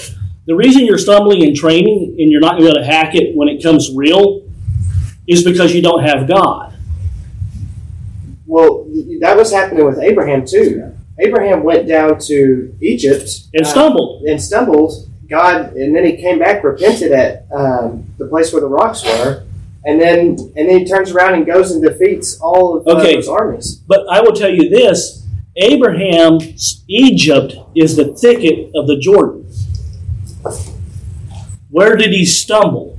the 0.47 0.55
reason 0.55 0.85
you're 0.85 0.99
stumbling 0.99 1.43
in 1.43 1.55
training 1.55 2.17
and 2.19 2.31
you're 2.31 2.41
not 2.41 2.53
going 2.53 2.63
to 2.63 2.73
be 2.73 2.79
able 2.79 2.81
to 2.81 2.87
hack 2.87 3.15
it 3.15 3.37
when 3.37 3.49
it 3.49 3.63
comes 3.63 3.95
real 3.95 4.43
is 5.29 5.45
because 5.45 5.75
you 5.75 5.83
don't 5.83 6.03
have 6.03 6.27
God. 6.27 6.75
Well, 8.47 8.87
that 9.21 9.37
was 9.37 9.53
happening 9.53 9.85
with 9.85 9.99
Abraham 9.99 10.47
too. 10.47 10.95
Abraham 11.19 11.63
went 11.65 11.87
down 11.87 12.19
to 12.21 12.75
Egypt 12.81 13.29
And 13.53 13.67
uh, 13.67 13.69
stumbled. 13.69 14.23
and 14.25 14.41
stumbled. 14.43 15.09
God, 15.29 15.75
and 15.75 15.95
then 15.95 16.05
he 16.07 16.17
came 16.17 16.39
back, 16.39 16.65
repented 16.65 17.13
at 17.13 17.47
um, 17.53 18.07
the 18.19 18.27
place 18.27 18.53
where 18.53 18.61
the 18.63 18.69
rocks 18.69 19.05
were, 19.05 19.45
and 19.85 20.01
then 20.01 20.31
and 20.57 20.69
then 20.69 20.79
he 20.81 20.85
turns 20.87 21.11
around 21.13 21.35
and 21.35 21.45
goes 21.47 21.71
and 21.73 21.83
defeats 21.83 22.39
all 22.41 22.79
of 22.79 22.87
Okay. 22.87 23.15
those 23.17 23.29
armies. 23.29 23.77
But 23.87 24.07
I 24.11 24.21
will 24.21 24.33
tell 24.33 24.51
you 24.53 24.69
this: 24.71 25.27
Abraham's 25.57 26.83
Egypt 26.89 27.55
is 27.77 27.97
the 27.97 28.15
thicket 28.15 28.71
of 28.75 28.87
the 28.87 28.97
Jordan. 28.99 29.45
Where 31.71 31.97
did 31.97 32.13
he 32.13 32.25
stumble? 32.25 32.99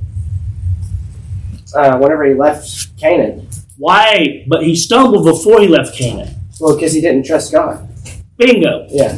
Uh, 1.74 1.98
whenever 1.98 2.24
he 2.24 2.34
left 2.34 2.96
Canaan, 2.98 3.46
Why? 3.78 4.44
But 4.48 4.62
he 4.64 4.74
stumbled 4.74 5.24
before 5.24 5.60
he 5.60 5.68
left 5.68 5.94
Canaan. 5.94 6.34
well, 6.60 6.74
because 6.74 6.92
he 6.92 7.00
didn't 7.00 7.24
trust 7.24 7.52
God. 7.52 7.88
Bingo. 8.36 8.86
Yeah. 8.90 9.14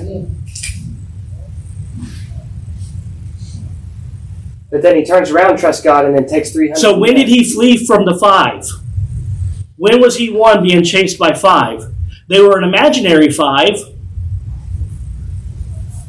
But 4.72 4.80
then 4.80 4.96
he 4.96 5.04
turns 5.04 5.30
around, 5.30 5.58
trusts 5.58 5.84
God, 5.84 6.06
and 6.06 6.16
then 6.16 6.26
takes 6.26 6.50
three 6.50 6.68
hundred. 6.68 6.80
So 6.80 6.98
when 6.98 7.14
did 7.14 7.28
he 7.28 7.44
flee 7.44 7.86
from 7.86 8.06
the 8.06 8.18
five? 8.18 8.64
When 9.76 10.00
was 10.00 10.16
he 10.16 10.30
one 10.30 10.62
being 10.62 10.82
chased 10.82 11.18
by 11.18 11.34
five? 11.34 11.92
They 12.28 12.40
were 12.40 12.56
an 12.56 12.64
imaginary 12.64 13.30
five 13.30 13.72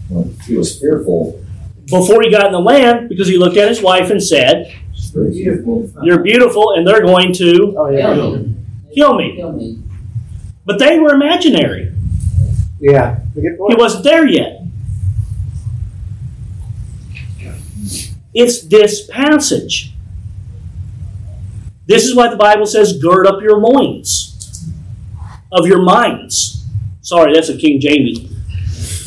When 0.08 0.38
he 0.46 0.56
was 0.56 0.80
fearful, 0.80 1.44
before 1.88 2.22
he 2.22 2.32
got 2.32 2.46
in 2.46 2.54
the 2.54 2.62
land 2.62 3.10
because 3.10 3.28
he 3.28 3.38
looked 3.38 3.58
at 3.58 3.68
his 3.68 3.82
wife 3.82 4.10
and 4.10 4.24
said, 4.24 4.74
beautiful. 5.14 5.92
You're 6.02 6.24
beautiful, 6.24 6.72
and 6.78 6.88
they're 6.88 7.02
going 7.02 7.34
to 7.34 7.76
Oh 7.78 7.90
yeah. 7.90 8.14
Kill 8.14 8.38
me. 8.38 8.56
kill 8.96 9.18
me. 9.18 9.36
Kill 9.36 9.52
me. 9.52 9.84
But 10.66 10.80
they 10.80 11.00
were 11.00 11.14
imaginary. 11.14 11.94
Yeah. 12.80 13.20
He 13.36 13.76
wasn't 13.76 14.06
there 14.06 14.26
yet. 14.26 14.63
It's 18.34 18.62
this 18.62 19.08
passage. 19.08 19.94
This 21.86 22.06
is 22.06 22.16
why 22.16 22.30
the 22.30 22.38
Bible 22.38 22.66
says, 22.66 22.98
gird 22.98 23.28
up 23.28 23.42
your 23.42 23.58
loins 23.58 24.70
of 25.52 25.68
your 25.68 25.82
minds. 25.82 26.66
Sorry, 27.02 27.34
that's 27.34 27.50
a 27.50 27.58
King 27.58 27.80
James. 27.80 28.20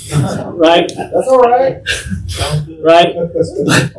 Right? 0.57 0.91
That's 0.97 1.29
all 1.29 1.41
right. 1.41 1.83
Right? 2.81 3.15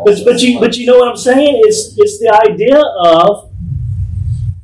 But, 0.05 0.23
but 0.25 0.41
you 0.41 0.57
but 0.59 0.77
you 0.77 0.85
know 0.87 0.97
what 0.97 1.09
I'm 1.09 1.17
saying? 1.17 1.61
It's 1.65 1.95
it's 1.97 2.17
the 2.17 2.33
idea 2.49 2.79
of 2.79 3.51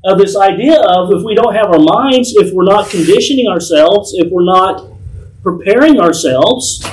of 0.05 0.17
this 0.17 0.37
idea 0.37 0.79
of 0.81 1.11
if 1.11 1.23
we 1.23 1.35
don't 1.35 1.53
have 1.53 1.67
our 1.67 1.79
minds, 1.79 2.33
if 2.35 2.53
we're 2.53 2.63
not 2.63 2.89
conditioning 2.89 3.47
ourselves, 3.47 4.13
if 4.15 4.31
we're 4.31 4.45
not 4.45 4.87
preparing 5.43 5.99
ourselves, 5.99 6.83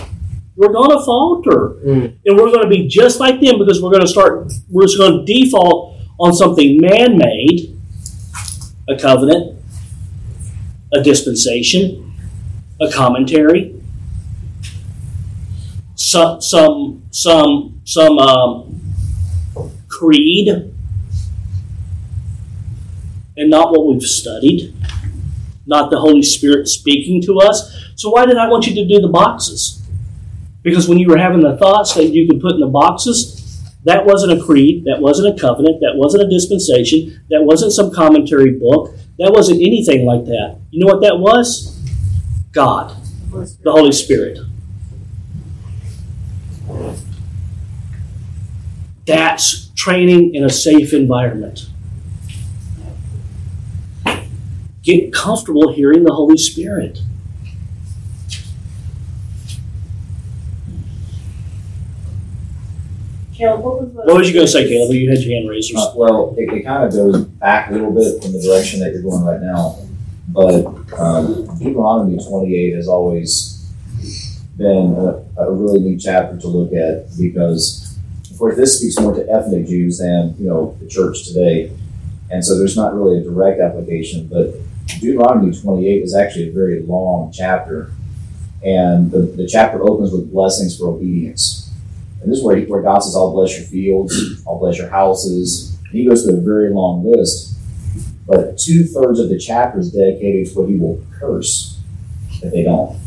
we're 0.61 0.73
going 0.75 0.91
to 0.91 1.03
falter, 1.03 1.71
Mm. 1.87 2.17
and 2.27 2.37
we're 2.37 2.51
going 2.51 2.63
to 2.63 2.69
be 2.69 2.87
just 2.87 3.19
like 3.19 3.41
them 3.41 3.59
because 3.59 3.83
we're 3.83 3.91
going 3.91 4.03
to 4.03 4.07
start. 4.07 4.53
We're 4.69 4.83
just 4.83 4.99
going 4.99 5.25
to 5.25 5.25
default 5.25 5.97
on 6.19 6.35
something 6.35 6.79
man-made, 6.79 7.79
a 8.87 8.99
covenant, 8.99 9.57
a 10.93 11.03
dispensation, 11.03 12.13
a 12.79 12.91
commentary, 12.93 13.75
some 15.95 16.43
some 16.43 17.05
some 17.11 17.81
some 17.85 18.19
um, 18.19 18.81
creed, 19.89 20.49
and 23.39 23.49
not 23.49 23.71
what 23.71 23.87
we've 23.87 24.03
studied, 24.03 24.75
not 25.65 25.91
the 25.91 25.99
Holy 25.99 26.23
Spirit 26.23 26.69
speaking 26.69 27.23
to 27.23 27.39
us. 27.39 27.75
So 27.97 28.11
why 28.11 28.27
did 28.27 28.37
I 28.37 28.47
want 28.47 28.67
you 28.67 28.75
to 28.75 28.87
do 28.87 29.01
the 29.01 29.09
boxes? 29.09 29.80
Because 30.63 30.89
when 30.89 30.99
you 30.99 31.09
were 31.09 31.17
having 31.17 31.41
the 31.41 31.57
thoughts 31.57 31.95
that 31.95 32.07
you 32.07 32.29
could 32.29 32.41
put 32.41 32.55
in 32.55 32.61
the 32.61 32.67
boxes, 32.67 33.37
that 33.85 34.05
wasn't 34.05 34.39
a 34.39 34.45
creed, 34.45 34.85
that 34.85 35.01
wasn't 35.01 35.35
a 35.35 35.41
covenant, 35.41 35.81
that 35.81 35.95
wasn't 35.97 36.23
a 36.23 36.29
dispensation, 36.29 37.23
that 37.31 37.43
wasn't 37.43 37.73
some 37.73 37.91
commentary 37.91 38.53
book, 38.53 38.95
that 39.19 39.33
wasn't 39.33 39.61
anything 39.61 40.05
like 40.05 40.25
that. 40.27 40.59
You 40.71 40.85
know 40.85 40.93
what 40.93 41.03
that 41.03 41.19
was? 41.19 41.79
God, 42.53 42.97
the 43.31 43.73
Holy 43.73 43.93
Spirit. 43.93 44.39
That's 49.07 49.71
training 49.71 50.35
in 50.35 50.45
a 50.45 50.51
safe 50.51 50.93
environment. 50.93 51.67
Get 54.83 55.13
comfortable 55.13 55.73
hearing 55.73 56.05
the 56.05 56.13
Holy 56.13 56.39
Spirit. 56.39 57.01
Caleb, 63.41 63.65
what 63.65 63.81
was 63.81 63.95
the? 63.95 64.03
What 64.03 64.17
was 64.19 64.29
you 64.29 64.35
going 64.35 64.47
to 64.47 64.53
say, 64.53 64.69
Caleb? 64.69 64.93
You 64.93 65.09
had 65.09 65.21
your 65.21 65.35
hand 65.35 65.49
raised. 65.49 65.75
Uh, 65.75 65.93
well, 65.97 66.35
it, 66.37 66.53
it 66.53 66.63
kind 66.63 66.85
of 66.85 66.93
goes 66.93 67.25
back 67.25 67.71
a 67.71 67.73
little 67.73 67.91
bit 67.91 68.23
from 68.23 68.33
the 68.33 68.43
direction 68.43 68.81
that 68.81 68.93
you're 68.93 69.03
going 69.03 69.25
right 69.25 69.41
now. 69.41 69.79
But 70.29 70.67
um, 71.01 71.59
Deuteronomy 71.59 72.23
28 72.23 72.75
has 72.75 72.87
always 72.87 73.67
been 74.59 74.95
a, 74.95 75.43
a 75.43 75.53
really 75.53 75.81
neat 75.81 76.03
chapter 76.03 76.37
to 76.37 76.49
look 76.49 76.75
at 76.75 77.17
because, 77.19 77.99
of 78.31 78.39
course, 78.39 78.57
this 78.57 78.79
speaks 78.79 79.01
more 79.01 79.15
to 79.15 79.27
ethnic 79.31 79.67
Jews 79.67 79.99
than 79.99 80.35
you 80.39 80.47
know 80.47 80.77
the 80.79 80.87
church 80.87 81.27
today, 81.27 81.73
and 82.31 82.45
so 82.45 82.59
there's 82.59 82.77
not 82.77 82.95
really 82.95 83.21
a 83.21 83.23
direct 83.23 83.59
application. 83.59 84.29
But 84.29 84.53
Deuteronomy 85.01 85.59
28 85.59 86.03
is 86.03 86.15
actually 86.15 86.51
a 86.51 86.53
very 86.53 86.83
long 86.83 87.33
chapter, 87.33 87.93
and 88.63 89.11
the, 89.11 89.21
the 89.21 89.49
chapter 89.49 89.83
opens 89.83 90.13
with 90.13 90.31
blessings 90.31 90.77
for 90.77 90.89
obedience. 90.89 91.60
And 92.21 92.31
this 92.31 92.39
is 92.39 92.45
where, 92.45 92.61
where 92.63 92.83
God 92.83 92.99
says, 92.99 93.17
I'll 93.17 93.33
bless 93.33 93.59
your 93.59 93.67
fields, 93.67 94.43
I'll 94.47 94.59
bless 94.59 94.79
your 94.79 94.91
houses. 94.91 95.79
And 95.85 95.95
he 95.95 96.07
goes 96.07 96.25
through 96.25 96.39
a 96.39 96.41
very 96.41 96.71
long 96.71 97.05
list. 97.05 97.57
But 98.27 98.59
two 98.59 98.85
thirds 98.85 99.19
of 99.19 99.29
the 99.29 99.39
chapter 99.39 99.81
is 99.81 99.93
dedicated 99.93 100.53
to 100.53 100.61
what 100.61 100.69
he 100.69 100.77
will 100.77 101.05
curse 101.19 101.81
if 102.43 102.53
they 102.53 102.63
don't. 102.63 103.01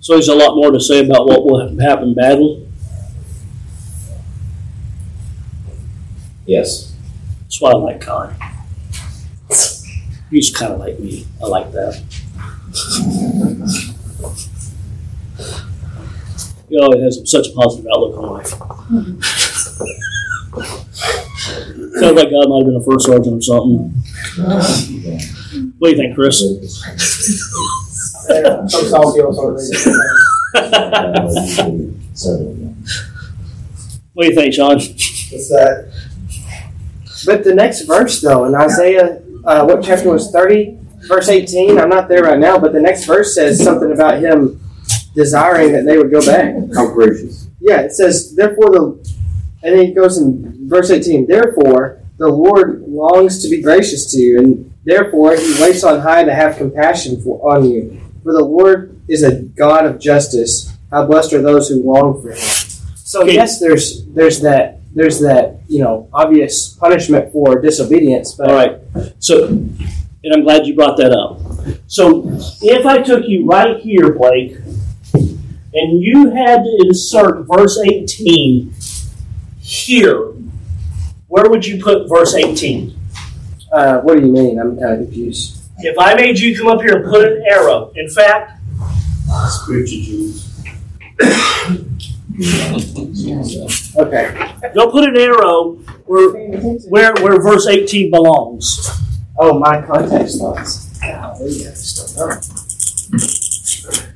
So 0.00 0.14
there's 0.14 0.28
a 0.28 0.34
lot 0.34 0.56
more 0.56 0.72
to 0.72 0.80
say 0.80 1.04
about 1.04 1.26
what 1.26 1.44
will 1.44 1.78
happen 1.78 2.12
badly. 2.12 2.66
Yes. 6.44 6.92
That's 7.42 7.60
why 7.60 7.70
I 7.70 7.74
like 7.74 8.00
Con. 8.00 8.34
He's 10.28 10.50
kind 10.50 10.72
of 10.72 10.80
like 10.80 10.98
me. 10.98 11.26
I 11.40 11.46
like 11.46 11.70
that. 11.72 12.02
He 16.68 16.78
always 16.78 17.02
has 17.02 17.30
such 17.30 17.48
a 17.48 17.52
positive 17.52 17.86
outlook 17.94 18.16
on 18.18 18.24
life. 18.30 18.46
Sounds 22.00 22.16
like 22.16 22.30
God 22.30 22.48
might 22.48 22.58
have 22.58 22.66
been 22.66 22.76
a 22.76 22.82
first 22.82 23.04
sergeant 23.06 23.36
or 23.36 23.42
something. 23.42 23.92
What 25.78 25.90
do 25.90 25.90
you 25.90 25.96
think, 25.96 26.14
Chris? 26.14 26.42
I'm 28.30 28.68
salty 28.68 29.20
also. 29.20 29.56
What 34.14 34.24
do 34.24 34.28
you 34.28 34.34
think, 34.34 34.54
Sean? 34.54 34.76
What's 34.76 35.48
that? 35.50 35.92
But 37.26 37.44
the 37.44 37.54
next 37.54 37.82
verse, 37.82 38.20
though, 38.20 38.44
in 38.46 38.54
Isaiah, 38.54 39.20
uh, 39.44 39.64
what 39.64 39.82
chapter 39.84 40.10
was 40.10 40.30
30, 40.30 40.78
verse 41.12 41.28
18? 41.28 41.78
I'm 41.78 41.88
not 41.88 42.08
there 42.08 42.22
right 42.22 42.38
now, 42.38 42.58
but 42.58 42.72
the 42.72 42.80
next 42.80 43.04
verse 43.04 43.34
says 43.34 43.62
something 43.62 43.92
about 43.92 44.20
him 44.20 44.60
desiring 45.14 45.72
that 45.72 45.84
they 45.84 45.98
would 45.98 46.10
go 46.10 46.24
back. 46.24 46.54
How 46.74 46.92
gracious. 46.92 47.48
Yeah, 47.60 47.80
it 47.82 47.92
says, 47.92 48.34
therefore, 48.34 48.70
the, 48.70 48.82
and 49.62 49.78
then 49.78 49.86
it 49.86 49.94
goes 49.94 50.18
in 50.18 50.68
verse 50.68 50.90
18, 50.90 51.26
therefore, 51.26 52.00
the 52.18 52.28
Lord 52.28 52.82
longs 52.88 53.42
to 53.42 53.48
be 53.48 53.60
gracious 53.62 54.10
to 54.12 54.18
you, 54.18 54.38
and 54.38 54.74
therefore, 54.84 55.36
he 55.36 55.60
waits 55.60 55.84
on 55.84 56.00
high 56.00 56.24
to 56.24 56.34
have 56.34 56.56
compassion 56.56 57.20
for, 57.22 57.54
on 57.54 57.70
you. 57.70 58.00
For 58.22 58.32
the 58.32 58.44
Lord 58.44 59.00
is 59.08 59.22
a 59.22 59.42
God 59.42 59.84
of 59.86 59.98
justice. 59.98 60.72
How 60.90 61.06
blessed 61.06 61.32
are 61.32 61.42
those 61.42 61.68
who 61.68 61.82
long 61.82 62.20
for 62.22 62.30
Him. 62.30 62.38
So 63.04 63.22
Okay. 63.22 63.34
yes, 63.34 63.58
there's 63.60 64.06
there's 64.06 64.40
that 64.40 64.78
there's 64.94 65.20
that 65.20 65.60
you 65.68 65.80
know 65.80 66.08
obvious 66.12 66.68
punishment 66.68 67.32
for 67.32 67.60
disobedience, 67.60 68.32
but 68.34 68.48
All 68.50 68.54
right. 68.56 68.78
So, 69.18 69.58
and 70.24 70.34
I'm 70.34 70.42
glad 70.42 70.66
you 70.66 70.74
brought 70.74 70.96
that 70.98 71.12
up. 71.12 71.40
So, 71.86 72.24
if 72.62 72.86
I 72.86 73.02
took 73.02 73.26
you 73.26 73.46
right 73.46 73.78
here, 73.78 74.12
Blake, 74.12 74.56
and 75.14 76.02
you 76.02 76.30
had 76.30 76.62
to 76.62 76.78
insert 76.86 77.46
verse 77.46 77.78
18 77.78 78.74
here, 79.60 80.32
where 81.28 81.48
would 81.48 81.66
you 81.66 81.82
put 81.82 82.08
verse 82.08 82.34
18? 82.34 82.98
uh, 83.72 84.00
what 84.00 84.18
do 84.18 84.26
you 84.26 84.32
mean? 84.32 84.58
I'm 84.58 84.78
kind 84.78 84.92
of 84.92 84.98
confused. 85.06 85.58
If 85.78 85.98
I 85.98 86.14
made 86.14 86.38
you 86.38 86.56
come 86.56 86.68
up 86.68 86.80
here 86.82 86.96
and 86.96 87.04
put 87.04 87.26
an 87.26 87.42
arrow, 87.48 87.90
in 87.96 88.08
fact, 88.08 88.60
Spiritual 89.48 90.02
Jews. 90.02 90.48
Okay. 93.96 94.52
go 94.74 94.90
put 94.90 95.04
an 95.04 95.16
arrow 95.16 95.72
where, 96.06 96.30
where, 96.88 97.14
where 97.14 97.40
verse 97.42 97.66
18 97.66 98.10
belongs. 98.10 98.90
Oh, 99.38 99.58
my 99.58 99.80
context 99.82 100.38
thoughts. 100.38 100.98
Golly, 101.00 101.66
I 101.66 101.70
just 101.70 102.16
don't 102.16 102.28
know. 102.28 102.40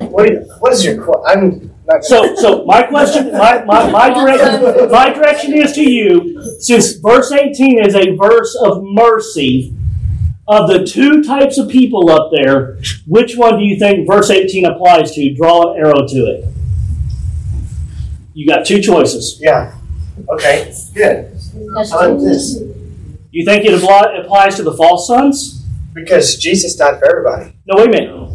What, 0.09 0.31
what 0.61 0.73
is 0.73 0.85
your 0.85 1.03
qu- 1.05 1.25
I'm 1.25 1.75
not 1.87 2.05
So, 2.05 2.35
so 2.37 2.65
my 2.65 2.83
question, 2.83 3.33
my, 3.33 3.65
my, 3.65 3.91
my 3.91 4.09
direction, 4.15 4.91
my 4.91 5.13
direction 5.13 5.55
is 5.55 5.73
to 5.73 5.83
you, 5.83 6.41
since 6.61 6.93
verse 6.95 7.33
18 7.33 7.85
is 7.85 7.95
a 7.95 8.15
verse 8.17 8.57
of 8.63 8.83
mercy, 8.85 9.75
of 10.49 10.69
the 10.69 10.85
two 10.87 11.23
types 11.25 11.59
of 11.59 11.69
people 11.69 12.11
up 12.11 12.31
there, 12.33 12.79
which 13.07 13.37
one 13.37 13.59
do 13.59 13.65
you 13.65 13.79
think 13.79 14.07
verse 14.07 14.31
18 14.31 14.65
applies 14.67 15.13
to? 15.13 15.35
Draw 15.35 15.73
an 15.73 15.79
arrow 15.81 16.07
to 16.07 16.17
it. 16.27 16.49
You 18.33 18.47
got 18.47 18.65
two 18.67 18.81
choices. 18.81 19.39
Yeah. 19.41 19.75
Okay. 20.31 20.73
Good. 20.95 21.33
I 21.77 22.07
like 22.09 22.19
this 22.21 22.61
You 23.37 23.45
think 23.45 23.67
it 23.67 23.75
applies 23.75 24.57
to 24.57 24.63
the 24.63 24.73
false 24.73 25.07
sons? 25.07 25.63
because 25.93 26.37
Jesus 26.37 26.75
died 26.75 26.99
for 26.99 27.07
everybody. 27.07 27.55
No, 27.67 27.77
wait 27.77 27.89
a 27.89 27.91
minute. 27.91 28.31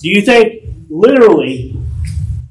Do 0.00 0.08
you 0.08 0.22
think 0.22 0.62
literally 0.88 1.76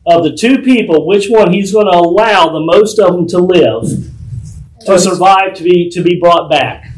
of 0.06 0.24
the 0.26 0.36
two 0.36 0.60
people, 0.60 1.08
which 1.08 1.28
one 1.30 1.54
he's 1.54 1.72
going 1.72 1.86
to 1.86 1.98
allow 1.98 2.50
the 2.50 2.60
most 2.60 3.00
of 3.00 3.14
them 3.14 3.26
to 3.28 3.38
live, 3.38 3.84
to 4.86 5.00
survive, 5.00 5.54
to 5.56 5.64
be 5.64 5.90
to 5.92 6.04
be 6.04 6.20
brought 6.20 6.50
back? 6.50 6.92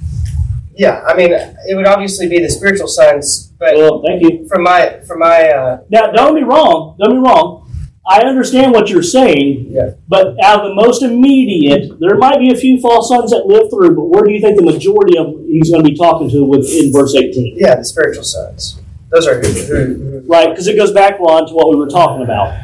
Yeah. 0.75 1.03
I 1.07 1.15
mean, 1.15 1.31
it 1.31 1.75
would 1.75 1.85
obviously 1.85 2.27
be 2.27 2.39
the 2.39 2.49
spiritual 2.49 2.87
sons, 2.87 3.53
but 3.59 3.75
Well, 3.75 4.01
thank 4.05 4.23
you. 4.23 4.47
from 4.47 4.63
my 4.63 5.01
from 5.07 5.19
my 5.19 5.49
uh, 5.49 5.81
Now, 5.91 6.11
don't 6.11 6.33
be 6.33 6.43
wrong. 6.43 6.97
Don't 6.99 7.13
be 7.13 7.19
wrong. 7.19 7.64
I 8.07 8.21
understand 8.21 8.71
what 8.71 8.89
you're 8.89 9.01
saying, 9.03 9.67
Yeah. 9.71 9.91
but 10.07 10.35
out 10.43 10.61
of 10.63 10.69
the 10.69 10.75
most 10.75 11.01
immediate, 11.01 11.99
there 11.99 12.15
might 12.17 12.37
be 12.39 12.51
a 12.51 12.55
few 12.55 12.79
false 12.79 13.09
sons 13.09 13.31
that 13.31 13.47
live 13.47 13.69
through. 13.71 13.95
But 13.95 14.03
where 14.09 14.23
do 14.23 14.31
you 14.31 14.39
think 14.39 14.57
the 14.57 14.63
majority 14.65 15.17
of 15.17 15.33
he's 15.47 15.71
going 15.71 15.83
to 15.83 15.89
be 15.89 15.95
talking 15.97 16.29
to 16.29 16.43
with 16.45 16.69
in 16.69 16.91
verse 16.93 17.15
18? 17.15 17.55
yeah 17.57 17.75
the 17.75 17.83
spiritual 17.85 18.23
sons. 18.23 18.79
Those 19.11 19.27
are 19.27 19.39
who, 19.41 19.47
who, 19.47 19.75
who 20.19 20.23
Right, 20.27 20.49
because 20.49 20.67
it 20.67 20.75
goes 20.75 20.91
back 20.91 21.19
Ron 21.19 21.47
to 21.47 21.53
what 21.53 21.69
we 21.69 21.75
were 21.77 21.87
talking 21.89 22.23
about. 22.23 22.59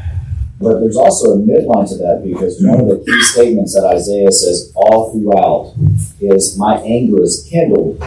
But 0.59 0.79
there's 0.79 0.95
also 0.97 1.31
a 1.31 1.37
midline 1.37 1.89
to 1.89 1.97
that 1.97 2.21
because 2.23 2.61
one 2.63 2.79
of 2.81 2.87
the 2.87 3.03
key 3.03 3.21
statements 3.23 3.73
that 3.73 3.83
Isaiah 3.83 4.31
says 4.31 4.71
all 4.75 5.11
throughout 5.11 5.73
is, 6.19 6.55
My 6.57 6.77
anger 6.81 7.23
is 7.23 7.47
kindled, 7.49 8.03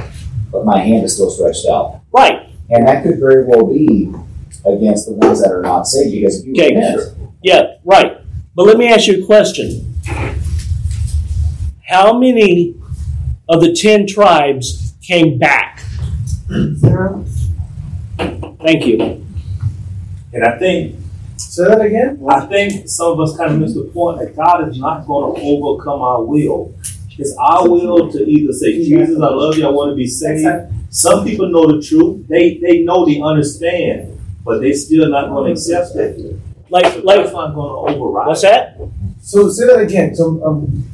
but 0.52 0.64
my 0.64 0.78
hand 0.80 1.04
is 1.04 1.14
still 1.14 1.30
stretched 1.30 1.66
out. 1.66 2.00
Right. 2.12 2.48
And 2.70 2.86
that 2.86 3.02
could 3.02 3.18
very 3.18 3.44
well 3.44 3.66
be 3.66 4.12
against 4.64 5.06
the 5.06 5.12
ones 5.14 5.42
that 5.42 5.50
are 5.50 5.62
not 5.62 5.86
saved 5.88 6.12
because 6.12 6.40
if 6.40 6.46
you 6.46 6.52
Okay. 6.52 6.74
repent, 6.76 7.23
Yeah, 7.44 7.74
right. 7.84 8.22
But 8.54 8.64
let 8.64 8.78
me 8.78 8.88
ask 8.88 9.06
you 9.06 9.22
a 9.22 9.26
question. 9.26 10.00
How 11.86 12.18
many 12.18 12.74
of 13.50 13.60
the 13.60 13.74
ten 13.74 14.06
tribes 14.06 14.94
came 15.02 15.38
back? 15.38 15.82
Zero. 16.48 17.22
Thank 18.16 18.86
you. 18.86 19.26
And 20.32 20.42
I 20.42 20.58
think 20.58 20.96
Say 21.36 21.64
that 21.64 21.82
again. 21.82 22.24
I 22.28 22.46
think 22.46 22.88
some 22.88 23.12
of 23.12 23.20
us 23.20 23.36
kind 23.36 23.52
of 23.52 23.60
miss 23.60 23.74
the 23.74 23.84
point 23.92 24.20
that 24.20 24.34
God 24.34 24.66
is 24.68 24.78
not 24.78 25.06
going 25.06 25.34
to 25.34 25.42
overcome 25.42 26.00
our 26.00 26.24
will. 26.24 26.74
It's 27.18 27.36
our 27.38 27.68
will 27.68 28.10
to 28.10 28.24
either 28.24 28.52
say, 28.54 28.72
Jesus, 28.72 29.20
I 29.20 29.28
love 29.28 29.58
you, 29.58 29.66
I 29.66 29.70
want 29.70 29.92
to 29.92 29.96
be 29.96 30.06
saved. 30.06 30.48
Some 30.88 31.24
people 31.24 31.50
know 31.50 31.76
the 31.76 31.82
truth. 31.82 32.26
They 32.26 32.58
they 32.58 32.82
know 32.82 33.04
they 33.04 33.20
understand, 33.20 34.18
but 34.44 34.60
they 34.60 34.72
still 34.72 35.10
not 35.10 35.28
going 35.28 35.46
to 35.46 35.52
accept 35.52 35.94
it. 35.96 36.40
Like, 36.74 36.86
So 36.92 37.00
like, 37.02 37.20
that's 37.22 37.32
not 37.32 37.54
going 37.54 37.94
to 37.94 37.96
override. 38.02 38.26
what's 38.26 38.42
that? 38.42 38.76
So 39.22 39.48
say 39.48 39.66
that 39.68 39.78
again. 39.80 40.14
So 40.14 40.42
um, 40.44 40.84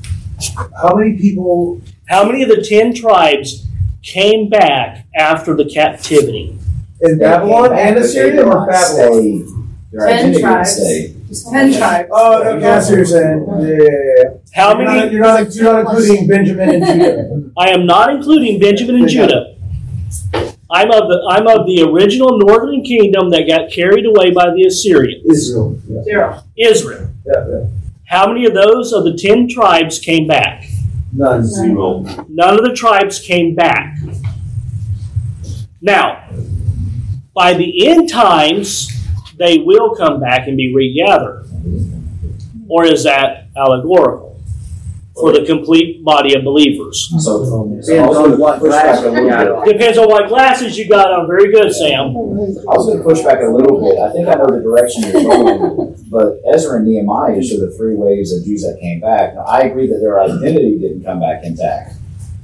how 0.82 0.94
many 0.94 1.16
people? 1.16 1.80
How 2.06 2.24
many 2.24 2.42
of 2.42 2.50
the 2.50 2.60
ten 2.62 2.92
tribes 2.94 3.66
came 4.02 4.50
back 4.50 5.06
after 5.16 5.56
the 5.56 5.64
captivity? 5.64 6.58
In 7.00 7.18
Babylon 7.18 7.72
and 7.72 7.94
but 7.96 8.00
they 8.02 8.06
Assyria 8.08 8.32
did 8.32 8.40
or 8.44 8.54
not 8.54 8.68
Babylon? 8.68 9.46
stay- 9.46 9.56
Ten 9.98 10.38
tribes. 10.38 10.70
stay. 10.76 11.14
Ten 11.50 11.72
tribes. 11.72 12.08
Oh, 12.12 12.42
okay, 12.42 12.66
I 12.68 12.78
what 12.78 12.90
you're 12.90 13.04
saying. 13.06 13.46
Yeah, 13.48 13.66
yeah, 13.66 13.88
yeah. 14.18 14.30
How 14.54 14.76
You're 14.76 14.84
not, 14.84 14.96
many? 14.98 15.12
you're 15.12 15.20
not, 15.22 15.54
you're 15.54 15.64
not 15.72 15.80
including 15.80 16.28
Benjamin 16.28 16.68
and 16.74 16.84
Judah. 16.86 17.50
I 17.58 17.70
am 17.70 17.86
not 17.86 18.10
including 18.14 18.60
Benjamin 18.60 18.96
and 18.96 19.08
Judah. 19.08 19.56
I'm 20.72 20.90
of 20.92 21.08
the 21.08 21.26
I'm 21.28 21.46
of 21.48 21.66
the 21.66 21.82
original 21.82 22.38
northern 22.38 22.82
kingdom 22.82 23.30
that 23.30 23.48
got 23.48 23.70
carried 23.70 24.06
away 24.06 24.30
by 24.30 24.50
the 24.54 24.66
Assyrians. 24.66 25.24
Israel. 25.26 25.80
Yeah, 26.06 26.42
Israel. 26.56 27.10
yeah, 27.26 27.48
yeah. 27.48 27.66
How 28.06 28.28
many 28.28 28.46
of 28.46 28.54
those 28.54 28.92
of 28.92 29.04
the 29.04 29.16
ten 29.16 29.48
tribes 29.48 29.98
came 29.98 30.26
back? 30.26 30.64
None. 31.12 31.44
Zero. 31.44 32.02
None 32.28 32.58
of 32.58 32.64
the 32.64 32.72
tribes 32.74 33.18
came 33.20 33.54
back. 33.54 33.98
Now, 35.80 36.28
by 37.34 37.54
the 37.54 37.88
end 37.88 38.08
times, 38.08 38.88
they 39.38 39.58
will 39.58 39.94
come 39.96 40.20
back 40.20 40.46
and 40.46 40.56
be 40.56 40.72
regathered. 40.74 41.46
Or 42.68 42.84
is 42.84 43.02
that 43.04 43.48
allegorical 43.56 44.29
for 45.20 45.32
the 45.32 45.44
complete 45.44 46.02
body 46.02 46.34
of 46.34 46.44
believers? 46.44 47.12
So, 47.18 47.44
um, 47.44 47.82
so 47.82 47.94
Depends 47.94 48.16
on 48.16 48.38
what 48.38 48.58
push 48.60 48.70
back 48.70 49.02
glass 49.02 49.04
a 49.04 49.10
you 49.10 49.28
got 49.28 49.64
Depends 49.64 49.98
on 49.98 50.08
what 50.08 50.28
glasses 50.28 50.78
you 50.78 50.88
got 50.88 51.12
on. 51.12 51.26
Very 51.26 51.52
good, 51.52 51.72
Sam. 51.72 52.10
I 52.10 52.72
was 52.74 52.86
going 52.86 52.98
to 52.98 53.04
push 53.04 53.22
back 53.22 53.40
a 53.42 53.46
little 53.46 53.80
bit. 53.80 53.98
I 54.00 54.12
think 54.12 54.28
I 54.28 54.34
know 54.34 54.46
the 54.46 54.62
direction 54.62 55.02
you're 55.04 55.22
going, 55.22 55.96
but 56.08 56.40
Ezra 56.52 56.78
and 56.78 56.86
Nehemiah 56.86 57.42
show 57.42 57.58
the 57.58 57.74
three 57.76 57.94
waves 57.94 58.32
of 58.32 58.44
Jews 58.44 58.62
that 58.62 58.78
came 58.80 59.00
back. 59.00 59.34
Now, 59.34 59.44
I 59.44 59.60
agree 59.60 59.86
that 59.88 59.98
their 60.00 60.20
identity 60.20 60.78
didn't 60.78 61.04
come 61.04 61.20
back 61.20 61.44
intact. 61.44 61.99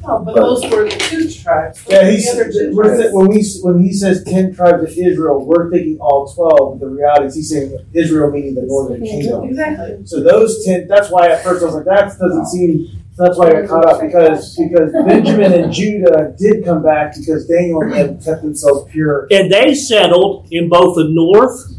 No, 0.06 0.22
but 0.24 0.34
those 0.34 0.62
were 0.70 0.84
the 0.84 0.90
two 0.96 1.28
tribes. 1.30 1.82
Those 1.84 1.92
Yeah, 1.92 2.02
were 2.04 2.10
he's 2.10 2.36
the 2.36 2.44
two 2.52 2.76
we're 2.76 2.84
tribes. 2.84 3.00
th- 3.02 3.12
when 3.12 3.28
we 3.28 3.44
when 3.62 3.82
he 3.84 3.92
says 3.92 4.22
ten 4.24 4.54
tribes 4.54 4.82
of 4.84 4.90
Israel, 4.96 5.44
we're 5.44 5.70
thinking 5.70 5.98
all 6.00 6.32
twelve. 6.32 6.78
But 6.78 6.86
the 6.86 6.92
reality 6.92 7.26
is, 7.26 7.34
he's 7.34 7.50
saying 7.50 7.76
Israel 7.92 8.30
meaning 8.30 8.54
the 8.54 8.62
northern 8.62 9.02
kingdom. 9.02 9.44
Exactly. 9.44 10.06
So 10.06 10.22
those 10.22 10.64
ten. 10.64 10.86
That's 10.88 11.10
why 11.10 11.28
at 11.28 11.42
first 11.42 11.62
I 11.62 11.66
was 11.66 11.74
like, 11.74 11.84
that 11.86 12.18
doesn't 12.18 12.46
seem. 12.46 12.88
That's 13.18 13.38
why 13.38 13.48
I 13.48 13.52
got 13.62 13.68
caught 13.68 13.86
up 13.86 14.00
because 14.00 14.56
because 14.56 14.92
Benjamin 14.92 15.52
and 15.54 15.72
Judah 15.72 16.34
did 16.38 16.64
come 16.64 16.82
back 16.82 17.14
because 17.16 17.46
Daniel 17.48 17.80
and 17.80 17.92
them 17.92 18.20
kept 18.22 18.42
themselves 18.42 18.90
pure. 18.92 19.26
And 19.30 19.50
they 19.50 19.74
settled 19.74 20.48
in 20.50 20.68
both 20.68 20.96
the 20.96 21.08
north 21.08 21.72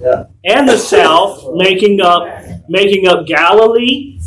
Yeah. 0.00 0.24
and 0.44 0.66
the 0.68 0.78
south, 0.78 1.54
making 1.54 2.00
up 2.00 2.26
making 2.68 3.06
up 3.06 3.26
Galilee 3.26 4.18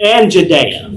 and 0.00 0.30
Judea. 0.30 0.88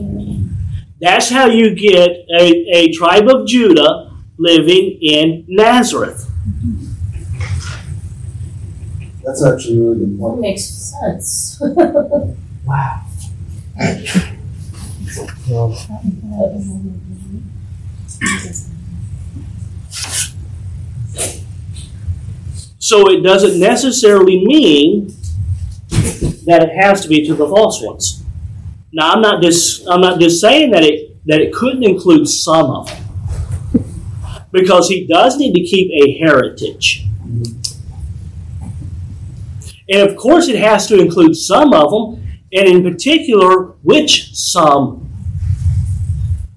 That's 1.05 1.29
how 1.29 1.45
you 1.45 1.75
get 1.75 2.25
a, 2.35 2.65
a 2.73 2.91
tribe 2.91 3.27
of 3.27 3.45
Judah 3.45 4.11
living 4.39 4.97
in 5.03 5.45
Nazareth. 5.47 6.31
That's 9.23 9.45
actually 9.45 9.77
a 9.77 9.81
really 9.81 9.99
good 9.99 10.19
That 10.19 10.37
makes 10.39 10.63
sense. 10.65 11.61
Wow. 12.65 13.05
So 22.79 23.11
it 23.11 23.21
doesn't 23.21 23.59
necessarily 23.59 24.43
mean 24.43 25.09
that 26.47 26.63
it 26.63 26.83
has 26.83 27.01
to 27.01 27.07
be 27.07 27.23
to 27.27 27.35
the 27.35 27.47
false 27.47 27.79
ones. 27.83 28.24
Now 28.95 29.11
I'm 29.11 29.21
not 29.21 29.43
just 29.43 29.85
I'm 29.89 29.99
not 29.99 30.21
just 30.21 30.39
saying 30.39 30.71
that 30.71 30.83
it 30.83 31.17
that 31.25 31.41
it 31.41 31.53
couldn't 31.53 31.83
include 31.83 32.29
some 32.29 32.67
of 32.67 32.87
them. 32.87 33.03
Because 34.51 34.87
he 34.87 35.05
does 35.05 35.37
need 35.37 35.53
to 35.53 35.59
keep 35.65 35.91
a 35.91 36.17
heritage. 36.17 37.05
And 39.89 40.09
of 40.09 40.15
course 40.15 40.47
it 40.47 40.55
has 40.55 40.87
to 40.87 40.97
include 40.97 41.35
some 41.35 41.73
of 41.73 41.91
them, 41.91 42.39
and 42.53 42.67
in 42.69 42.83
particular, 42.83 43.73
which 43.83 44.33
some 44.33 45.11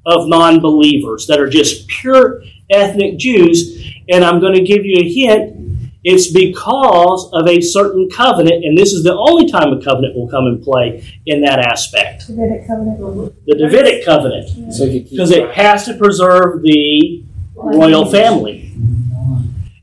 of 0.06 0.28
non-believers 0.28 1.26
that 1.26 1.40
are 1.40 1.50
just 1.50 1.88
pure 1.88 2.44
ethnic 2.70 3.18
Jews. 3.18 3.84
And 4.08 4.24
I'm 4.24 4.38
going 4.38 4.54
to 4.54 4.62
give 4.62 4.86
you 4.86 5.00
a 5.00 5.12
hint 5.12 5.57
It's 6.04 6.30
because 6.32 7.28
of 7.32 7.48
a 7.48 7.60
certain 7.60 8.08
covenant, 8.08 8.64
and 8.64 8.78
this 8.78 8.92
is 8.92 9.02
the 9.02 9.14
only 9.14 9.50
time 9.50 9.72
a 9.72 9.82
covenant 9.82 10.14
will 10.14 10.28
come 10.28 10.46
in 10.46 10.62
play 10.62 11.04
in 11.26 11.40
that 11.42 11.58
aspect. 11.58 12.28
Davidic 12.28 12.66
covenant. 12.66 13.46
The 13.46 13.54
Davidic 13.56 14.04
covenant, 14.04 14.74
So 14.74 14.84
if 14.84 14.92
you 14.94 15.02
because 15.02 15.32
it 15.32 15.50
has 15.54 15.84
to 15.86 15.94
preserve 15.94 16.62
the 16.62 17.24
royal 17.56 18.04
family. 18.06 18.72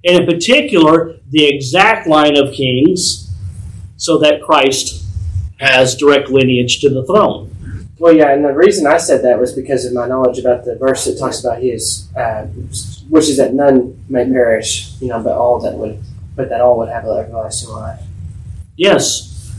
And 0.05 0.20
in 0.22 0.26
particular, 0.26 1.18
the 1.30 1.47
exact 1.47 2.07
line 2.07 2.38
of 2.38 2.53
kings, 2.53 3.34
so 3.97 4.18
that 4.20 4.41
Christ 4.41 5.03
has 5.59 5.95
direct 5.95 6.30
lineage 6.30 6.80
to 6.82 6.89
the 6.89 7.03
throne. 7.05 7.51
Well, 7.97 8.13
yeah, 8.13 8.32
and 8.32 8.43
the 8.43 8.53
reason 8.53 8.86
I 8.88 8.97
said 8.97 9.24
that 9.24 9.39
was 9.39 9.53
because 9.53 9.86
of 9.86 9.93
my 9.93 10.07
knowledge 10.07 10.38
about 10.38 10.66
the 10.66 10.76
verse 10.76 11.05
that 11.05 11.18
talks 11.18 11.39
about 11.39 11.61
his, 11.61 12.07
uh, 12.16 12.45
which 13.10 13.30
is 13.30 13.38
that 13.38 13.53
none 13.53 14.03
may 14.10 14.26
perish, 14.26 14.93
you 14.99 15.08
know, 15.08 15.22
but 15.22 15.34
all 15.34 15.60
that 15.60 15.74
would, 15.74 16.01
but 16.36 16.49
that 16.49 16.62
all 16.62 16.78
would 16.78 16.89
have 16.89 17.06
everlasting 17.06 17.70
life. 17.70 18.01
Yes. 18.76 19.53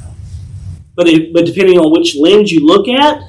But, 0.94 1.08
it, 1.08 1.32
but 1.32 1.46
depending 1.46 1.78
on 1.78 1.92
which 1.92 2.16
lens 2.16 2.50
you 2.50 2.66
look 2.66 2.88
at, 2.88 3.22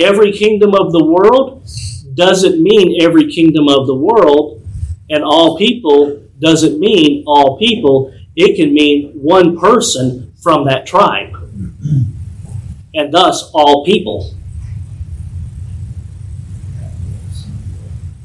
every 0.00 0.32
kingdom 0.32 0.74
of 0.74 0.92
the 0.92 1.04
world 1.04 1.66
doesn't 2.14 2.62
mean 2.62 3.02
every 3.02 3.30
kingdom 3.30 3.68
of 3.68 3.86
the 3.86 3.94
world, 3.94 4.62
and 5.10 5.22
all 5.24 5.58
people 5.58 6.22
doesn't 6.38 6.78
mean 6.78 7.24
all 7.26 7.58
people. 7.58 8.14
It 8.36 8.56
can 8.56 8.72
mean 8.72 9.12
one 9.14 9.58
person 9.58 10.32
from 10.42 10.66
that 10.66 10.86
tribe, 10.86 11.34
and 12.94 13.12
thus 13.12 13.50
all 13.52 13.84
people. 13.84 14.34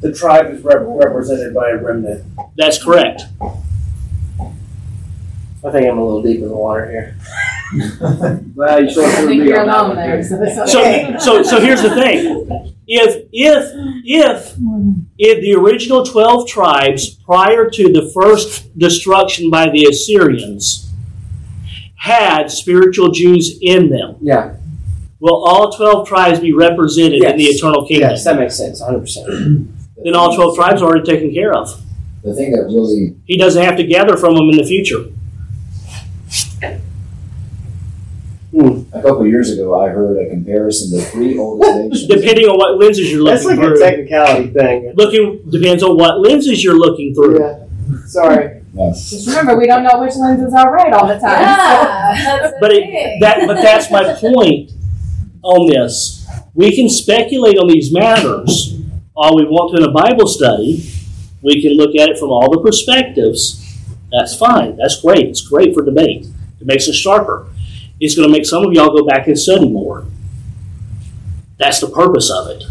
The 0.02 0.14
tribe 0.14 0.52
is 0.52 0.62
rep- 0.64 0.82
represented 0.86 1.54
by 1.54 1.72
a 1.72 1.78
remnant. 1.78 2.24
That's 2.56 2.82
correct. 2.84 3.24
I 5.62 5.72
think 5.72 5.88
I'm 5.90 5.98
a 5.98 6.06
little 6.06 6.22
deep 6.22 6.38
in 6.42 6.48
the 6.48 6.56
water 6.56 6.90
here. 6.90 7.16
Well, 8.56 8.84
you 8.84 9.04
I 9.06 9.10
think 9.28 9.44
you're 9.44 9.62
alone 9.62 9.96
there, 9.96 10.24
so 10.24 10.42
it's 10.42 10.72
So, 10.72 10.80
okay. 10.82 11.16
so, 11.20 11.44
so 11.44 11.60
here's 11.62 11.84
the 11.84 11.92
thing: 11.92 12.74
if 12.88 13.28
if 13.32 13.72
if 14.04 14.56
if 15.20 15.42
the 15.42 15.54
original 15.54 16.04
twelve 16.04 16.48
tribes 16.50 17.12
prior 17.14 17.70
to 17.70 17.94
the 17.94 18.10
first 18.12 18.76
destruction 18.78 19.52
by 19.52 19.70
the 19.70 19.86
Assyrians 19.86 20.92
had 21.98 22.50
spiritual 22.50 23.12
Jews 23.12 23.60
in 23.62 23.90
them, 23.90 24.16
Yeah. 24.22 24.56
will 25.20 25.46
all 25.46 25.72
twelve 25.72 26.08
tribes 26.08 26.40
be 26.40 26.52
represented 26.54 27.24
in 27.24 27.38
the 27.38 27.46
eternal 27.46 27.86
kingdom? 27.88 28.10
Yes, 28.10 28.24
that 28.24 28.36
makes 28.40 28.56
sense, 28.58 28.82
100%. 28.82 29.68
Then 30.04 30.16
all 30.16 30.36
twelve 30.36 30.56
tribes 30.56 30.82
are 30.82 30.86
already 30.90 31.06
taken 31.06 31.34
care 31.34 31.54
of. 31.54 31.70
The 32.24 32.34
thing 32.34 32.52
that 32.52 32.64
really 32.66 33.16
He 33.26 33.38
doesn't 33.38 33.64
have 33.64 33.78
to 33.78 33.84
gather 33.84 34.18
from 34.18 34.36
them 34.36 34.50
in 34.50 34.58
the 34.58 34.64
future. 34.64 35.06
Hmm. 38.52 38.82
a 38.92 39.02
couple 39.04 39.22
of 39.22 39.28
years 39.28 39.52
ago, 39.52 39.80
I 39.80 39.90
heard 39.90 40.18
a 40.18 40.28
comparison 40.28 40.98
to 40.98 41.06
three 41.06 41.38
oldest 41.38 41.76
nations. 41.76 42.08
Depending 42.08 42.46
on 42.46 42.58
what 42.58 42.80
lenses 42.80 43.12
you're 43.12 43.24
That's 43.24 43.44
looking 43.44 43.60
like 43.62 43.70
a 43.70 43.76
through. 43.76 43.80
technicality 43.80 44.48
thing. 44.50 44.94
Looking 44.96 45.50
depends 45.52 45.84
on 45.84 45.98
what 45.98 46.20
lenses 46.20 46.64
you're 46.64 46.78
looking 46.78 47.14
through. 47.14 47.40
Yeah. 47.40 47.66
Sorry. 48.08 48.62
Yeah. 48.74 48.90
Just 48.92 49.28
remember, 49.28 49.56
we 49.56 49.68
don't 49.68 49.84
know 49.84 50.00
which 50.02 50.16
lenses 50.16 50.52
are 50.54 50.72
right 50.74 50.92
all 50.94 51.08
the 51.08 51.20
time. 51.20 51.42
Yeah, 51.42 52.40
that's 52.42 52.54
But 52.60 52.72
it, 52.74 53.20
that 53.22 53.46
but 53.46 53.62
that's 53.62 53.92
my 53.92 54.16
point 54.16 54.72
on 55.44 55.70
this. 55.72 56.28
We 56.56 56.76
can 56.76 56.90
speculate 56.90 57.60
on 57.60 57.68
these 57.68 57.94
matters 57.94 58.79
all 59.20 59.36
we 59.36 59.44
want 59.44 59.76
to 59.76 59.84
in 59.84 59.90
a 59.90 59.92
Bible 59.92 60.28
study. 60.28 60.90
We 61.42 61.62
can 61.62 61.74
look 61.74 61.94
at 61.96 62.08
it 62.10 62.18
from 62.18 62.30
all 62.30 62.50
the 62.50 62.62
perspectives. 62.62 63.78
That's 64.12 64.36
fine. 64.36 64.78
That's 64.78 65.02
great. 65.02 65.28
It's 65.28 65.42
great 65.42 65.74
for 65.74 65.84
debate. 65.84 66.26
It 66.62 66.66
makes 66.66 66.88
us 66.88 66.96
sharper. 66.96 67.48
It's 68.00 68.16
going 68.16 68.30
to 68.30 68.32
make 68.32 68.46
some 68.46 68.66
of 68.66 68.72
y'all 68.72 68.96
go 68.96 69.06
back 69.06 69.28
and 69.28 69.38
study 69.38 69.68
more. 69.68 70.06
That's 71.58 71.82
the 71.82 71.90
purpose 71.90 72.32
of 72.32 72.48
it. 72.48 72.64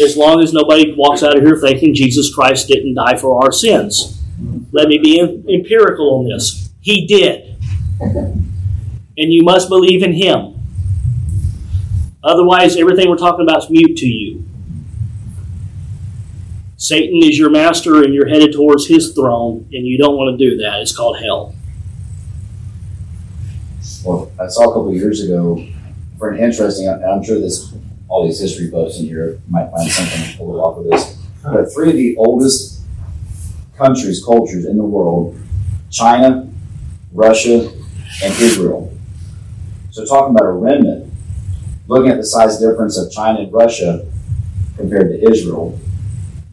As 0.00 0.16
long 0.16 0.40
as 0.40 0.52
nobody 0.52 0.94
walks 0.96 1.24
out 1.24 1.36
of 1.36 1.42
here 1.42 1.56
thinking 1.56 1.94
Jesus 1.94 2.32
Christ 2.32 2.68
didn't 2.68 2.94
die 2.94 3.16
for 3.16 3.42
our 3.42 3.50
sins. 3.50 4.22
Let 4.70 4.86
me 4.86 4.98
be 4.98 5.20
em- 5.20 5.44
empirical 5.48 6.20
on 6.20 6.28
this. 6.28 6.70
He 6.80 7.04
did. 7.06 7.56
And 8.00 9.32
you 9.32 9.42
must 9.42 9.68
believe 9.68 10.04
in 10.04 10.12
Him. 10.12 10.51
Otherwise, 12.24 12.76
everything 12.76 13.08
we're 13.08 13.16
talking 13.16 13.46
about 13.46 13.64
is 13.64 13.70
mute 13.70 13.96
to 13.96 14.06
you. 14.06 14.44
Satan 16.76 17.20
is 17.22 17.38
your 17.38 17.50
master 17.50 18.02
and 18.02 18.12
you're 18.12 18.28
headed 18.28 18.52
towards 18.52 18.86
his 18.86 19.12
throne, 19.12 19.68
and 19.72 19.86
you 19.86 19.98
don't 19.98 20.16
want 20.16 20.38
to 20.38 20.50
do 20.50 20.56
that. 20.58 20.80
It's 20.80 20.94
called 20.96 21.18
hell. 21.18 21.54
Well, 24.04 24.32
I 24.40 24.48
saw 24.48 24.70
a 24.70 24.74
couple 24.74 24.92
years 24.92 25.22
ago 25.22 25.64
for 26.18 26.30
an 26.30 26.42
interesting, 26.42 26.88
I'm 26.88 27.22
sure 27.22 27.38
this, 27.40 27.72
all 28.08 28.26
these 28.26 28.40
history 28.40 28.68
books 28.68 28.98
in 28.98 29.06
here 29.06 29.40
might 29.48 29.70
find 29.70 29.90
something 29.90 30.32
to 30.32 30.38
pull 30.38 30.60
off 30.60 30.78
of 30.78 30.84
this. 30.84 31.18
But 31.42 31.72
three 31.72 31.90
of 31.90 31.96
the 31.96 32.16
oldest 32.16 32.82
countries, 33.76 34.24
cultures 34.24 34.64
in 34.64 34.76
the 34.76 34.84
world 34.84 35.38
China, 35.90 36.48
Russia, 37.12 37.70
and 38.24 38.34
Israel. 38.40 38.96
So, 39.90 40.06
talking 40.06 40.34
about 40.34 40.46
a 40.46 40.52
remnant, 40.52 41.11
looking 41.88 42.10
at 42.10 42.16
the 42.16 42.24
size 42.24 42.58
difference 42.58 42.98
of 42.98 43.10
China 43.10 43.40
and 43.40 43.52
Russia 43.52 44.06
compared 44.76 45.08
to 45.10 45.30
Israel, 45.30 45.78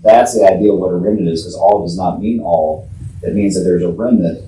that's 0.01 0.33
the 0.33 0.45
idea 0.45 0.71
of 0.71 0.79
what 0.79 0.89
a 0.89 0.95
remnant 0.95 1.27
is, 1.29 1.43
because 1.43 1.55
all 1.55 1.81
does 1.83 1.97
not 1.97 2.19
mean 2.21 2.39
all. 2.39 2.89
It 3.21 3.35
means 3.35 3.55
that 3.55 3.61
there's 3.61 3.83
a 3.83 3.89
remnant. 3.89 4.45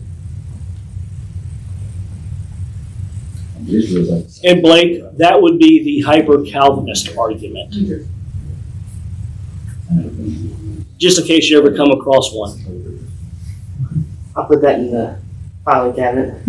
And 3.58 3.70
Israel 3.70 4.04
is 4.04 4.10
like 4.10 4.52
And 4.52 4.62
Blake, 4.62 5.04
that 5.18 5.42
would 5.42 5.60
be 5.60 5.84
the 5.84 6.02
hyper 6.02 6.44
Calvinist 6.44 7.16
argument. 7.18 7.74
Just 10.98 11.20
in 11.20 11.26
case 11.26 11.50
you 11.50 11.58
ever 11.58 11.76
come 11.76 11.92
across 11.92 12.32
one. 12.34 13.08
I'll 14.36 14.46
put 14.46 14.62
that 14.62 14.80
in 14.80 14.92
the 14.92 15.20
filing 15.66 15.94
cabinet. 15.96 16.42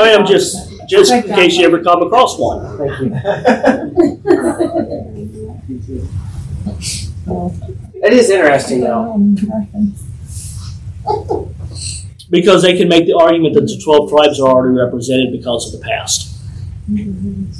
I 0.00 0.10
am 0.10 0.26
just 0.26 0.67
just 0.88 1.12
in 1.12 1.22
case 1.22 1.56
you 1.56 1.66
ever 1.66 1.82
come 1.82 2.02
across 2.02 2.38
one. 2.38 2.78
Thank 2.78 3.00
you. 3.00 3.10
It 8.00 8.12
is 8.12 8.30
interesting, 8.30 8.80
though. 8.80 9.18
Because 12.30 12.62
they 12.62 12.76
can 12.76 12.88
make 12.88 13.06
the 13.06 13.16
argument 13.18 13.54
that 13.54 13.62
the 13.62 13.80
12 13.82 14.10
tribes 14.10 14.40
are 14.40 14.48
already 14.48 14.76
represented 14.76 15.32
because 15.32 15.66
of 15.66 15.80
the 15.80 15.86
past. 15.86 16.40
And 16.88 17.52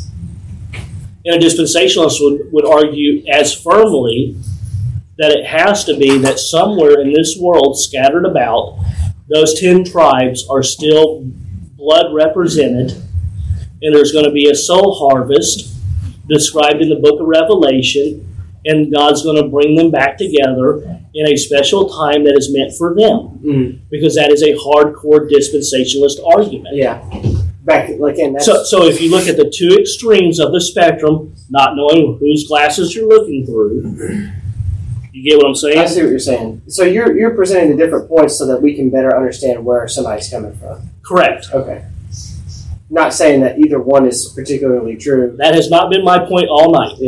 a 1.26 1.38
dispensationalist 1.38 2.20
would, 2.20 2.52
would 2.52 2.66
argue 2.66 3.26
as 3.28 3.52
firmly 3.54 4.36
that 5.18 5.32
it 5.32 5.44
has 5.44 5.84
to 5.84 5.96
be 5.96 6.18
that 6.18 6.38
somewhere 6.38 7.00
in 7.00 7.12
this 7.12 7.36
world, 7.38 7.78
scattered 7.78 8.24
about, 8.24 8.78
those 9.28 9.58
10 9.58 9.84
tribes 9.84 10.46
are 10.48 10.62
still 10.62 11.24
blood 11.76 12.14
represented, 12.14 13.02
and 13.82 13.94
there's 13.94 14.12
going 14.12 14.24
to 14.24 14.30
be 14.32 14.48
a 14.50 14.54
soul 14.54 14.94
harvest 15.08 15.74
described 16.28 16.82
in 16.82 16.88
the 16.88 16.96
book 16.96 17.20
of 17.20 17.26
Revelation, 17.26 18.24
and 18.64 18.92
God's 18.92 19.22
going 19.22 19.42
to 19.42 19.48
bring 19.48 19.76
them 19.76 19.90
back 19.90 20.18
together 20.18 20.82
in 21.14 21.26
a 21.32 21.36
special 21.36 21.88
time 21.88 22.24
that 22.24 22.36
is 22.36 22.52
meant 22.52 22.72
for 22.76 22.94
them 22.94 23.38
Mm, 23.42 23.80
because 23.90 24.14
that 24.16 24.30
is 24.30 24.42
a 24.42 24.52
hardcore 24.54 25.28
dispensationalist 25.30 26.18
argument. 26.26 26.76
yeah. 26.76 27.02
Back, 27.64 27.90
like, 27.98 28.16
and 28.18 28.40
So, 28.40 28.62
so 28.64 28.84
if 28.86 28.98
you 29.00 29.10
look 29.10 29.26
at 29.28 29.36
the 29.36 29.50
two 29.54 29.76
extremes 29.78 30.38
of 30.40 30.52
the 30.52 30.60
spectrum, 30.60 31.34
not 31.50 31.76
knowing 31.76 32.16
whose 32.18 32.48
glasses 32.48 32.94
you're 32.94 33.06
looking 33.08 33.44
through, 33.44 34.30
you 35.12 35.22
get 35.22 35.36
what 35.36 35.46
I'm 35.48 35.54
saying? 35.54 35.78
I 35.78 35.84
see 35.86 36.00
what 36.02 36.08
you're 36.10 36.18
saying. 36.18 36.62
So 36.68 36.84
you're 36.84 37.18
you're 37.18 37.34
presenting 37.34 37.76
the 37.76 37.82
different 37.84 38.08
points 38.08 38.38
so 38.38 38.46
that 38.46 38.62
we 38.62 38.74
can 38.74 38.88
better 38.88 39.14
understand 39.14 39.64
where 39.64 39.86
somebody's 39.88 40.30
coming 40.30 40.54
from. 40.56 40.88
Correct. 41.02 41.48
Okay. 41.52 41.84
Not 42.90 43.12
saying 43.12 43.40
that 43.42 43.58
either 43.58 43.80
one 43.80 44.06
is 44.06 44.32
particularly 44.34 44.96
true. 44.96 45.34
That 45.36 45.54
has 45.54 45.70
not 45.70 45.90
been 45.90 46.04
my 46.04 46.18
point 46.18 46.48
all 46.48 46.72
night. 46.72 46.98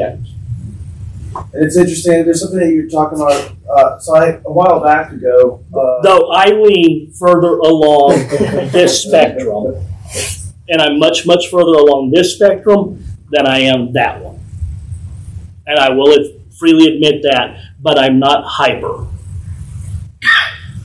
And 1.52 1.64
it's 1.64 1.76
interesting. 1.76 2.24
There's 2.24 2.40
something 2.42 2.58
that 2.58 2.72
you're 2.72 2.88
talking 2.88 3.20
about. 3.20 3.52
Uh, 3.70 3.98
so 3.98 4.16
I, 4.16 4.28
a 4.44 4.52
while 4.52 4.80
back 4.80 5.12
ago, 5.12 5.64
uh, 5.74 6.02
Though 6.02 6.30
I 6.32 6.46
lean 6.50 7.12
further 7.12 7.58
along 7.58 8.10
this 8.72 9.02
spectrum, 9.04 9.86
and 10.68 10.82
I'm 10.82 10.98
much, 10.98 11.26
much 11.26 11.48
further 11.50 11.72
along 11.72 12.10
this 12.10 12.34
spectrum 12.34 13.04
than 13.30 13.46
I 13.46 13.60
am 13.60 13.92
that 13.92 14.22
one. 14.22 14.40
And 15.66 15.78
I 15.78 15.90
will 15.90 16.16
freely 16.58 16.94
admit 16.94 17.22
that, 17.22 17.56
but 17.80 17.98
I'm 17.98 18.18
not 18.18 18.44
hyper. 18.44 19.06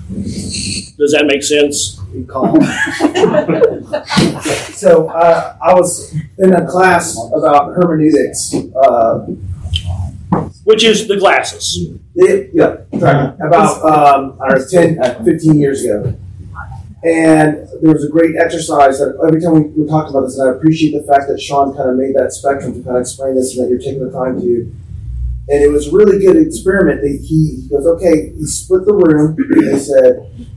Does 0.07 1.11
that 1.11 1.25
make 1.25 1.43
sense? 1.43 1.99
You 2.15 2.25
call. 2.25 2.61
so 4.73 5.07
uh, 5.09 5.57
I 5.61 5.73
was 5.73 6.15
in 6.37 6.53
a 6.53 6.65
class 6.65 7.17
about 7.35 7.73
hermeneutics. 7.75 8.53
Uh, 8.53 9.27
Which 10.63 10.83
is 10.83 11.07
the 11.07 11.17
glasses. 11.17 11.89
They, 12.15 12.49
yeah, 12.53 12.77
about 12.93 13.83
um, 13.83 14.39
I 14.41 14.49
don't 14.49 14.59
know, 14.59 15.03
10, 15.03 15.25
15 15.25 15.59
years 15.59 15.83
ago. 15.83 16.15
And 17.03 17.67
there 17.83 17.93
was 17.93 18.03
a 18.03 18.09
great 18.09 18.35
exercise 18.35 18.97
that 18.97 19.15
every 19.27 19.39
time 19.39 19.53
we, 19.53 19.61
we 19.83 19.87
talked 19.87 20.09
about 20.09 20.21
this, 20.21 20.39
and 20.39 20.49
I 20.49 20.53
appreciate 20.55 20.97
the 20.97 21.03
fact 21.03 21.27
that 21.27 21.39
Sean 21.39 21.75
kind 21.75 21.89
of 21.89 21.97
made 21.97 22.15
that 22.15 22.31
spectrum 22.31 22.73
to 22.73 22.81
kind 22.81 22.97
of 22.97 23.01
explain 23.01 23.35
this 23.35 23.55
and 23.55 23.65
that 23.65 23.69
you're 23.69 23.77
taking 23.77 24.03
the 24.03 24.11
time 24.11 24.41
to. 24.41 24.73
And 25.47 25.63
it 25.63 25.69
was 25.71 25.89
a 25.89 25.91
really 25.91 26.17
good 26.17 26.35
experiment. 26.35 27.01
That 27.01 27.19
he, 27.21 27.61
he 27.61 27.69
goes, 27.69 27.85
okay, 27.85 28.33
he 28.33 28.45
split 28.45 28.85
the 28.85 28.93
room. 28.93 29.37
And 29.37 29.71
he 29.71 29.79
said, 29.79 30.49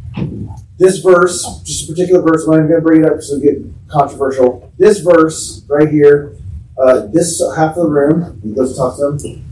this 0.79 0.99
verse, 0.99 1.45
just 1.65 1.89
a 1.89 1.93
particular 1.93 2.23
verse, 2.23 2.45
I'm 2.45 2.53
not 2.53 2.57
even 2.59 2.69
going 2.69 2.81
to 2.81 2.87
bring 2.87 3.01
it 3.05 3.07
up 3.07 3.15
because 3.15 3.33
it'll 3.33 3.43
get 3.43 3.89
controversial. 3.89 4.73
This 4.79 5.01
verse 5.01 5.65
right 5.69 5.89
here, 5.89 6.37
uh, 6.79 7.07
this 7.07 7.43
half 7.57 7.77
of 7.77 7.83
the 7.83 7.89
room, 7.89 8.41
he 8.43 8.53
goes 8.53 8.73
to 8.73 8.79
talk 8.79 8.97
to 8.97 9.11
them. 9.11 9.45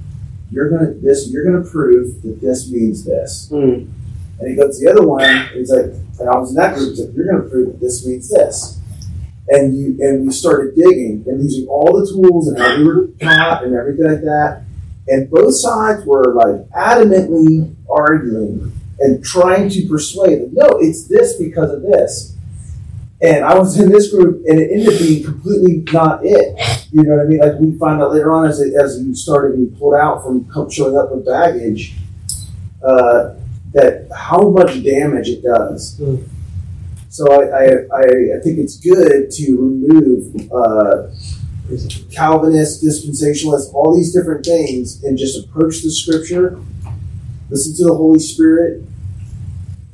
You're 0.51 0.71
gonna 0.71 0.93
this. 0.95 1.29
You're 1.29 1.45
gonna 1.45 1.69
prove 1.69 2.23
that 2.23 2.41
this 2.41 2.71
means 2.71 3.05
this. 3.05 3.49
Mm. 3.51 3.91
And 4.39 4.49
he 4.49 4.55
goes 4.55 4.79
to 4.79 4.85
the 4.85 4.93
other 4.93 5.05
one. 5.05 5.25
And 5.25 5.51
he's 5.51 5.71
like, 5.71 5.87
and 6.21 6.29
I 6.29 6.39
was 6.39 6.51
in 6.51 6.57
that 6.57 6.77
group. 6.77 6.91
He's 6.91 7.01
like, 7.01 7.17
you're 7.17 7.27
gonna 7.27 7.51
prove 7.51 7.73
that 7.73 7.81
this 7.81 8.07
means 8.07 8.31
this. 8.31 8.79
And 9.49 9.77
you 9.77 9.97
and 10.01 10.25
we 10.25 10.33
started 10.33 10.77
digging 10.77 11.25
and 11.27 11.43
using 11.43 11.67
all 11.67 11.99
the 11.99 12.07
tools 12.07 12.47
and 12.47 12.59
how 12.59 12.77
we 12.77 12.85
were 12.85 13.09
taught 13.21 13.65
and 13.65 13.75
everything 13.75 14.07
like 14.07 14.23
that. 14.23 14.63
And 15.09 15.29
both 15.29 15.55
sides 15.57 16.07
were 16.07 16.33
like 16.35 16.69
adamantly 16.71 17.75
arguing 17.91 18.73
and 19.01 19.25
trying 19.25 19.69
to 19.71 19.87
persuade 19.89 20.41
them. 20.41 20.51
No, 20.55 20.79
it's 20.81 21.07
this 21.07 21.37
because 21.37 21.71
of 21.73 21.83
this. 21.83 22.35
And 23.23 23.45
I 23.45 23.59
was 23.59 23.79
in 23.81 23.91
this 23.91 24.11
group, 24.11 24.45
and 24.47 24.61
it 24.61 24.71
ended 24.71 24.89
up 24.93 25.01
being 25.01 25.25
completely 25.25 25.85
not 25.93 26.21
it. 26.23 26.87
You 26.93 27.03
know 27.03 27.17
what 27.17 27.27
I 27.27 27.29
mean? 27.29 27.39
Like 27.39 27.59
we 27.59 27.79
find 27.79 28.03
out 28.03 28.13
later 28.13 28.33
on, 28.33 28.47
as 28.47 28.61
it, 28.61 28.75
as 28.75 29.03
you 29.03 29.15
started 29.15 29.57
being 29.57 29.75
pulled 29.77 29.95
out 29.95 30.23
from 30.23 30.47
showing 30.71 30.97
up 30.99 31.11
with 31.13 31.25
baggage, 31.25 31.95
uh, 32.85 33.35
that 33.73 34.09
how 34.15 34.51
much 34.51 34.83
damage 34.85 35.29
it 35.29 35.43
does. 35.43 35.99
Mm. 35.99 36.29
So 37.09 37.33
I, 37.33 37.45
I, 37.47 37.65
I, 37.65 38.37
I 38.37 38.41
think 38.43 38.59
it's 38.59 38.77
good 38.77 39.31
to 39.31 39.57
remove 39.57 40.53
uh, 40.53 41.09
Calvinist, 42.13 42.85
dispensationalist, 42.85 43.73
all 43.73 43.97
these 43.97 44.13
different 44.13 44.45
things, 44.45 45.03
and 45.03 45.17
just 45.17 45.43
approach 45.43 45.83
the 45.83 45.91
Scripture, 45.91 46.61
listen 47.51 47.77
to 47.77 47.85
the 47.85 47.95
Holy 47.95 48.19
Spirit, 48.19 48.83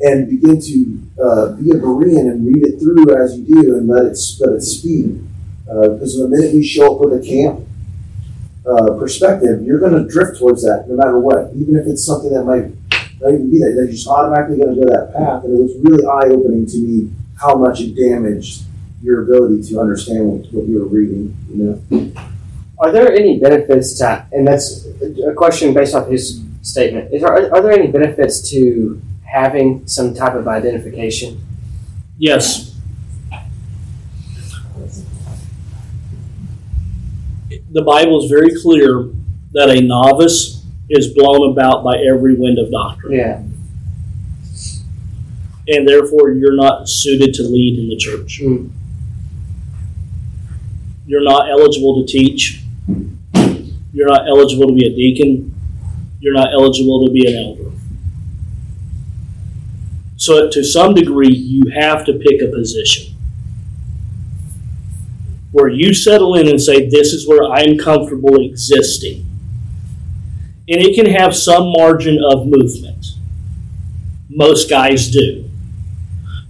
and 0.00 0.28
begin 0.28 0.61
to 0.61 1.22
uh, 1.22 1.53
be 1.53 1.70
a 1.70 1.74
Berean 1.74 2.30
and 2.30 2.46
read 2.46 2.66
it 2.66 2.80
through 2.80 3.14
as 3.16 3.38
you 3.38 3.62
do, 3.62 3.76
and 3.76 3.88
let 3.88 4.05
it 4.05 4.18
let 4.40 4.57
it 4.57 4.62
speak. 4.62 5.16
Because 5.64 6.18
the 6.18 6.28
minute 6.28 6.53
we 6.53 6.62
show 6.64 6.94
up 6.94 7.00
with 7.00 7.22
a 7.22 7.26
camp 7.26 7.61
uh, 8.66 8.98
perspective, 8.98 9.62
you're 9.62 9.78
going 9.78 9.94
to 9.94 10.07
drift 10.07 10.38
towards 10.38 10.62
that, 10.64 10.84
no 10.88 10.96
matter 10.96 11.18
what. 11.18 11.50
Even 11.57 11.76
if 11.76 11.86
it's 11.86 12.05
something 12.05 12.32
that 12.32 12.44
might 12.44 12.66
not 13.20 13.32
even 13.32 13.50
be 13.50 13.59
that, 13.59 13.72
you're 13.74 13.86
just 13.86 14.07
automatically 14.07 14.59
going 14.59 14.74
to 14.74 14.80
go 14.84 14.86
that 14.90 15.14
path. 15.14 15.44
And 15.44 15.57
it 15.57 15.62
was 15.62 15.72
really 15.82 16.05
eye 16.05 16.28
opening 16.34 16.66
to 16.66 16.78
me 16.78 17.11
how 17.40 17.57
much 17.57 17.80
it 17.80 17.94
damaged 17.94 18.64
your 19.03 19.22
ability 19.22 19.62
to 19.68 19.80
understand 19.80 20.26
what, 20.26 20.53
what 20.53 20.68
you 20.68 20.80
were 20.80 20.86
reading. 20.86 21.34
You 21.48 21.57
know. 21.90 22.12
Are 22.78 22.92
there 22.92 23.12
any 23.12 23.38
benefits 23.38 23.98
to, 23.98 24.26
and 24.32 24.46
that's 24.46 24.86
a 25.26 25.32
question 25.32 25.72
based 25.72 25.94
off 25.94 26.09
his 26.09 26.42
statement, 26.62 27.12
is 27.12 27.22
there, 27.22 27.32
are 27.54 27.60
there 27.60 27.72
any 27.72 27.88
benefits 27.88 28.50
to 28.50 29.00
having 29.24 29.86
some 29.86 30.14
type 30.14 30.34
of 30.34 30.48
identification? 30.48 31.44
Yes. 32.18 32.74
The 37.72 37.82
Bible 37.82 38.22
is 38.22 38.30
very 38.30 38.50
clear 38.60 39.08
that 39.52 39.70
a 39.70 39.80
novice 39.80 40.64
is 40.90 41.12
blown 41.14 41.52
about 41.52 41.82
by 41.84 41.96
every 41.98 42.34
wind 42.34 42.58
of 42.58 42.70
doctrine, 42.70 43.12
Yeah. 43.14 43.42
and 45.68 45.88
therefore 45.88 46.32
you're 46.32 46.54
not 46.56 46.88
suited 46.88 47.32
to 47.34 47.42
lead 47.42 47.78
in 47.78 47.88
the 47.88 47.96
church. 47.96 48.40
Mm. 48.42 48.70
You're 51.06 51.22
not 51.24 51.50
eligible 51.50 52.04
to 52.04 52.10
teach. 52.10 52.62
You're 53.94 54.08
not 54.08 54.28
eligible 54.28 54.68
to 54.68 54.74
be 54.74 54.86
a 54.86 54.90
deacon. 54.94 55.51
You're 56.22 56.34
not 56.34 56.52
eligible 56.52 57.04
to 57.04 57.10
be 57.10 57.26
an 57.26 57.34
elder. 57.34 57.76
So, 60.16 60.48
to 60.48 60.62
some 60.62 60.94
degree, 60.94 61.34
you 61.34 61.72
have 61.74 62.04
to 62.04 62.12
pick 62.12 62.40
a 62.40 62.46
position 62.46 63.16
where 65.50 65.68
you 65.68 65.92
settle 65.92 66.36
in 66.36 66.46
and 66.46 66.62
say, 66.62 66.88
This 66.88 67.12
is 67.12 67.26
where 67.26 67.42
I'm 67.42 67.76
comfortable 67.76 68.40
existing. 68.40 69.26
And 70.68 70.80
it 70.80 70.94
can 70.94 71.06
have 71.06 71.34
some 71.34 71.72
margin 71.76 72.20
of 72.24 72.46
movement. 72.46 73.04
Most 74.30 74.70
guys 74.70 75.10
do 75.10 75.50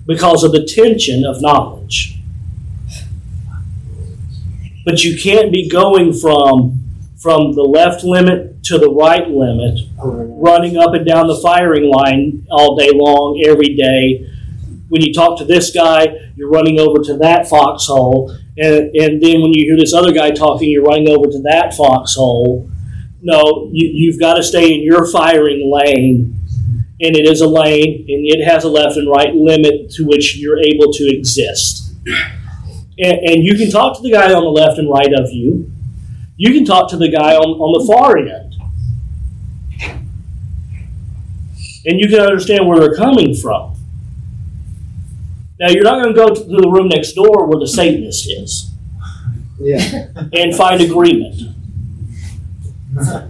because 0.06 0.44
of 0.44 0.52
the 0.52 0.64
tension 0.64 1.24
of 1.24 1.40
knowledge. 1.40 2.18
But 4.84 5.02
you 5.02 5.18
can't 5.18 5.50
be 5.50 5.66
going 5.66 6.12
from 6.12 6.78
from 7.16 7.54
the 7.54 7.62
left 7.62 8.04
limit 8.04 8.51
to 8.64 8.78
the 8.78 8.90
right 8.90 9.28
limit, 9.28 9.80
running 9.98 10.76
up 10.76 10.94
and 10.94 11.06
down 11.06 11.26
the 11.26 11.40
firing 11.42 11.90
line 11.90 12.46
all 12.50 12.76
day 12.76 12.90
long, 12.92 13.42
every 13.44 13.74
day. 13.74 14.28
When 14.88 15.02
you 15.02 15.12
talk 15.12 15.38
to 15.38 15.44
this 15.44 15.72
guy, 15.72 16.30
you're 16.36 16.50
running 16.50 16.78
over 16.78 17.02
to 17.02 17.16
that 17.18 17.48
foxhole, 17.48 18.36
and, 18.58 18.94
and 18.94 19.22
then 19.22 19.40
when 19.40 19.52
you 19.52 19.64
hear 19.64 19.76
this 19.76 19.94
other 19.94 20.12
guy 20.12 20.30
talking, 20.30 20.68
you're 20.68 20.84
running 20.84 21.08
over 21.08 21.26
to 21.26 21.40
that 21.42 21.74
foxhole. 21.74 22.70
No, 23.22 23.70
you, 23.72 23.88
you've 23.92 24.20
got 24.20 24.34
to 24.34 24.42
stay 24.42 24.74
in 24.74 24.82
your 24.82 25.10
firing 25.10 25.72
lane, 25.72 26.38
and 27.00 27.16
it 27.16 27.26
is 27.26 27.40
a 27.40 27.48
lane, 27.48 28.04
and 28.08 28.26
it 28.26 28.44
has 28.44 28.64
a 28.64 28.68
left 28.68 28.96
and 28.96 29.08
right 29.08 29.34
limit 29.34 29.90
to 29.92 30.04
which 30.04 30.36
you're 30.36 30.58
able 30.58 30.92
to 30.92 31.04
exist. 31.04 31.94
And, 32.98 33.18
and 33.18 33.42
you 33.42 33.56
can 33.56 33.70
talk 33.70 33.96
to 33.96 34.02
the 34.02 34.12
guy 34.12 34.32
on 34.32 34.44
the 34.44 34.50
left 34.50 34.78
and 34.78 34.90
right 34.90 35.12
of 35.18 35.32
you. 35.32 35.72
You 36.36 36.52
can 36.52 36.64
talk 36.64 36.90
to 36.90 36.96
the 36.96 37.08
guy 37.08 37.34
on, 37.34 37.58
on 37.58 37.80
the 37.80 37.92
far 37.92 38.18
end. 38.18 38.51
And 41.84 41.98
you 42.00 42.08
can 42.08 42.20
understand 42.20 42.66
where 42.68 42.78
they're 42.80 42.94
coming 42.96 43.34
from. 43.34 43.74
Now, 45.58 45.68
you're 45.70 45.84
not 45.84 46.02
going 46.02 46.14
to 46.14 46.18
go 46.20 46.28
to 46.34 46.42
the 46.62 46.68
room 46.68 46.88
next 46.88 47.12
door 47.12 47.46
where 47.46 47.58
the 47.58 47.68
Satanist 47.68 48.28
is 48.30 48.70
Yeah. 49.60 50.08
and 50.32 50.54
find 50.54 50.80
agreement. 50.80 51.34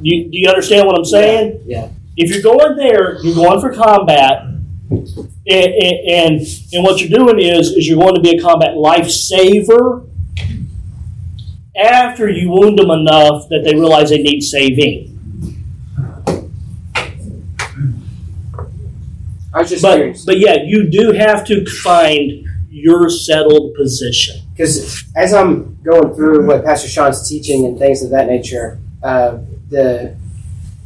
You, 0.01 0.25
do 0.31 0.39
you 0.39 0.49
understand 0.49 0.87
what 0.87 0.99
I'm 0.99 1.05
saying? 1.05 1.63
Yeah. 1.67 1.89
If 2.17 2.31
you're 2.31 2.43
going 2.43 2.77
there, 2.77 3.23
you're 3.23 3.35
going 3.35 3.61
for 3.61 3.73
combat, 3.73 4.43
and, 4.91 5.09
and, 5.47 6.09
and, 6.09 6.41
and 6.73 6.85
what 6.85 7.01
you're 7.01 7.17
doing 7.19 7.39
is, 7.39 7.69
is 7.71 7.87
you're 7.89 7.99
going 7.99 8.15
to 8.17 8.21
be 8.21 8.37
a 8.37 8.43
combat 8.43 8.75
lifesaver 8.75 10.07
after 11.77 12.29
you 12.29 12.51
wound 12.51 12.79
them 12.79 12.91
enough 12.91 13.49
that 13.49 13.63
they 13.65 13.75
realize 13.75 14.11
they 14.11 14.19
need 14.23 14.41
saving. 14.43 15.12
Was 19.63 19.71
just 19.71 19.83
But, 19.83 19.97
curious. 19.97 20.25
but 20.25 20.39
yeah, 20.39 20.57
you 20.65 20.89
do 20.91 21.13
have 21.13 21.45
to 21.47 21.65
find 21.67 22.45
your 22.71 23.09
settled 23.11 23.75
position. 23.75 24.37
because 24.57 25.05
as 25.17 25.33
I'm 25.35 25.79
going 25.83 26.15
through 26.15 26.47
what 26.47 26.65
Pastor 26.65 26.89
Sean's 26.89 27.29
teaching 27.29 27.67
and 27.67 27.79
things 27.79 28.03
of 28.03 28.11
that 28.11 28.27
nature, 28.29 28.79
uh, 29.03 29.39
the 29.69 30.17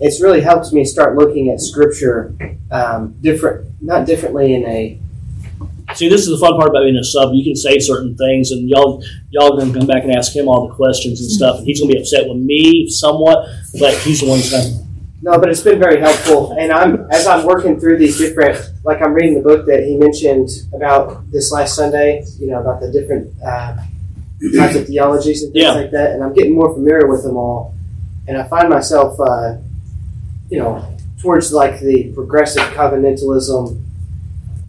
it's 0.01 0.21
really 0.23 0.41
helped 0.43 0.73
me 0.73 0.85
start 0.85 1.17
looking 1.17 1.51
at 1.51 1.61
Scripture 1.61 2.35
um, 2.71 3.15
different, 3.23 3.67
not 3.81 4.05
differently 4.07 4.55
in 4.55 4.65
a 4.67 5.01
See, 5.95 6.09
this 6.09 6.23
is 6.23 6.29
the 6.29 6.39
fun 6.45 6.57
part 6.59 6.69
about 6.69 6.83
being 6.83 6.97
a 6.97 7.05
sub. 7.05 7.31
You 7.33 7.45
can 7.45 7.55
say 7.55 7.79
certain 7.79 8.17
things, 8.17 8.51
and 8.51 8.69
y'all 8.69 9.03
y'all 9.31 9.57
gonna 9.57 9.73
come 9.73 9.87
back 9.87 10.03
and 10.03 10.13
ask 10.13 10.35
him 10.35 10.49
all 10.49 10.67
the 10.69 10.75
questions 10.75 11.21
and 11.21 11.31
stuff. 11.31 11.59
And 11.59 11.67
he's 11.67 11.81
gonna 11.81 11.93
be 11.93 11.99
upset 11.99 12.29
with 12.29 12.39
me 12.39 12.89
somewhat, 12.91 13.49
but 13.81 13.95
he's 13.99 14.21
the 14.21 14.27
one 14.29 14.39
who's 14.39 14.51
gonna. 14.51 14.86
No, 15.23 15.39
but 15.39 15.49
it's 15.49 15.63
been 15.63 15.79
very 15.79 15.99
helpful. 16.01 16.53
And 16.59 16.71
I'm 16.71 17.11
as 17.11 17.27
I'm 17.27 17.47
working 17.47 17.81
through 17.81 17.99
these 17.99 18.19
different, 18.19 18.59
like 18.85 19.01
I'm 19.03 19.15
reading 19.15 19.35
the 19.35 19.41
book 19.41 19.67
that 19.67 19.83
he 19.85 19.97
mentioned 19.97 20.51
about 20.75 21.29
this 21.31 21.51
last 21.53 21.75
Sunday. 21.75 22.25
You 22.39 22.49
know 22.51 22.61
about 22.61 22.81
the 22.81 22.93
different 22.93 23.33
uh, 23.43 23.77
types 24.57 24.77
of 24.77 24.87
theologies 24.87 25.43
and 25.43 25.53
things 25.53 25.63
Yeah. 25.65 25.73
like 25.73 25.91
that. 25.93 26.13
And 26.13 26.23
I'm 26.23 26.35
getting 26.35 26.55
more 26.55 26.73
familiar 26.73 27.07
with 27.09 27.23
them 27.23 27.37
all. 27.37 27.75
And 28.29 28.37
I 28.37 28.43
find 28.45 28.69
myself, 28.69 29.19
uh, 29.19 29.57
you 30.51 30.59
know, 30.59 30.85
towards 31.23 31.53
like 31.53 31.81
the 31.81 32.13
progressive 32.15 32.63
covenantalism 32.75 33.81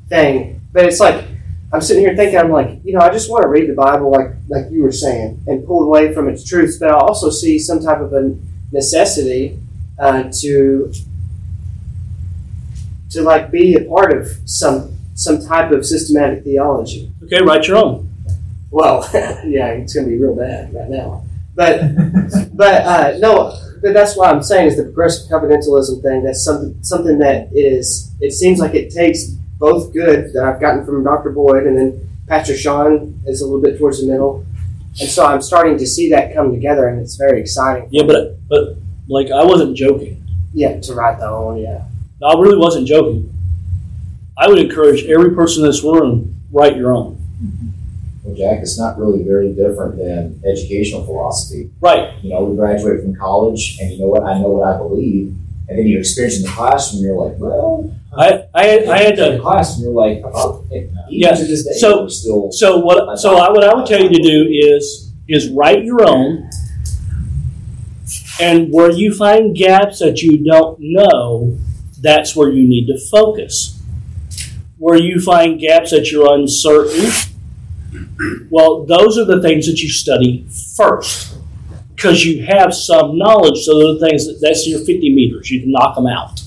thing. 0.07 0.61
But 0.71 0.85
it's 0.85 0.99
like 1.01 1.25
I'm 1.73 1.81
sitting 1.81 2.03
here 2.03 2.15
thinking, 2.15 2.39
I'm 2.39 2.51
like, 2.51 2.79
you 2.85 2.93
know, 2.93 3.01
I 3.01 3.09
just 3.11 3.29
want 3.29 3.43
to 3.43 3.49
read 3.49 3.69
the 3.69 3.73
Bible 3.75 4.09
like 4.11 4.31
like 4.47 4.71
you 4.71 4.81
were 4.81 4.93
saying 4.93 5.43
and 5.47 5.65
pull 5.67 5.83
away 5.83 6.13
from 6.13 6.29
its 6.29 6.47
truths. 6.47 6.77
But 6.77 6.89
I 6.91 6.93
also 6.93 7.29
see 7.29 7.59
some 7.59 7.81
type 7.81 7.99
of 7.99 8.13
a 8.13 8.33
necessity 8.71 9.59
uh, 9.99 10.23
to 10.41 10.91
to 13.09 13.21
like 13.21 13.51
be 13.51 13.75
a 13.75 13.85
part 13.85 14.15
of 14.15 14.27
some 14.45 14.95
some 15.15 15.43
type 15.45 15.71
of 15.71 15.85
systematic 15.85 16.43
theology. 16.43 17.11
Okay, 17.23 17.41
write 17.43 17.67
your 17.67 17.77
own. 17.77 18.09
Well, 18.69 19.09
yeah, 19.13 19.69
it's 19.69 19.93
going 19.93 20.05
to 20.05 20.11
be 20.11 20.17
real 20.17 20.35
bad 20.35 20.73
right 20.73 20.89
now. 20.89 21.23
but 21.55 21.81
but 22.53 22.81
uh, 22.85 23.17
no, 23.19 23.57
but 23.81 23.93
that's 23.93 24.15
what 24.15 24.33
I'm 24.33 24.43
saying 24.43 24.67
is 24.67 24.77
the 24.77 24.83
progressive 24.83 25.29
covenantalism 25.29 26.01
thing. 26.01 26.23
That's 26.23 26.43
something 26.43 26.77
something 26.83 27.17
that 27.19 27.49
is. 27.53 28.11
It 28.19 28.33
seems 28.33 28.59
like 28.59 28.75
it 28.75 28.93
takes 28.93 29.25
both 29.59 29.93
good 29.93 30.33
that 30.33 30.43
I've 30.43 30.61
gotten 30.61 30.85
from 30.85 31.03
Dr. 31.03 31.31
Boyd, 31.31 31.65
and 31.65 31.77
then 31.77 32.09
Pastor 32.27 32.55
Sean 32.55 33.19
is 33.25 33.41
a 33.41 33.45
little 33.45 33.61
bit 33.61 33.79
towards 33.79 34.01
the 34.01 34.11
middle, 34.11 34.45
and 34.99 35.09
so 35.09 35.25
I'm 35.25 35.41
starting 35.41 35.77
to 35.79 35.87
see 35.87 36.11
that 36.11 36.33
come 36.35 36.51
together, 36.51 36.87
and 36.87 36.99
it's 36.99 37.15
very 37.15 37.41
exciting. 37.41 37.87
Yeah, 37.91 38.03
but 38.03 38.37
but 38.47 38.77
like 39.07 39.31
I 39.31 39.43
wasn't 39.43 39.75
joking. 39.77 40.23
Yeah, 40.53 40.79
to 40.81 40.93
write 40.93 41.19
the 41.19 41.27
own. 41.27 41.57
Yeah. 41.57 41.83
No, 42.21 42.27
I 42.27 42.39
really 42.41 42.57
wasn't 42.57 42.87
joking. 42.87 43.33
I 44.37 44.47
would 44.47 44.59
encourage 44.59 45.03
every 45.05 45.33
person 45.35 45.63
in 45.63 45.69
this 45.69 45.83
room 45.83 46.35
write 46.51 46.77
your 46.77 46.91
own. 46.93 47.17
Well, 48.23 48.35
Jack, 48.35 48.59
it's 48.61 48.77
not 48.77 48.97
really 48.99 49.23
very 49.23 49.53
different 49.53 49.97
than 49.97 50.41
educational 50.45 51.03
philosophy. 51.05 51.69
Right. 51.79 52.13
You 52.23 52.31
know, 52.31 52.43
we 52.43 52.55
graduate 52.55 53.01
from 53.01 53.15
college, 53.15 53.77
and 53.79 53.91
you 53.91 53.99
know 53.99 54.07
what? 54.07 54.23
I 54.23 54.37
know 54.39 54.49
what 54.49 54.67
I 54.67 54.77
believe. 54.77 55.33
And 55.69 55.77
then 55.77 55.85
you 55.87 55.99
experience 55.99 56.37
in 56.37 56.43
the 56.43 56.49
classroom, 56.49 57.03
you're 57.03 57.15
like, 57.21 57.37
well, 57.39 57.93
I 58.17 58.45
I 58.53 58.63
had, 58.65 58.85
I 58.87 58.97
had 58.99 59.19
in 59.19 59.31
the 59.31 59.37
to. 59.37 59.41
class, 59.41 59.75
and 59.75 59.83
you're 59.83 59.93
like, 59.93 60.21
oh, 60.25 60.65
even 60.71 60.95
Yeah, 61.09 61.31
to 61.35 61.43
this 61.43 61.65
day, 61.65 61.73
so- 61.73 62.07
still. 62.07 62.51
So 62.51 62.79
what? 62.79 63.17
So 63.19 63.35
I, 63.37 63.49
what 63.51 63.63
I 63.63 63.73
would 63.75 63.85
tell 63.85 64.01
you 64.01 64.09
to 64.09 64.21
do 64.21 64.47
is 64.49 65.11
is 65.27 65.49
write 65.49 65.83
your 65.83 66.07
own, 66.07 66.49
and 68.39 68.71
where 68.71 68.91
you 68.91 69.13
find 69.13 69.55
gaps 69.55 69.99
that 69.99 70.21
you 70.21 70.43
don't 70.43 70.77
know, 70.79 71.57
that's 72.01 72.35
where 72.35 72.49
you 72.49 72.67
need 72.67 72.87
to 72.87 72.99
focus. 73.09 73.81
Where 74.77 74.97
you 74.97 75.19
find 75.19 75.59
gaps 75.59 75.91
that 75.91 76.11
you're 76.11 76.33
uncertain, 76.33 77.11
well, 78.49 78.85
those 78.85 79.17
are 79.17 79.25
the 79.25 79.41
things 79.41 79.65
that 79.67 79.81
you 79.81 79.89
study 79.89 80.47
first. 80.75 81.35
Because 81.95 82.23
you 82.23 82.45
have 82.45 82.75
some 82.75 83.17
knowledge, 83.17 83.63
so 83.63 83.95
are 83.95 83.99
things 83.99 84.27
that, 84.27 84.39
that's 84.39 84.67
your 84.67 84.79
50 84.79 85.15
meters. 85.15 85.49
You 85.49 85.61
can 85.61 85.71
knock 85.71 85.95
them 85.95 86.05
out. 86.05 86.41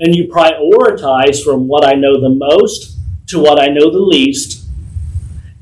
And 0.00 0.14
you 0.16 0.26
prioritize 0.26 1.42
from 1.44 1.68
what 1.68 1.86
I 1.86 1.92
know 1.92 2.20
the 2.20 2.28
most 2.28 2.98
to 3.28 3.38
what 3.38 3.60
I 3.60 3.68
know 3.68 3.90
the 3.90 4.00
least, 4.00 4.68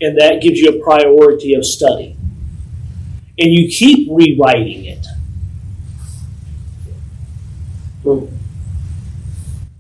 and 0.00 0.18
that 0.18 0.40
gives 0.40 0.58
you 0.58 0.70
a 0.70 0.82
priority 0.82 1.54
of 1.54 1.64
study. 1.64 2.16
And 3.39 3.53
you 3.53 3.68
keep 3.68 4.09
rewriting 4.11 4.85
it. 4.85 5.07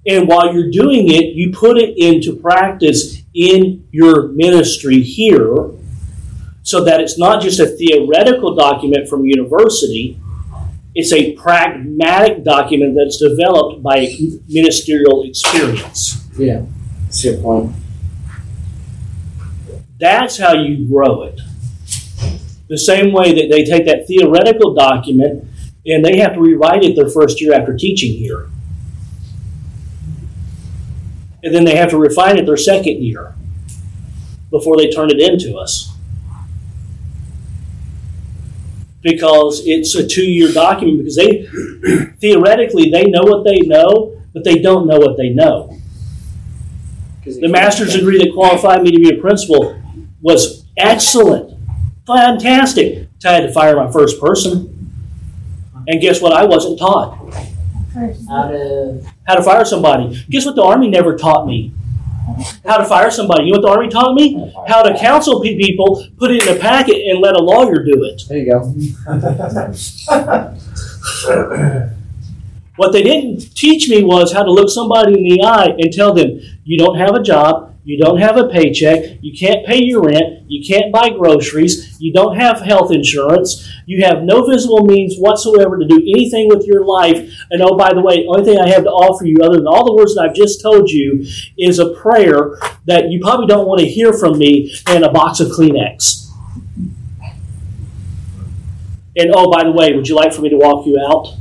And 0.06 0.28
while 0.28 0.52
you're 0.52 0.70
doing 0.70 1.08
it, 1.10 1.34
you 1.34 1.50
put 1.52 1.78
it 1.78 1.96
into 1.96 2.36
practice 2.36 3.22
in 3.34 3.86
your 3.90 4.28
ministry 4.28 5.02
here 5.02 5.70
so 6.62 6.84
that 6.84 7.00
it's 7.00 7.18
not 7.18 7.42
just 7.42 7.60
a 7.60 7.66
theoretical 7.66 8.54
document 8.54 9.08
from 9.08 9.24
university, 9.24 10.18
it's 10.94 11.12
a 11.12 11.34
pragmatic 11.34 12.44
document 12.44 12.96
that's 12.96 13.18
developed 13.18 13.82
by 13.82 14.14
ministerial 14.48 15.24
experience. 15.24 16.26
Yeah. 16.38 16.64
That's 17.04 17.24
your 17.24 17.38
point. 17.38 17.74
That's 19.98 20.38
how 20.38 20.54
you 20.54 20.88
grow 20.88 21.24
it. 21.24 21.40
The 22.68 22.78
same 22.78 23.12
way 23.12 23.34
that 23.34 23.48
they 23.50 23.64
take 23.64 23.86
that 23.86 24.06
theoretical 24.06 24.74
document 24.74 25.44
and 25.86 26.04
they 26.04 26.18
have 26.18 26.34
to 26.34 26.40
rewrite 26.40 26.82
it 26.82 26.96
their 26.96 27.08
first 27.08 27.40
year 27.40 27.52
after 27.52 27.76
teaching 27.76 28.16
here. 28.16 28.48
And 31.42 31.54
then 31.54 31.64
they 31.64 31.76
have 31.76 31.90
to 31.90 31.98
refine 31.98 32.38
it 32.38 32.46
their 32.46 32.56
second 32.56 33.02
year 33.02 33.34
before 34.50 34.76
they 34.76 34.88
turn 34.88 35.10
it 35.10 35.20
into 35.20 35.56
us. 35.56 35.94
Because 39.02 39.62
it's 39.66 39.94
a 39.94 40.06
two 40.06 40.24
year 40.24 40.50
document, 40.50 41.00
because 41.00 41.16
they 41.16 41.46
theoretically 42.20 42.88
they 42.88 43.04
know 43.04 43.24
what 43.24 43.44
they 43.44 43.58
know, 43.66 44.18
but 44.32 44.44
they 44.44 44.60
don't 44.60 44.86
know 44.86 44.98
what 44.98 45.18
they 45.18 45.28
know. 45.28 45.76
The 47.24 47.48
master's 47.48 47.94
degree 47.94 48.18
that 48.18 48.32
qualified 48.34 48.82
me 48.82 48.90
to 48.90 48.98
be 48.98 49.16
a 49.16 49.20
principal 49.20 49.80
was 50.20 50.64
excellent, 50.76 51.53
fantastic. 52.06 53.08
I 53.24 53.32
had 53.32 53.40
to 53.40 53.52
fire 53.52 53.76
my 53.76 53.90
first 53.90 54.20
person. 54.20 54.70
And 55.86 56.00
guess 56.00 56.20
what? 56.20 56.32
I 56.32 56.44
wasn't 56.44 56.78
taught 56.78 57.18
How 58.28 58.48
to 58.48 59.04
how 59.26 59.34
to 59.36 59.42
fire 59.42 59.64
somebody. 59.64 60.24
Guess 60.30 60.46
what? 60.46 60.56
The 60.56 60.62
Army 60.62 60.88
never 60.88 61.16
taught 61.16 61.46
me 61.46 61.72
how 62.64 62.78
to 62.78 62.84
fire 62.84 63.10
somebody. 63.10 63.44
You 63.44 63.52
know 63.52 63.60
what 63.60 63.66
the 63.66 63.72
Army 63.72 63.88
taught 63.88 64.14
me? 64.14 64.52
How 64.66 64.82
to 64.82 64.98
counsel 64.98 65.40
people, 65.40 66.06
put 66.18 66.30
it 66.30 66.46
in 66.46 66.56
a 66.56 66.60
packet, 66.60 66.96
and 66.96 67.20
let 67.20 67.34
a 67.34 67.42
lawyer 67.42 67.82
do 67.84 68.04
it. 68.04 68.22
There 68.28 68.38
you 68.38 68.50
go. 68.50 68.60
What 72.76 72.92
they 72.92 73.02
didn't 73.02 73.54
teach 73.54 73.88
me 73.88 74.02
was 74.02 74.32
how 74.32 74.42
to 74.42 74.50
look 74.50 74.68
somebody 74.68 75.14
in 75.14 75.22
the 75.22 75.42
eye 75.44 75.74
and 75.78 75.92
tell 75.92 76.12
them, 76.12 76.40
you 76.64 76.76
don't 76.76 76.98
have 76.98 77.14
a 77.14 77.22
job, 77.22 77.73
you 77.84 78.02
don't 78.02 78.18
have 78.18 78.38
a 78.38 78.48
paycheck, 78.48 79.18
you 79.20 79.36
can't 79.38 79.66
pay 79.66 79.82
your 79.82 80.02
rent, 80.02 80.44
you 80.48 80.64
can't 80.66 80.90
buy 80.90 81.10
groceries, 81.10 82.00
you 82.00 82.14
don't 82.14 82.36
have 82.36 82.60
health 82.60 82.90
insurance, 82.90 83.70
you 83.84 84.02
have 84.02 84.22
no 84.22 84.46
visible 84.46 84.86
means 84.86 85.16
whatsoever 85.18 85.78
to 85.78 85.86
do 85.86 85.98
anything 85.98 86.48
with 86.48 86.66
your 86.66 86.84
life. 86.86 87.18
And 87.50 87.60
oh, 87.60 87.76
by 87.76 87.92
the 87.92 88.00
way, 88.00 88.22
the 88.22 88.28
only 88.28 88.44
thing 88.44 88.58
I 88.58 88.68
have 88.70 88.84
to 88.84 88.90
offer 88.90 89.26
you, 89.26 89.36
other 89.42 89.58
than 89.58 89.66
all 89.66 89.84
the 89.84 89.92
words 89.94 90.14
that 90.14 90.26
I've 90.28 90.34
just 90.34 90.62
told 90.62 90.88
you, 90.88 91.26
is 91.58 91.78
a 91.78 91.92
prayer 91.92 92.58
that 92.86 93.10
you 93.10 93.20
probably 93.20 93.46
don't 93.46 93.68
want 93.68 93.80
to 93.80 93.86
hear 93.86 94.14
from 94.14 94.38
me 94.38 94.74
and 94.88 95.04
a 95.04 95.10
box 95.10 95.40
of 95.40 95.48
Kleenex. 95.48 96.30
And 99.16 99.30
oh, 99.34 99.50
by 99.50 99.62
the 99.62 99.72
way, 99.72 99.94
would 99.94 100.08
you 100.08 100.16
like 100.16 100.32
for 100.32 100.40
me 100.40 100.48
to 100.48 100.56
walk 100.56 100.86
you 100.86 100.98
out? 100.98 101.36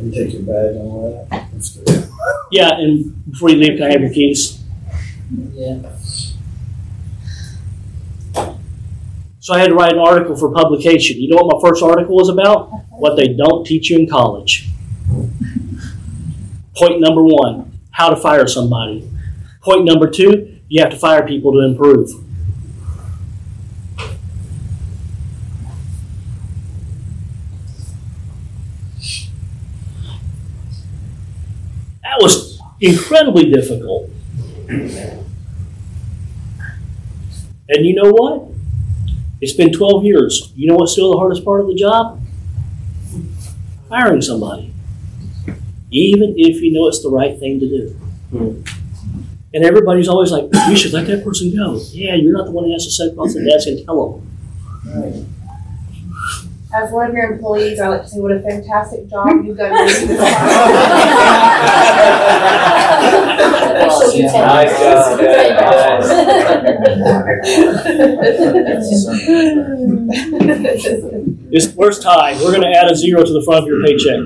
You 0.00 0.10
take 0.10 0.32
your 0.32 0.42
badge 0.42 0.76
and 0.76 0.78
all 0.78 1.28
that. 1.30 2.08
Yeah, 2.50 2.72
and 2.78 3.30
before 3.30 3.50
you 3.50 3.56
leave, 3.56 3.78
can 3.78 3.84
I 3.84 3.92
have 3.92 4.00
your 4.00 4.12
keys? 4.12 4.61
Yeah. 5.32 5.96
So 9.40 9.54
I 9.54 9.58
had 9.58 9.70
to 9.70 9.74
write 9.74 9.92
an 9.92 9.98
article 9.98 10.36
for 10.36 10.52
publication. 10.52 11.20
You 11.20 11.28
know 11.28 11.42
what 11.42 11.56
my 11.56 11.68
first 11.68 11.82
article 11.82 12.14
was 12.14 12.28
about? 12.28 12.70
What 12.90 13.16
they 13.16 13.34
don't 13.34 13.66
teach 13.66 13.90
you 13.90 13.98
in 13.98 14.08
college. 14.08 14.68
Point 16.76 17.00
number 17.00 17.22
one 17.22 17.78
how 17.90 18.10
to 18.10 18.16
fire 18.16 18.46
somebody. 18.46 19.10
Point 19.60 19.84
number 19.84 20.08
two 20.08 20.58
you 20.68 20.80
have 20.80 20.90
to 20.90 20.96
fire 20.96 21.26
people 21.26 21.52
to 21.52 21.58
improve. 21.60 22.10
That 32.02 32.18
was 32.20 32.60
incredibly 32.80 33.50
difficult. 33.50 34.10
And 37.72 37.86
you 37.86 37.94
know 37.94 38.12
what? 38.12 38.48
It's 39.40 39.54
been 39.54 39.72
12 39.72 40.04
years. 40.04 40.52
You 40.54 40.68
know 40.68 40.76
what's 40.76 40.92
still 40.92 41.12
the 41.12 41.18
hardest 41.18 41.42
part 41.44 41.62
of 41.62 41.68
the 41.68 41.74
job? 41.74 42.20
Firing 43.88 44.20
somebody. 44.20 44.72
Even 45.90 46.34
if 46.36 46.60
you 46.62 46.72
know 46.72 46.86
it's 46.86 47.02
the 47.02 47.10
right 47.10 47.36
thing 47.38 47.58
to 47.60 47.68
do. 47.68 47.88
Hmm. 48.30 48.62
And 49.54 49.64
everybody's 49.64 50.08
always 50.08 50.30
like, 50.30 50.48
you 50.68 50.76
should 50.76 50.92
let 50.92 51.06
that 51.06 51.24
person 51.24 51.50
go. 51.54 51.80
Yeah, 51.90 52.14
you're 52.14 52.32
not 52.32 52.44
the 52.44 52.52
one 52.52 52.64
who 52.64 52.72
has 52.72 52.84
to 52.84 52.90
sit 52.90 53.12
across 53.12 53.32
the 53.34 53.44
desk 53.44 53.68
and 53.68 53.84
tell 53.84 54.12
them. 54.12 54.28
As 56.74 56.90
one 56.92 57.08
of 57.08 57.14
your 57.14 57.32
employees, 57.32 57.80
I 57.80 57.88
like 57.88 58.02
to 58.02 58.08
say 58.08 58.20
what 58.20 58.32
a 58.32 58.40
fantastic 58.40 59.08
job 59.08 59.28
you've 59.44 59.56
done. 59.56 59.72
Actually, 64.12 64.24
Yeah. 64.24 64.46
Nice 64.46 64.78
job, 64.78 65.20
It's 71.54 71.74
worst 71.74 72.02
tie. 72.02 72.34
We're 72.34 72.50
going 72.52 72.62
to 72.62 72.70
add 72.70 72.90
a 72.90 72.94
zero 72.96 73.24
to 73.24 73.32
the 73.32 73.42
front 73.42 73.62
of 73.62 73.68
your 73.68 73.82
paycheck. 73.84 74.20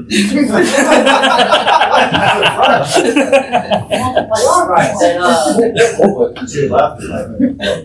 You're 3.37 4.67
right 4.69 4.95
that 5.01 5.17
uh, 5.21 5.59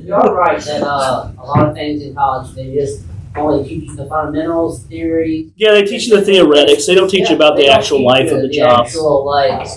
you're 0.04 0.36
right 0.36 0.62
that 0.62 0.84
uh, 0.84 1.32
a 1.38 1.44
lot 1.44 1.70
of 1.70 1.74
things 1.76 2.02
in 2.04 2.14
college 2.14 2.54
they 2.54 2.74
just 2.74 3.04
only 3.36 3.68
teach 3.68 3.90
you 3.90 3.96
the 3.96 4.06
fundamentals, 4.08 4.84
theory. 4.86 5.52
Yeah, 5.56 5.72
they 5.72 5.86
teach 5.86 6.08
you 6.08 6.18
the 6.18 6.26
theoretics. 6.26 6.86
They 6.86 6.96
don't 6.96 7.10
teach 7.10 7.30
you 7.30 7.36
about 7.36 7.56
the 7.56 7.68
actual 7.68 8.06
life 8.06 8.30
you 8.30 8.36
of 8.36 8.42
the 8.42 8.50
job. 8.50 8.86
Actual 8.86 9.26
like, 9.26 9.68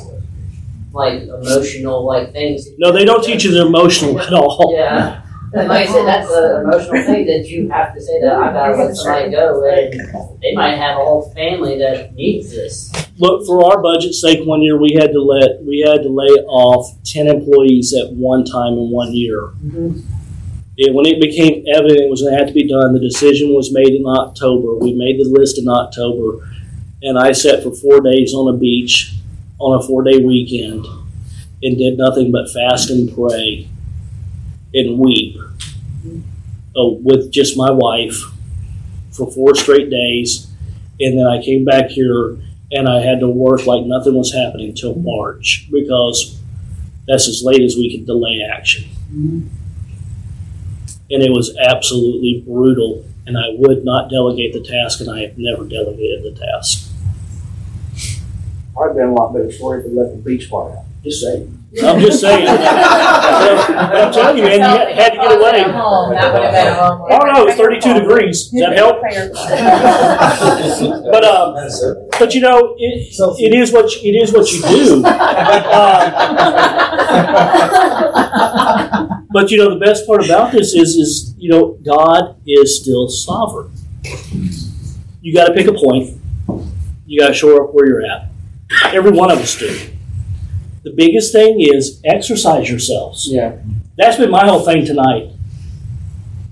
like 0.95 1.23
emotional 1.23 2.07
like 2.07 2.33
things. 2.33 2.69
No, 2.79 2.93
they 2.93 3.05
don't 3.05 3.23
teach 3.23 3.45
you 3.45 3.51
the 3.51 3.67
emotional 3.67 4.19
at 4.21 4.33
all. 4.33 4.73
Yeah. 4.75 5.23
And 5.53 5.69
like 5.69 5.89
I 5.89 5.93
said, 5.93 6.07
that's 6.07 6.31
an 6.31 6.63
emotional 6.63 7.05
thing 7.05 7.27
that 7.27 7.47
you 7.49 7.69
have 7.69 7.95
to 7.95 8.01
say 8.01 8.21
that 8.21 8.37
I 8.37 8.53
gotta 8.53 8.77
let 8.77 8.97
somebody 8.97 9.31
go, 9.31 9.65
and 9.65 10.41
they 10.41 10.55
might 10.55 10.77
have 10.77 10.97
a 10.97 11.05
whole 11.05 11.31
family 11.35 11.79
that 11.79 12.15
needs 12.15 12.51
this. 12.51 12.93
Look, 13.19 13.47
for 13.47 13.65
our 13.65 13.83
budget's 13.83 14.21
sake, 14.21 14.47
one 14.47 14.63
year 14.63 14.79
we 14.79 14.97
had 14.99 15.13
to 15.13 15.21
let 15.21 15.63
we 15.63 15.81
had 15.81 16.03
to 16.03 16.09
lay 16.09 16.43
off 16.47 17.03
ten 17.05 17.27
employees 17.27 17.95
at 17.95 18.13
one 18.13 18.45
time 18.45 18.73
in 18.75 18.91
one 18.91 19.13
year. 19.13 19.53
Mm-hmm. 19.65 20.01
it, 20.77 20.95
when 20.95 21.07
it 21.07 21.21
became 21.21 21.65
evident 21.73 22.01
it 22.01 22.11
was 22.11 22.23
going 22.23 22.35
to 22.35 22.39
have 22.39 22.49
to 22.49 22.55
be 22.55 22.69
done, 22.69 22.95
the 22.95 23.01
decision 23.01 23.55
was 23.55 23.73
made 23.73 23.95
in 23.95 24.07
October. 24.07 24.77
We 24.77 24.95
made 24.95 25.19
the 25.19 25.29
list 25.29 25.59
in 25.59 25.69
October, 25.69 26.49
and 27.03 27.19
I 27.19 27.33
sat 27.33 27.63
for 27.63 27.73
four 27.73 28.01
days 28.01 28.35
on 28.35 28.53
a 28.53 28.59
beach 28.59 29.15
on 29.59 29.79
a 29.79 29.87
four 29.87 30.03
day 30.03 30.19
weekend 30.19 30.87
and 31.63 31.79
did 31.79 31.97
nothing 31.97 32.31
but 32.33 32.51
fast 32.51 32.91
and 32.91 33.15
pray 33.15 33.69
and 34.75 34.99
weep 34.99 35.37
uh, 36.77 36.89
with 36.89 37.31
just 37.33 37.57
my 37.57 37.71
wife 37.71 38.23
for 39.13 39.31
four 39.31 39.55
straight 39.55 39.91
days. 39.91 40.49
And 41.01 41.19
then 41.19 41.27
I 41.27 41.43
came 41.43 41.65
back 41.65 41.87
here 41.91 42.37
and 42.73 42.89
I 42.89 43.01
had 43.01 43.21
to 43.21 43.29
work 43.29 43.67
like 43.67 43.85
nothing 43.85 44.15
was 44.15 44.33
happening 44.33 44.71
until 44.71 44.95
March 44.97 45.69
because 45.71 46.41
that's 47.07 47.29
as 47.29 47.43
late 47.45 47.63
as 47.63 47.77
we 47.77 47.97
could 47.97 48.07
delay 48.07 48.43
action. 48.43 48.85
And 51.11 51.23
it 51.23 51.31
was 51.31 51.57
absolutely 51.57 52.43
brutal. 52.47 53.05
And 53.27 53.39
I 53.39 53.51
would 53.57 53.85
not 53.85 54.11
delegate 54.11 54.53
the 54.53 54.61
task, 54.61 55.01
and 55.01 55.11
I 55.11 55.21
have 55.23 55.39
never 55.39 55.65
delegated 55.65 56.25
the 56.25 56.39
task. 56.39 56.91
I've 58.81 58.95
been 58.95 59.09
a 59.09 59.13
lot 59.13 59.33
better 59.33 59.51
story 59.53 59.81
if 59.81 59.87
we 59.87 59.93
let 59.93 60.11
the 60.11 60.17
beach 60.19 60.51
part 60.51 60.73
out. 60.73 60.85
Just 61.05 61.21
saying. 61.21 61.61
I'm 61.83 62.01
just 62.01 62.21
saying. 62.21 62.47
I'm 62.49 64.13
telling 64.13 64.39
you, 64.39 64.45
man, 64.45 64.61
you 64.61 64.65
had 64.95 65.11
to 65.11 65.17
get 65.17 65.33
away. 65.39 65.65
Oh, 65.67 66.09
that 66.11 66.33
would 66.33 66.43
have 66.43 66.53
been 66.53 66.73
a 66.73 66.77
long 66.81 67.01
way. 67.03 67.09
Oh 67.13 67.25
no, 67.27 67.47
it's 67.47 67.57
32 67.59 67.95
degrees. 68.01 68.49
Does 68.49 68.61
that 68.61 68.77
help? 68.77 69.03
But 71.11 71.25
um, 71.25 71.55
but 72.19 72.35
you 72.35 72.41
know, 72.41 72.75
it, 72.79 73.15
it 73.39 73.55
is 73.55 73.71
what 73.73 73.93
you, 73.95 74.01
it 74.13 74.17
is 74.23 74.33
what 74.33 74.51
you 74.51 74.63
do. 74.63 75.05
Um, 75.05 75.13
but 79.31 79.51
you 79.51 79.59
know, 79.59 79.71
the 79.71 79.79
best 79.85 80.07
part 80.07 80.25
about 80.25 80.53
this 80.53 80.75
is 80.75 80.97
is 80.97 81.35
you 81.39 81.51
know, 81.51 81.79
God 81.85 82.37
is 82.47 82.81
still 82.81 83.09
sovereign. 83.09 83.71
You 85.21 85.35
got 85.35 85.47
to 85.49 85.55
pick 85.55 85.67
a 85.67 85.73
point. 85.73 86.19
You 87.07 87.21
got 87.21 87.29
to 87.29 87.35
show 87.35 87.63
up 87.63 87.75
where 87.75 87.87
you're 87.87 88.05
at. 88.07 88.29
Every 88.87 89.11
one 89.11 89.31
of 89.31 89.39
us 89.39 89.57
do. 89.59 89.91
The 90.83 90.93
biggest 90.93 91.33
thing 91.33 91.61
is 91.61 92.01
exercise 92.05 92.69
yourselves. 92.69 93.27
Yeah. 93.29 93.57
That's 93.97 94.19
been 94.19 94.31
my 94.31 94.47
whole 94.47 94.61
thing 94.61 94.85
tonight. 94.85 95.31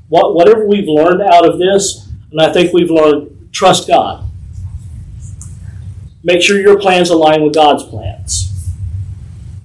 What, 0.08 0.34
whatever 0.34 0.66
we've 0.66 0.88
learned 0.88 1.22
out 1.22 1.48
of 1.48 1.58
this, 1.58 2.08
and 2.30 2.40
I 2.40 2.52
think 2.52 2.72
we've 2.72 2.90
learned, 2.90 3.50
trust 3.52 3.88
God. 3.88 4.28
Make 6.24 6.40
sure 6.40 6.60
your 6.60 6.78
plans 6.78 7.10
align 7.10 7.42
with 7.42 7.54
God's 7.54 7.82
plans. 7.84 8.70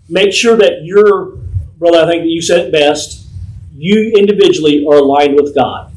Make 0.09 0.33
sure 0.33 0.57
that 0.57 0.83
your, 0.83 1.37
brother, 1.77 1.99
I 1.99 2.07
think 2.07 2.23
that 2.23 2.29
you 2.29 2.41
said 2.41 2.67
it 2.67 2.71
best, 2.71 3.27
you 3.73 4.13
individually 4.17 4.85
are 4.89 4.97
aligned 4.97 5.35
with 5.35 5.53
God 5.53 5.93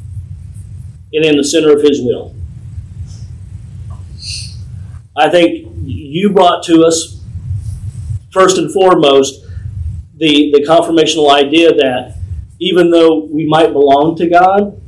and 1.12 1.24
in 1.24 1.36
the 1.36 1.44
center 1.44 1.74
of 1.74 1.82
His 1.82 2.02
will. 2.02 2.34
I 5.16 5.28
think 5.28 5.59
you 6.10 6.32
brought 6.32 6.64
to 6.64 6.82
us, 6.82 7.22
first 8.32 8.58
and 8.58 8.72
foremost, 8.72 9.44
the, 10.16 10.50
the 10.52 10.64
confirmational 10.68 11.32
idea 11.32 11.72
that 11.72 12.16
even 12.60 12.90
though 12.90 13.24
we 13.24 13.46
might 13.48 13.72
belong 13.72 14.16
to 14.16 14.28
God, 14.28 14.80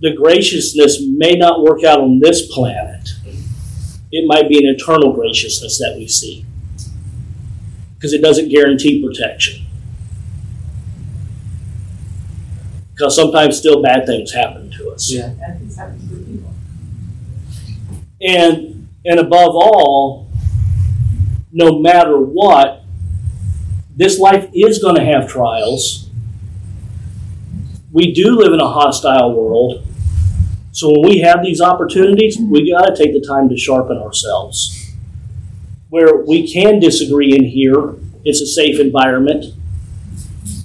the 0.00 0.12
graciousness 0.12 1.00
may 1.00 1.34
not 1.34 1.62
work 1.62 1.84
out 1.84 2.00
on 2.00 2.20
this 2.20 2.52
planet. 2.52 3.10
It 4.10 4.26
might 4.26 4.48
be 4.48 4.58
an 4.58 4.74
eternal 4.74 5.12
graciousness 5.12 5.78
that 5.78 5.94
we 5.96 6.08
see 6.08 6.44
because 7.94 8.12
it 8.12 8.22
doesn't 8.22 8.48
guarantee 8.48 9.04
protection. 9.04 9.66
Because 12.92 13.16
sometimes 13.16 13.58
still 13.58 13.82
bad 13.82 14.06
things 14.06 14.32
happen 14.32 14.70
to 14.72 14.90
us. 14.90 15.10
Yeah. 15.10 15.34
That 15.40 15.58
things 15.58 15.76
happen 15.76 16.08
to 16.08 16.16
people. 16.16 16.54
And 18.20 18.73
and 19.04 19.20
above 19.20 19.54
all, 19.54 20.30
no 21.52 21.78
matter 21.78 22.18
what, 22.18 22.84
this 23.96 24.18
life 24.18 24.48
is 24.54 24.78
going 24.78 24.96
to 24.96 25.04
have 25.04 25.28
trials. 25.28 26.10
We 27.92 28.12
do 28.12 28.36
live 28.36 28.52
in 28.52 28.60
a 28.60 28.68
hostile 28.68 29.34
world. 29.34 29.86
So 30.72 30.90
when 30.90 31.08
we 31.08 31.18
have 31.20 31.44
these 31.44 31.60
opportunities, 31.60 32.36
we 32.38 32.72
got 32.72 32.86
to 32.86 32.96
take 32.96 33.12
the 33.12 33.24
time 33.24 33.48
to 33.50 33.56
sharpen 33.56 33.98
ourselves. 33.98 34.92
Where 35.90 36.16
we 36.16 36.50
can 36.52 36.80
disagree 36.80 37.36
in 37.36 37.44
here, 37.44 37.94
it's 38.24 38.40
a 38.40 38.46
safe 38.46 38.80
environment. 38.80 39.54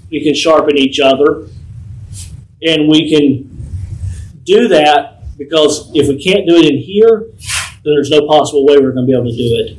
We 0.09 0.23
can 0.23 0.33
sharpen 0.33 0.75
each 0.77 0.99
other. 0.99 1.47
And 2.63 2.89
we 2.89 3.09
can 3.11 3.45
do 4.43 4.67
that 4.69 5.37
because 5.37 5.91
if 5.93 6.07
we 6.07 6.21
can't 6.21 6.47
do 6.47 6.55
it 6.55 6.65
in 6.65 6.79
here, 6.79 7.27
there's 7.83 8.09
no 8.09 8.27
possible 8.27 8.65
way 8.65 8.77
we're 8.77 8.91
going 8.91 9.05
to 9.05 9.11
be 9.11 9.17
able 9.17 9.29
to 9.29 9.37
do 9.37 9.55
it 9.65 9.77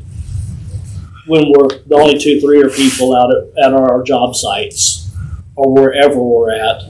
when 1.27 1.45
we're 1.51 1.79
the 1.87 1.95
only 1.95 2.19
two, 2.19 2.41
three 2.41 2.63
or 2.63 2.71
people 2.71 3.15
out 3.15 3.31
at, 3.31 3.65
at 3.65 3.75
our 3.75 4.03
job 4.03 4.35
sites 4.35 5.15
or 5.55 5.73
wherever 5.73 6.17
we're 6.17 6.53
at. 6.53 6.83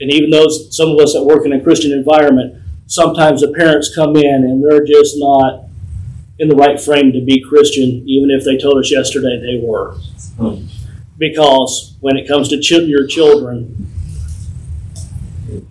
And 0.00 0.12
even 0.12 0.30
those, 0.30 0.74
some 0.76 0.90
of 0.90 0.98
us 0.98 1.12
that 1.12 1.22
work 1.22 1.44
in 1.44 1.52
a 1.52 1.60
Christian 1.62 1.92
environment, 1.92 2.62
sometimes 2.86 3.40
the 3.40 3.52
parents 3.52 3.94
come 3.94 4.16
in 4.16 4.24
and 4.44 4.64
they're 4.64 4.84
just 4.84 5.16
not 5.18 5.64
in 6.38 6.48
the 6.48 6.56
right 6.56 6.80
frame 6.80 7.12
to 7.12 7.20
be 7.20 7.40
Christian, 7.40 8.02
even 8.06 8.30
if 8.30 8.44
they 8.44 8.56
told 8.56 8.78
us 8.78 8.90
yesterday 8.90 9.40
they 9.40 9.64
were. 9.64 9.96
Because 11.18 11.96
when 12.00 12.16
it 12.16 12.28
comes 12.28 12.48
to 12.48 12.60
ch- 12.60 12.86
your 12.86 13.06
children, 13.06 13.86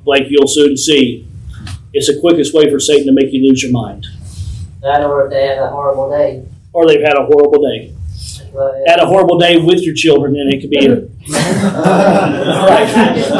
like 0.05 0.23
you'll 0.29 0.47
soon 0.47 0.75
see, 0.77 1.27
it's 1.93 2.07
the 2.07 2.19
quickest 2.19 2.53
way 2.53 2.69
for 2.69 2.79
Satan 2.79 3.07
to 3.07 3.13
make 3.13 3.33
you 3.33 3.47
lose 3.47 3.63
your 3.63 3.71
mind. 3.71 4.05
That 4.87 5.03
or 5.03 5.25
if 5.25 5.31
they 5.31 5.47
have 5.47 5.57
a 5.63 5.67
horrible 5.69 6.09
day. 6.09 6.43
Or 6.71 6.87
they've 6.87 7.01
had 7.01 7.17
a 7.17 7.25
horrible 7.25 7.61
day. 7.61 7.91
But, 8.53 8.75
Had 8.87 8.99
a 9.01 9.05
horrible 9.05 9.37
day 9.37 9.57
with 9.57 9.81
your 9.81 9.93
children, 9.93 10.33
and 10.35 10.53
it 10.53 10.61
could 10.61 10.69
be. 10.69 10.85
A, 10.87 10.93
a 10.97 11.01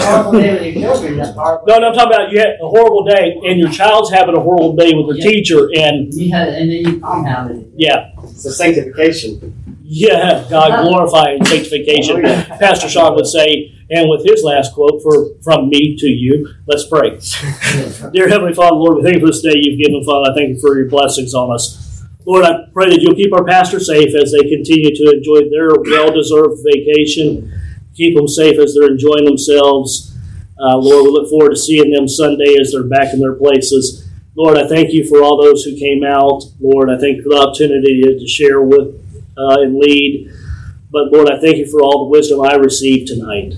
horrible 0.02 0.32
day 0.40 0.54
with 0.54 0.76
your 0.76 0.94
children, 0.94 1.18
that's 1.18 1.32
horrible. 1.36 1.66
no, 1.68 1.78
no, 1.80 1.88
I'm 1.88 1.94
talking 1.94 2.14
about 2.14 2.32
you 2.32 2.40
had 2.40 2.58
a 2.62 2.68
horrible 2.68 3.06
day, 3.06 3.36
and 3.46 3.58
your 3.60 3.70
child's 3.70 4.12
having 4.12 4.36
a 4.36 4.40
horrible 4.42 4.76
day 4.76 4.94
with 4.94 5.08
their 5.16 5.26
Yeah. 5.26 5.32
teacher, 5.32 5.70
and 5.76 6.14
Yeah, 6.14 6.44
and 6.48 6.56
then 6.56 6.68
you 6.70 7.00
compounded 7.00 7.58
it. 7.60 7.68
yeah, 7.78 8.10
It's 8.24 8.46
a 8.46 8.52
sanctification. 8.52 9.54
Yeah, 9.90 10.46
God 10.50 10.84
glorify 10.84 11.38
glorifying 11.38 11.46
sanctification. 11.46 12.22
Pastor 12.60 12.90
Sean 12.90 13.16
would 13.16 13.26
say, 13.26 13.74
and 13.90 14.10
with 14.10 14.26
his 14.26 14.44
last 14.44 14.74
quote 14.74 15.02
for 15.02 15.40
from 15.42 15.70
me 15.70 15.96
to 15.96 16.08
you, 16.08 16.54
let's 16.68 16.86
pray. 16.88 17.12
Dear 18.12 18.28
Heavenly 18.28 18.54
Father, 18.54 18.76
Lord, 18.76 18.98
we 18.98 19.04
thank 19.04 19.16
you 19.16 19.22
for 19.22 19.28
this 19.28 19.42
day 19.42 19.54
you've 19.56 19.80
given, 19.80 20.04
Father. 20.04 20.32
I 20.32 20.36
thank 20.36 20.50
you 20.50 20.60
for 20.60 20.78
your 20.78 20.90
blessings 20.90 21.34
on 21.34 21.54
us. 21.54 22.04
Lord, 22.26 22.44
I 22.44 22.68
pray 22.74 22.90
that 22.90 23.00
you'll 23.02 23.16
keep 23.16 23.34
our 23.34 23.46
pastors 23.46 23.88
safe 23.88 24.14
as 24.14 24.34
they 24.34 24.50
continue 24.50 24.94
to 24.94 25.16
enjoy 25.16 25.48
their 25.50 25.70
well 25.80 26.12
deserved 26.12 26.60
vacation. 26.66 27.50
Keep 27.96 28.18
them 28.18 28.28
safe 28.28 28.60
as 28.60 28.76
they're 28.76 28.92
enjoying 28.92 29.24
themselves. 29.24 30.14
Uh, 30.60 30.76
Lord, 30.76 31.06
we 31.06 31.12
look 31.12 31.30
forward 31.30 31.52
to 31.52 31.56
seeing 31.56 31.92
them 31.92 32.10
Sunday 32.10 32.58
as 32.60 32.74
they're 32.74 32.84
back 32.84 33.14
in 33.14 33.22
their 33.22 33.36
places. 33.36 34.10
Lord, 34.36 34.58
I 34.58 34.68
thank 34.68 34.92
you 34.92 35.08
for 35.08 35.24
all 35.24 35.42
those 35.42 35.64
who 35.64 35.78
came 35.78 36.04
out. 36.04 36.44
Lord, 36.60 36.90
I 36.90 36.98
thank 36.98 37.18
you 37.18 37.24
for 37.24 37.30
the 37.30 37.38
opportunity 37.38 38.02
to 38.02 38.28
share 38.28 38.62
with 38.62 39.07
uh, 39.38 39.62
and 39.62 39.78
lead. 39.78 40.32
But 40.92 41.12
Lord, 41.12 41.30
I 41.30 41.40
thank 41.40 41.58
you 41.58 41.70
for 41.70 41.82
all 41.82 42.06
the 42.06 42.12
wisdom 42.12 42.42
I 42.42 42.56
received 42.56 43.08
tonight. 43.08 43.56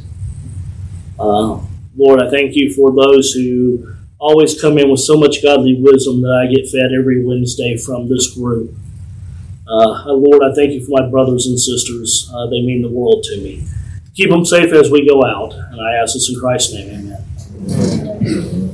Uh, 1.20 1.62
Lord, 1.96 2.22
I 2.22 2.30
thank 2.30 2.56
you 2.56 2.74
for 2.74 2.92
those 2.92 3.32
who 3.32 3.96
always 4.20 4.60
come 4.60 4.78
in 4.78 4.90
with 4.90 5.00
so 5.00 5.18
much 5.18 5.42
godly 5.42 5.80
wisdom 5.80 6.22
that 6.22 6.44
I 6.44 6.54
get 6.54 6.70
fed 6.70 6.92
every 6.98 7.24
Wednesday 7.24 7.78
from 7.78 8.10
this 8.10 8.34
group. 8.34 8.74
Uh, 9.68 10.14
Lord, 10.14 10.44
I 10.44 10.54
thank 10.56 10.72
you 10.72 10.84
for 10.84 11.02
my 11.02 11.10
brothers 11.10 11.46
and 11.46 11.60
sisters. 11.60 12.30
Uh, 12.34 12.48
they 12.48 12.62
mean 12.62 12.82
the 12.82 12.90
world 12.90 13.24
to 13.26 13.38
me. 13.38 13.66
Keep 14.16 14.32
them 14.32 14.44
safe 14.44 14.74
as 14.74 14.90
we 14.92 15.08
go 15.08 15.24
out. 15.24 15.54
And 15.54 15.80
I 15.80 15.94
ask 16.02 16.16
this 16.16 16.30
in 16.30 16.40
Christ's 16.40 16.74
name. 16.74 17.16
Amen. 17.70 18.69